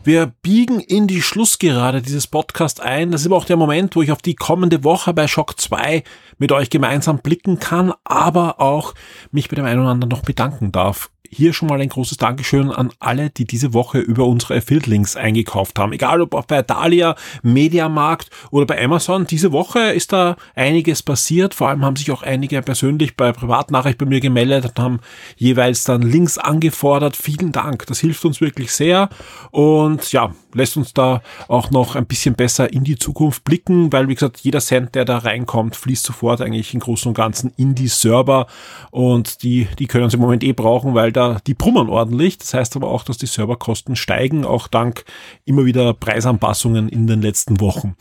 Wir 0.05 0.33
biegen 0.41 0.81
in 0.81 1.07
die 1.07 1.21
Schlussgerade 1.21 2.01
dieses 2.01 2.27
Podcast 2.27 2.81
ein. 2.81 3.11
Das 3.11 3.21
ist 3.21 3.27
aber 3.27 3.37
auch 3.37 3.45
der 3.45 3.59
Moment, 3.59 3.95
wo 3.95 4.01
ich 4.01 4.11
auf 4.11 4.23
die 4.23 4.35
kommende 4.35 4.83
Woche 4.83 5.13
bei 5.13 5.29
Shock 5.29 5.61
2 5.61 6.03
mit 6.39 6.51
euch 6.51 6.71
gemeinsam 6.71 7.19
blicken 7.19 7.59
kann, 7.59 7.93
aber 8.05 8.59
auch 8.59 8.95
mich 9.33 9.51
bei 9.51 9.57
dem 9.57 9.67
einen 9.67 9.81
oder 9.81 9.91
anderen 9.91 10.09
noch 10.09 10.23
bedanken 10.23 10.73
darf 10.73 11.11
hier 11.31 11.53
schon 11.53 11.69
mal 11.69 11.81
ein 11.81 11.89
großes 11.89 12.17
Dankeschön 12.17 12.71
an 12.71 12.91
alle, 13.01 13.31
die 13.31 13.45
diese 13.45 13.75
Woche 13.75 13.99
über 13.99 14.25
unsere 14.25 14.57
Affiliate-Links 14.57 15.17
eingekauft 15.17 15.79
haben. 15.79 15.93
Egal 15.93 16.21
ob 16.21 16.47
bei 16.47 16.63
Dalia, 16.63 17.17
Mediamarkt 17.43 18.31
oder 18.51 18.67
bei 18.67 18.83
Amazon. 18.83 19.27
Diese 19.27 19.53
Woche 19.53 19.81
ist 19.93 20.13
da 20.13 20.37
einiges 20.55 21.03
passiert. 21.03 21.55
Vor 21.55 21.69
allem 21.69 21.85
haben 21.85 21.97
sich 21.97 22.11
auch 22.11 22.23
einige 22.23 22.63
persönlich 22.63 23.17
bei 23.17 23.33
Privatnachricht 23.33 23.99
bei 23.99 24.07
mir 24.07 24.21
gemeldet 24.21 24.65
und 24.65 24.79
haben 24.79 25.01
jeweils 25.37 25.85
dann 25.85 26.03
Links 26.03 26.39
angefordert. 26.39 27.17
Vielen 27.17 27.53
Dank. 27.53 27.87
Das 27.87 28.01
hilft 28.01 28.25
uns 28.25 28.41
wirklich 28.41 28.73
sehr. 28.73 29.09
Und 29.51 30.11
ja, 30.13 30.33
lässt 30.55 30.77
uns 30.77 30.95
da 30.95 31.23
auch 31.49 31.71
noch 31.71 31.97
ein 31.97 32.07
bisschen 32.07 32.35
besser 32.35 32.73
in 32.73 32.85
die 32.85 32.97
Zukunft 32.97 33.45
blicken, 33.45 33.93
weil 33.93 34.09
wie 34.09 34.15
gesagt, 34.15 34.41
jeder 34.41 34.61
Cent, 34.61 34.95
der 34.95 35.05
da 35.05 35.19
reinkommt, 35.19 35.77
fließt 35.77 36.05
sofort 36.05 36.41
eigentlich 36.41 36.75
im 36.75 36.81
Großen 36.81 37.09
und 37.09 37.15
Ganzen 37.15 37.53
in 37.57 37.75
die 37.75 37.89
Server 37.89 38.47
und 38.91 39.43
die, 39.43 39.69
die 39.79 39.87
können 39.87 40.11
sie 40.11 40.17
im 40.17 40.23
Moment 40.23 40.43
eh 40.43 40.53
brauchen, 40.53 40.95
weil 40.95 41.13
da 41.19 41.41
die 41.47 41.55
brummern 41.55 41.89
ordentlich. 41.89 42.39
Das 42.39 42.55
heißt 42.55 42.77
aber 42.77 42.89
auch, 42.89 43.05
dass 43.05 43.19
die 43.19 43.27
Serverkosten 43.27 43.97
steigen, 43.97 44.45
auch 44.45 44.69
dank 44.69 45.05
immer 45.45 45.65
wieder 45.65 45.93
Preisanpassungen 45.93 46.89
in 46.89 47.07
den 47.07 47.21
letzten 47.21 47.61
Wochen. 47.61 47.97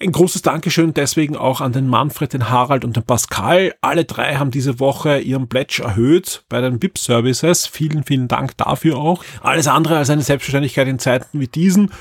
Ein 0.00 0.10
großes 0.10 0.42
Dankeschön 0.42 0.94
deswegen 0.94 1.36
auch 1.36 1.60
an 1.60 1.72
den 1.72 1.86
Manfred, 1.86 2.32
den 2.32 2.50
Harald 2.50 2.84
und 2.84 2.96
den 2.96 3.04
Pascal. 3.04 3.72
Alle 3.80 4.04
drei 4.04 4.34
haben 4.34 4.50
diese 4.50 4.80
Woche 4.80 5.20
ihren 5.20 5.48
Pledge 5.48 5.80
erhöht 5.84 6.44
bei 6.48 6.60
den 6.60 6.82
VIP-Services. 6.82 7.68
Vielen, 7.68 8.02
vielen 8.02 8.26
Dank 8.26 8.56
dafür 8.56 8.96
auch. 8.96 9.22
Alles 9.42 9.68
andere 9.68 9.98
als 9.98 10.10
eine 10.10 10.22
Selbstverständlichkeit 10.22 10.88
in 10.88 10.98
Zeiten 10.98 11.38
wie 11.38 11.46
diesen. 11.46 11.92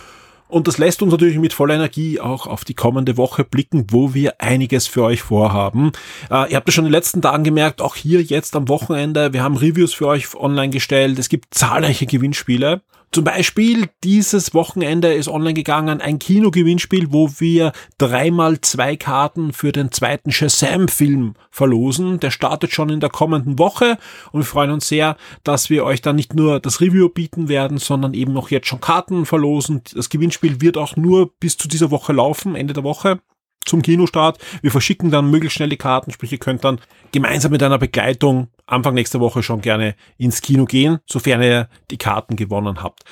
Und 0.51 0.67
das 0.67 0.77
lässt 0.77 1.01
uns 1.01 1.13
natürlich 1.13 1.37
mit 1.37 1.53
voller 1.53 1.75
Energie 1.75 2.19
auch 2.19 2.45
auf 2.45 2.65
die 2.65 2.73
kommende 2.73 3.15
Woche 3.15 3.45
blicken, 3.45 3.85
wo 3.89 4.13
wir 4.13 4.41
einiges 4.41 4.85
für 4.85 5.03
euch 5.03 5.21
vorhaben. 5.21 5.93
Äh, 6.29 6.51
ihr 6.51 6.57
habt 6.57 6.67
es 6.67 6.75
schon 6.75 6.83
in 6.83 6.89
den 6.89 6.97
letzten 6.97 7.21
Tagen 7.21 7.45
gemerkt, 7.45 7.81
auch 7.81 7.95
hier 7.95 8.21
jetzt 8.21 8.53
am 8.57 8.67
Wochenende, 8.67 9.31
wir 9.31 9.43
haben 9.43 9.55
Reviews 9.55 9.93
für 9.93 10.07
euch 10.07 10.35
online 10.35 10.69
gestellt. 10.69 11.17
Es 11.19 11.29
gibt 11.29 11.53
zahlreiche 11.53 12.05
Gewinnspiele. 12.05 12.81
Zum 13.13 13.25
Beispiel 13.25 13.89
dieses 14.05 14.53
Wochenende 14.53 15.13
ist 15.13 15.27
online 15.27 15.53
gegangen 15.53 15.99
ein 15.99 16.17
Kinogewinnspiel, 16.17 17.11
wo 17.11 17.29
wir 17.39 17.73
dreimal 17.97 18.61
zwei 18.61 18.95
Karten 18.95 19.51
für 19.51 19.73
den 19.73 19.91
zweiten 19.91 20.31
Shazam-Film 20.31 21.33
verlosen. 21.49 22.21
Der 22.21 22.31
startet 22.31 22.71
schon 22.71 22.87
in 22.87 23.01
der 23.01 23.09
kommenden 23.09 23.59
Woche 23.59 23.97
und 24.31 24.39
wir 24.39 24.45
freuen 24.45 24.71
uns 24.71 24.87
sehr, 24.87 25.17
dass 25.43 25.69
wir 25.69 25.83
euch 25.83 26.01
dann 26.01 26.15
nicht 26.15 26.35
nur 26.35 26.61
das 26.61 26.79
Review 26.79 27.09
bieten 27.09 27.49
werden, 27.49 27.79
sondern 27.79 28.13
eben 28.13 28.37
auch 28.37 28.49
jetzt 28.49 28.67
schon 28.67 28.79
Karten 28.79 29.25
verlosen. 29.25 29.81
Das 29.93 30.09
Gewinnspiel 30.09 30.61
wird 30.61 30.77
auch 30.77 30.95
nur 30.95 31.33
bis 31.37 31.57
zu 31.57 31.67
dieser 31.67 31.91
Woche 31.91 32.13
laufen, 32.13 32.55
Ende 32.55 32.73
der 32.73 32.85
Woche 32.85 33.19
zum 33.65 33.81
Kinostart. 33.81 34.37
Wir 34.61 34.71
verschicken 34.71 35.11
dann 35.11 35.29
möglichst 35.29 35.57
schnell 35.57 35.69
die 35.69 35.77
Karten, 35.77 36.11
sprich 36.11 36.31
ihr 36.31 36.39
könnt 36.39 36.63
dann 36.63 36.79
gemeinsam 37.11 37.51
mit 37.51 37.61
einer 37.61 37.77
Begleitung 37.77 38.47
Anfang 38.71 38.93
nächster 38.93 39.19
Woche 39.19 39.43
schon 39.43 39.61
gerne 39.61 39.95
ins 40.17 40.41
Kino 40.41 40.65
gehen, 40.65 40.99
sofern 41.05 41.41
ihr 41.41 41.69
die 41.89 41.97
Karten 41.97 42.35
gewonnen 42.35 42.81
habt. 42.81 43.03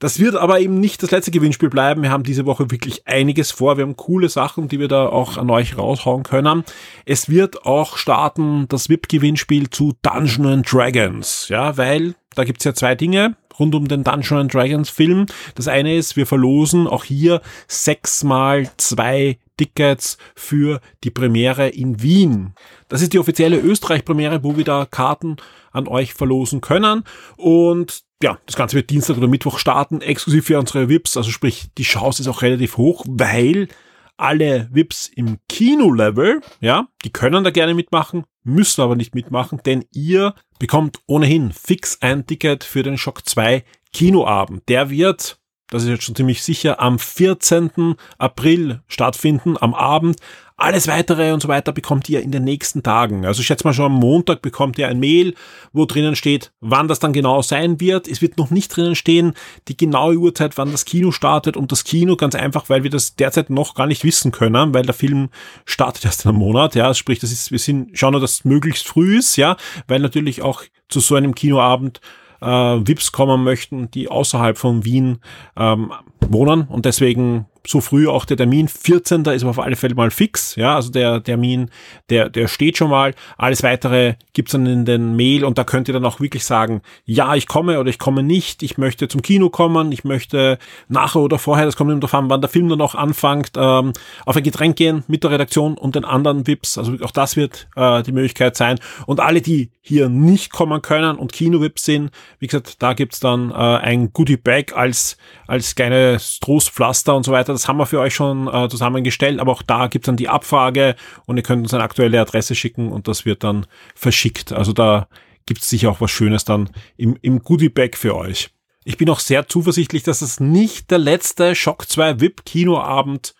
Das 0.00 0.20
wird 0.20 0.36
aber 0.36 0.60
eben 0.60 0.78
nicht 0.78 1.02
das 1.02 1.10
letzte 1.10 1.32
Gewinnspiel 1.32 1.70
bleiben. 1.70 2.02
Wir 2.02 2.10
haben 2.10 2.22
diese 2.22 2.46
Woche 2.46 2.70
wirklich 2.70 3.08
einiges 3.08 3.50
vor. 3.50 3.76
Wir 3.76 3.82
haben 3.82 3.96
coole 3.96 4.28
Sachen, 4.28 4.68
die 4.68 4.78
wir 4.78 4.86
da 4.86 5.08
auch 5.08 5.36
an 5.36 5.50
euch 5.50 5.76
raushauen 5.76 6.22
können. 6.22 6.62
Es 7.04 7.28
wird 7.28 7.66
auch 7.66 7.96
starten 7.96 8.66
das 8.68 8.88
VIP-Gewinnspiel 8.88 9.70
zu 9.70 9.94
Dungeons 10.02 10.70
Dragons. 10.70 11.48
Ja, 11.48 11.76
weil 11.76 12.14
da 12.36 12.44
gibt's 12.44 12.64
ja 12.64 12.74
zwei 12.74 12.94
Dinge 12.94 13.36
rund 13.58 13.74
um 13.74 13.88
den 13.88 14.04
Dungeons 14.04 14.52
Dragons 14.52 14.88
Film. 14.88 15.26
Das 15.56 15.66
eine 15.66 15.96
ist, 15.96 16.16
wir 16.16 16.26
verlosen 16.26 16.86
auch 16.86 17.02
hier 17.02 17.40
sechsmal 17.66 18.70
zwei 18.76 19.38
Tickets 19.58 20.16
für 20.34 20.80
die 21.04 21.10
Premiere 21.10 21.68
in 21.68 22.00
Wien. 22.00 22.54
Das 22.88 23.02
ist 23.02 23.12
die 23.12 23.18
offizielle 23.18 23.58
Österreich-Premiere, 23.58 24.42
wo 24.42 24.56
wir 24.56 24.64
da 24.64 24.86
Karten 24.86 25.36
an 25.72 25.86
euch 25.86 26.14
verlosen 26.14 26.62
können. 26.62 27.04
Und 27.36 28.04
ja, 28.22 28.38
das 28.46 28.56
Ganze 28.56 28.76
wird 28.76 28.88
Dienstag 28.88 29.18
oder 29.18 29.28
Mittwoch 29.28 29.58
starten, 29.58 30.00
exklusiv 30.00 30.46
für 30.46 30.58
unsere 30.58 30.88
VIPs. 30.88 31.18
Also 31.18 31.30
sprich, 31.30 31.66
die 31.76 31.82
Chance 31.82 32.22
ist 32.22 32.28
auch 32.28 32.42
relativ 32.42 32.78
hoch, 32.78 33.04
weil 33.06 33.68
alle 34.16 34.68
VIPs 34.72 35.08
im 35.14 35.38
Kino-Level, 35.48 36.40
ja, 36.60 36.88
die 37.04 37.12
können 37.12 37.44
da 37.44 37.50
gerne 37.50 37.74
mitmachen, 37.74 38.24
müssen 38.42 38.80
aber 38.80 38.96
nicht 38.96 39.14
mitmachen, 39.14 39.60
denn 39.64 39.84
ihr 39.92 40.34
bekommt 40.58 40.98
ohnehin 41.06 41.52
fix 41.52 42.02
ein 42.02 42.26
Ticket 42.26 42.64
für 42.64 42.82
den 42.82 42.98
Shock 42.98 43.28
2 43.28 43.64
Kinoabend. 43.92 44.68
Der 44.68 44.90
wird 44.90 45.37
das 45.70 45.82
ist 45.82 45.88
jetzt 45.88 46.04
schon 46.04 46.14
ziemlich 46.14 46.42
sicher, 46.42 46.80
am 46.80 46.98
14. 46.98 47.94
April 48.16 48.80
stattfinden, 48.88 49.56
am 49.60 49.74
Abend. 49.74 50.16
Alles 50.60 50.88
weitere 50.88 51.32
und 51.32 51.40
so 51.40 51.46
weiter 51.46 51.70
bekommt 51.72 52.08
ihr 52.08 52.20
in 52.20 52.32
den 52.32 52.42
nächsten 52.42 52.82
Tagen. 52.82 53.24
Also 53.24 53.42
ich 53.42 53.46
schätze 53.46 53.64
mal 53.64 53.72
schon 53.72 53.92
am 53.92 54.00
Montag 54.00 54.42
bekommt 54.42 54.76
ihr 54.76 54.88
ein 54.88 54.98
Mail, 54.98 55.34
wo 55.72 55.84
drinnen 55.84 56.16
steht, 56.16 56.50
wann 56.60 56.88
das 56.88 56.98
dann 56.98 57.12
genau 57.12 57.42
sein 57.42 57.78
wird. 57.78 58.08
Es 58.08 58.22
wird 58.22 58.38
noch 58.38 58.50
nicht 58.50 58.74
drinnen 58.74 58.96
stehen, 58.96 59.34
die 59.68 59.76
genaue 59.76 60.16
Uhrzeit, 60.16 60.58
wann 60.58 60.72
das 60.72 60.84
Kino 60.84 61.12
startet 61.12 61.56
und 61.56 61.70
das 61.70 61.84
Kino 61.84 62.16
ganz 62.16 62.34
einfach, 62.34 62.68
weil 62.68 62.82
wir 62.82 62.90
das 62.90 63.14
derzeit 63.14 63.50
noch 63.50 63.76
gar 63.76 63.86
nicht 63.86 64.02
wissen 64.02 64.32
können, 64.32 64.74
weil 64.74 64.82
der 64.82 64.94
Film 64.94 65.28
startet 65.64 66.04
erst 66.04 66.24
in 66.24 66.30
einem 66.30 66.38
Monat, 66.38 66.74
ja. 66.74 66.92
Sprich, 66.92 67.20
das 67.20 67.30
ist, 67.30 67.52
wir 67.52 67.60
sind, 67.60 67.96
schauen 67.96 68.12
nur, 68.12 68.20
dass 68.20 68.32
es 68.32 68.44
möglichst 68.44 68.88
früh 68.88 69.18
ist, 69.18 69.36
ja, 69.36 69.56
weil 69.86 70.00
natürlich 70.00 70.42
auch 70.42 70.64
zu 70.88 70.98
so 70.98 71.14
einem 71.14 71.36
Kinoabend 71.36 72.00
äh, 72.40 72.46
VIPs 72.46 73.12
kommen 73.12 73.44
möchten, 73.44 73.90
die 73.90 74.08
außerhalb 74.08 74.58
von 74.58 74.84
Wien 74.84 75.20
ähm, 75.56 75.92
wohnen 76.28 76.62
und 76.68 76.84
deswegen 76.84 77.46
so 77.66 77.80
früh 77.80 78.08
auch 78.08 78.24
der 78.24 78.36
Termin. 78.36 78.68
14. 78.68 79.24
ist 79.26 79.44
auf 79.44 79.58
alle 79.58 79.76
Fälle 79.76 79.94
mal 79.94 80.10
fix. 80.10 80.56
Ja, 80.56 80.76
also 80.76 80.90
der 80.90 81.22
Termin, 81.22 81.70
der, 82.08 82.30
der 82.30 82.48
steht 82.48 82.78
schon 82.78 82.90
mal. 82.90 83.14
Alles 83.36 83.62
weitere 83.62 84.14
gibt's 84.32 84.52
dann 84.52 84.66
in 84.66 84.84
den 84.84 85.16
Mail 85.16 85.44
und 85.44 85.58
da 85.58 85.64
könnt 85.64 85.88
ihr 85.88 85.94
dann 85.94 86.04
auch 86.04 86.20
wirklich 86.20 86.44
sagen, 86.44 86.80
ja, 87.04 87.34
ich 87.34 87.46
komme 87.46 87.78
oder 87.78 87.90
ich 87.90 87.98
komme 87.98 88.22
nicht. 88.22 88.62
Ich 88.62 88.78
möchte 88.78 89.08
zum 89.08 89.22
Kino 89.22 89.50
kommen. 89.50 89.92
Ich 89.92 90.04
möchte 90.04 90.58
nachher 90.88 91.20
oder 91.20 91.38
vorher, 91.38 91.66
das 91.66 91.76
kommt 91.76 91.90
immer 91.90 92.00
darauf 92.00 92.14
an, 92.14 92.30
wann 92.30 92.40
der 92.40 92.48
Film 92.48 92.68
dann 92.68 92.80
auch 92.80 92.94
anfängt, 92.94 93.52
ähm, 93.56 93.92
auf 94.24 94.36
ein 94.36 94.42
Getränk 94.42 94.76
gehen 94.76 95.04
mit 95.06 95.24
der 95.24 95.30
Redaktion 95.30 95.76
und 95.76 95.94
den 95.94 96.04
anderen 96.04 96.46
VIPs. 96.46 96.78
Also 96.78 96.94
auch 97.02 97.10
das 97.10 97.36
wird 97.36 97.68
äh, 97.76 98.02
die 98.02 98.12
Möglichkeit 98.12 98.56
sein. 98.56 98.78
Und 99.06 99.20
alle, 99.20 99.42
die 99.42 99.70
hier 99.82 100.08
nicht 100.08 100.52
kommen 100.52 100.80
können 100.82 101.16
und 101.16 101.32
Kino-VIPs 101.32 101.84
sind, 101.84 102.10
wie 102.38 102.46
gesagt, 102.46 102.82
da 102.82 102.92
gibt's 102.94 103.20
dann 103.20 103.50
äh, 103.50 103.54
ein 103.54 104.12
Goodie-Bag 104.12 104.74
als, 104.74 105.16
als 105.46 105.74
kleines 105.74 106.17
Trostpflaster 106.40 107.14
und 107.14 107.24
so 107.24 107.32
weiter 107.32 107.52
das 107.52 107.68
haben 107.68 107.78
wir 107.78 107.86
für 107.86 108.00
euch 108.00 108.14
schon 108.14 108.48
äh, 108.48 108.68
zusammengestellt, 108.68 109.40
aber 109.40 109.52
auch 109.52 109.62
da 109.62 109.86
gibt 109.86 110.04
es 110.04 110.06
dann 110.06 110.16
die 110.16 110.28
Abfrage 110.28 110.96
und 111.26 111.36
ihr 111.36 111.42
könnt 111.42 111.62
uns 111.62 111.74
eine 111.74 111.82
aktuelle 111.82 112.20
Adresse 112.20 112.54
schicken 112.54 112.92
und 112.92 113.08
das 113.08 113.24
wird 113.24 113.44
dann 113.44 113.66
verschickt. 113.94 114.52
Also 114.52 114.72
da 114.72 115.08
gibt 115.46 115.62
es 115.62 115.70
sicher 115.70 115.90
auch 115.90 116.00
was 116.00 116.10
Schönes 116.10 116.44
dann 116.44 116.70
im, 116.96 117.16
im 117.22 117.40
Goodie-Bag 117.40 117.96
für 117.96 118.14
euch. 118.14 118.50
Ich 118.84 118.96
bin 118.96 119.10
auch 119.10 119.20
sehr 119.20 119.48
zuversichtlich, 119.48 120.02
dass 120.02 120.22
es 120.22 120.40
nicht 120.40 120.90
der 120.90 120.98
letzte 120.98 121.54
Shock 121.54 121.88
2 121.88 122.20
VIP-Kinoabend 122.20 123.34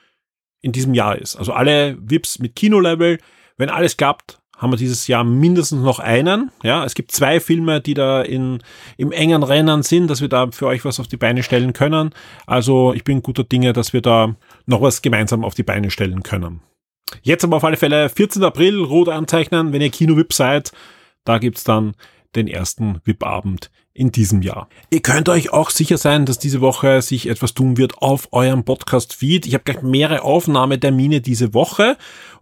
in 0.60 0.72
diesem 0.72 0.94
Jahr 0.94 1.16
ist. 1.16 1.36
Also 1.36 1.52
alle 1.52 1.96
VIPs 2.00 2.38
mit 2.38 2.56
Kinolevel, 2.56 3.18
wenn 3.56 3.70
alles 3.70 3.96
klappt, 3.96 4.40
haben 4.58 4.72
wir 4.72 4.76
dieses 4.76 5.06
Jahr 5.06 5.24
mindestens 5.24 5.82
noch 5.82 6.00
einen. 6.00 6.50
Ja, 6.62 6.84
es 6.84 6.94
gibt 6.94 7.12
zwei 7.12 7.40
Filme, 7.40 7.80
die 7.80 7.94
da 7.94 8.22
in, 8.22 8.62
im 8.96 9.12
engen 9.12 9.42
Rennen 9.42 9.82
sind, 9.82 10.08
dass 10.08 10.20
wir 10.20 10.28
da 10.28 10.50
für 10.50 10.66
euch 10.66 10.84
was 10.84 11.00
auf 11.00 11.08
die 11.08 11.16
Beine 11.16 11.42
stellen 11.42 11.72
können. 11.72 12.10
Also 12.46 12.92
ich 12.92 13.04
bin 13.04 13.22
guter 13.22 13.44
Dinge, 13.44 13.72
dass 13.72 13.92
wir 13.92 14.02
da 14.02 14.34
noch 14.66 14.82
was 14.82 15.00
gemeinsam 15.00 15.44
auf 15.44 15.54
die 15.54 15.62
Beine 15.62 15.90
stellen 15.90 16.22
können. 16.22 16.60
Jetzt 17.22 17.44
aber 17.44 17.56
auf 17.56 17.64
alle 17.64 17.76
Fälle 17.76 18.08
14. 18.08 18.42
April, 18.44 18.82
rot 18.82 19.08
anzeichnen, 19.08 19.72
wenn 19.72 19.80
ihr 19.80 19.90
Kino-VIP 19.90 20.32
seid. 20.32 20.72
Da 21.24 21.38
gibt's 21.38 21.64
dann 21.64 21.94
den 22.34 22.48
ersten 22.48 23.00
VIP-Abend 23.04 23.70
in 23.98 24.12
diesem 24.12 24.42
Jahr. 24.42 24.68
Ihr 24.90 25.00
könnt 25.00 25.28
euch 25.28 25.52
auch 25.52 25.70
sicher 25.70 25.98
sein, 25.98 26.24
dass 26.24 26.38
diese 26.38 26.60
Woche 26.60 27.02
sich 27.02 27.28
etwas 27.28 27.52
tun 27.52 27.76
wird 27.76 27.98
auf 27.98 28.28
eurem 28.32 28.64
Podcast-Feed. 28.64 29.46
Ich 29.46 29.54
habe 29.54 29.64
gleich 29.64 29.82
mehrere 29.82 30.22
Aufnahmetermine 30.22 31.20
diese 31.20 31.52
Woche 31.52 31.96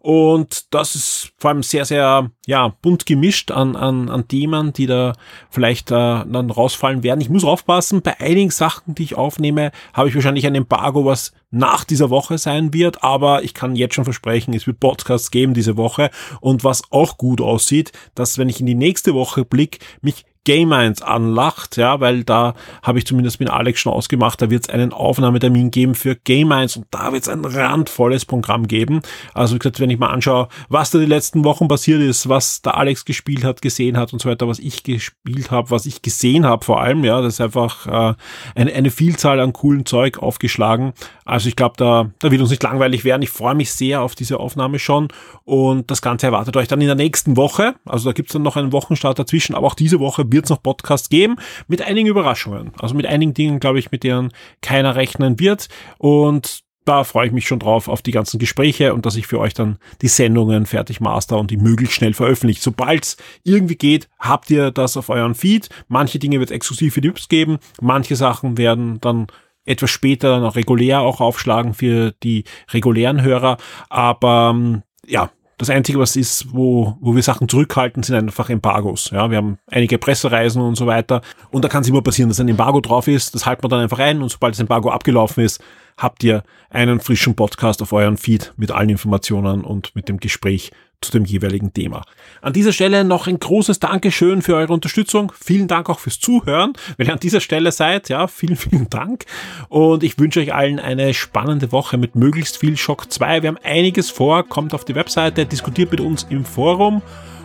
und 0.07 0.73
das 0.73 0.95
ist 0.95 1.33
vor 1.37 1.51
allem 1.51 1.65
sehr, 1.65 1.85
sehr 1.85 2.31
ja, 2.47 2.69
bunt 2.81 3.07
gemischt 3.07 3.51
an, 3.51 3.75
an, 3.75 4.09
an 4.09 4.29
Themen, 4.29 4.73
die 4.73 4.87
da 4.87 5.15
vielleicht 5.51 5.91
äh, 5.91 5.95
dann 5.95 6.49
rausfallen 6.49 7.03
werden. 7.03 7.21
Ich 7.21 7.29
muss 7.29 7.43
aufpassen, 7.43 8.03
bei 8.03 8.21
einigen 8.21 8.53
Sachen, 8.53 8.95
die 8.95 9.03
ich 9.03 9.17
aufnehme, 9.17 9.73
habe 9.93 10.09
ich 10.09 10.15
wahrscheinlich 10.15 10.47
ein 10.47 10.55
Embargo, 10.55 11.05
was 11.05 11.33
nach 11.51 11.83
dieser 11.83 12.09
Woche 12.09 12.39
sein 12.39 12.73
wird, 12.73 13.03
aber 13.03 13.43
ich 13.43 13.53
kann 13.53 13.75
jetzt 13.75 13.97
schon 13.97 14.05
versprechen, 14.05 14.55
es 14.55 14.69
wird 14.69 14.79
Podcasts 14.79 15.33
geben 15.33 15.55
diese 15.55 15.77
Woche 15.77 16.11
und 16.41 16.63
was 16.63 16.85
auch 16.93 17.19
gut 17.19 17.41
aussieht, 17.41 17.91
dass 18.15 18.39
wenn 18.39 18.49
ich 18.49 18.61
in 18.61 18.67
die 18.67 18.77
nächste 18.77 19.13
Woche 19.13 19.45
blick, 19.45 19.81
mich 20.03 20.25
Game 20.47 20.73
1 20.73 21.03
anlacht, 21.03 21.77
ja, 21.77 21.99
weil 21.99 22.23
da 22.23 22.55
habe 22.81 22.99
ich 22.99 23.05
zumindest 23.05 23.41
mit 23.41 23.51
Alex 23.51 23.81
schon 23.81 23.93
ausgemacht, 23.93 24.41
da 24.41 24.49
wird 24.49 24.63
es 24.63 24.71
einen 24.71 24.93
Aufnahmetermin 24.93 25.73
geben 25.73 25.97
für 25.97 26.15
Game 26.15 26.53
1 26.53 26.77
und 26.77 26.87
da 26.93 27.13
wird 27.13 27.25
es 27.25 27.29
ein 27.29 27.45
randvolles 27.45 28.25
Programm 28.25 28.69
geben. 28.69 29.03
Also 29.35 29.57
wie 29.57 29.59
gesagt, 29.59 29.81
wenn 29.81 29.91
ich 29.91 29.99
mal 29.99 30.11
anschaue, 30.11 30.47
was 30.69 30.93
da 30.93 31.01
die 31.01 31.07
letzten 31.07 31.43
Wochen 31.43 31.67
passiert 31.67 32.01
ist, 32.01 32.29
was 32.29 32.63
der 32.63 32.77
Alex 32.77 33.05
gespielt 33.05 33.43
hat, 33.43 33.61
gesehen 33.61 33.97
hat 33.97 34.13
und 34.13 34.23
so 34.23 34.29
weiter, 34.31 34.47
was 34.47 34.61
ich 34.61 34.85
gespielt 34.85 35.51
habe, 35.51 35.73
was 35.73 35.85
ich 35.85 36.01
gesehen 36.01 36.47
habe 36.47 36.65
vor 36.65 36.81
allem, 36.81 37.03
ja, 37.03 37.21
das 37.21 37.35
ist 37.35 37.41
einfach 37.41 37.87
äh, 37.89 38.15
eine, 38.55 38.73
eine 38.73 38.91
Vielzahl 38.93 39.41
an 39.41 39.53
coolen 39.53 39.85
Zeug 39.85 40.21
aufgeschlagen. 40.21 40.93
Also 41.25 41.49
ich 41.49 41.57
glaube, 41.57 41.75
da, 41.77 42.11
da 42.21 42.31
wird 42.31 42.41
uns 42.41 42.51
nicht 42.51 42.63
langweilig 42.63 43.03
werden. 43.03 43.23
Ich 43.23 43.31
freue 43.31 43.57
mich 43.57 43.73
sehr 43.73 44.01
auf 44.01 44.15
diese 44.15 44.39
Aufnahme 44.39 44.79
schon 44.79 45.09
und 45.43 45.91
das 45.91 46.03
Ganze 46.03 46.27
erwartet 46.27 46.57
euch 46.57 46.69
dann 46.69 46.81
in 46.81 46.87
der 46.87 46.95
nächsten 46.95 47.37
Woche. 47.37 47.75
Also 47.85 48.09
da 48.09 48.13
gibt's 48.13 48.33
dann 48.33 48.43
noch 48.43 48.57
einen 48.57 48.71
Wochenstart 48.71 49.19
dazwischen, 49.19 49.57
aber 49.57 49.67
auch 49.67 49.75
diese 49.75 49.99
Woche 49.99 50.31
wird 50.31 50.36
es 50.45 50.51
noch 50.51 50.63
Podcasts 50.63 51.09
geben 51.09 51.37
mit 51.69 51.83
einigen 51.83 52.09
Überraschungen. 52.09 52.73
Also 52.79 52.95
mit 52.95 53.07
einigen 53.07 53.35
Dingen, 53.35 53.61
glaube 53.61 53.79
ich, 53.79 53.91
mit 53.91 54.05
denen 54.05 54.33
keiner 54.61 54.95
rechnen 54.95 55.41
wird. 55.41 55.69
Und 55.99 56.67
da 56.87 57.03
freue 57.03 57.27
ich 57.27 57.33
mich 57.33 57.47
schon 57.47 57.59
drauf 57.59 57.89
auf 57.89 58.01
die 58.01 58.13
ganzen 58.13 58.39
Gespräche 58.39 58.95
und 58.95 59.05
dass 59.05 59.17
ich 59.17 59.27
für 59.27 59.41
euch 59.41 59.55
dann 59.55 59.79
die 60.03 60.09
Sendungen 60.09 60.67
fertig 60.67 61.01
master 61.01 61.37
und 61.37 61.51
die 61.51 61.57
möglichst 61.57 61.97
schnell 61.97 62.15
veröffentlicht. 62.15 62.63
Sobald 62.63 63.05
es 63.05 63.17
irgendwie 63.43 63.75
geht, 63.75 64.09
habt 64.19 64.51
ihr 64.51 64.71
das 64.71 64.97
auf 64.97 65.09
euren 65.09 65.35
Feed. 65.35 65.69
Manche 65.89 66.19
Dinge 66.19 66.39
wird 66.39 66.51
es 66.51 66.55
exklusiv 66.55 66.95
für 66.95 67.01
die 67.01 67.09
Übs 67.09 67.29
geben, 67.29 67.59
manche 67.81 68.15
Sachen 68.15 68.57
werden 68.57 69.01
dann 69.01 69.27
etwas 69.65 69.91
später 69.91 70.31
dann 70.31 70.45
auch 70.45 70.55
regulär 70.55 71.01
auch 71.01 71.21
aufschlagen 71.21 71.75
für 71.75 72.13
die 72.23 72.45
regulären 72.71 73.21
Hörer. 73.21 73.57
Aber 73.91 74.53
ähm, 74.55 74.83
ja, 75.05 75.31
das 75.59 75.71
Einzige, 75.71 75.99
was 75.99 76.17
ist, 76.17 76.53
wo, 76.53 76.97
wo 77.01 77.15
wir 77.15 77.23
Sachen 77.23 77.49
zurückhalten, 77.49 78.03
sind 78.03 78.15
einfach 78.15 78.51
Embargos. 78.51 79.11
Ja, 79.11 79.31
wir 79.31 79.39
haben 79.39 79.59
einige 79.71 79.97
Pressereisen 79.97 80.61
und 80.61 80.75
so 80.75 80.87
weiter. 80.87 81.23
Und 81.51 81.65
da 81.65 81.69
kann 81.69 81.83
es 81.83 81.89
immer 81.89 82.03
passieren, 82.03 82.29
dass 82.29 82.41
ein 82.41 82.49
Embargo 82.49 82.81
drauf 82.81 83.09
ist. 83.09 83.35
Das 83.35 83.47
halten 83.47 83.65
wir 83.65 83.69
dann 83.69 83.81
einfach 83.81 83.99
ein. 83.99 84.21
Und 84.21 84.31
sobald 84.31 84.53
das 84.53 84.61
Embargo 84.61 84.91
abgelaufen 84.91 85.45
ist, 85.45 85.63
habt 85.97 86.23
ihr 86.25 86.43
einen 86.69 87.01
frischen 87.01 87.35
Podcast 87.35 87.81
auf 87.81 87.93
euren 87.93 88.19
Feed 88.19 88.53
mit 88.59 88.71
allen 88.71 88.91
Informationen 88.91 89.65
und 89.65 89.95
mit 89.97 90.11
dem 90.11 90.19
Gespräch 90.19 90.73
zu 91.01 91.13
dem 91.13 91.25
jeweiligen 91.25 91.73
Thema. 91.73 92.03
An 92.43 92.53
dieser 92.53 92.73
Stelle 92.73 93.05
noch 93.05 93.27
ein 93.27 93.39
großes 93.39 93.81
Dankeschön 93.81 94.43
für 94.43 94.55
eure 94.57 94.73
Unterstützung. 94.73 95.33
Vielen 95.39 95.69
Dank 95.69 95.89
auch 95.89 95.99
fürs 95.99 96.19
Zuhören. 96.21 96.73
Wenn 96.97 97.07
ihr 97.07 97.13
an 97.13 97.21
dieser 97.21 97.41
Stelle 97.41 97.73
seid, 97.73 98.09
ja, 98.09 98.27
vielen, 98.27 98.57
vielen 98.57 98.89
Dank. 98.91 99.25
Und 99.69 100.03
ich 100.03 100.19
wünsche 100.19 100.41
euch 100.41 100.55
allen 100.55 100.79
eine 100.79 101.15
spannende 101.15 101.73
Woche 101.73 101.99
mit 101.99 102.15
möglichst 102.15 102.59
viel 102.59 102.77
Schock 102.77 103.13
2. 103.13 103.43
Wir 103.43 103.49
haben 103.49 103.59
einiges 103.63 104.11
vor. 104.11 104.43
Kommt 104.45 104.75
auf 104.75 104.85
die 104.85 104.95
Webseite, 104.95 105.47
diskutiert 105.47 105.91
mit 105.91 106.01
uns 106.01 106.27
im 106.31 106.45
Forum. 106.45 107.03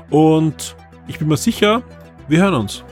Und 0.10 0.76
ich 1.08 1.20
bin 1.20 1.28
mir 1.28 1.38
sicher, 1.38 1.84
wir 2.28 2.40
hören 2.40 2.54
uns. 2.54 2.84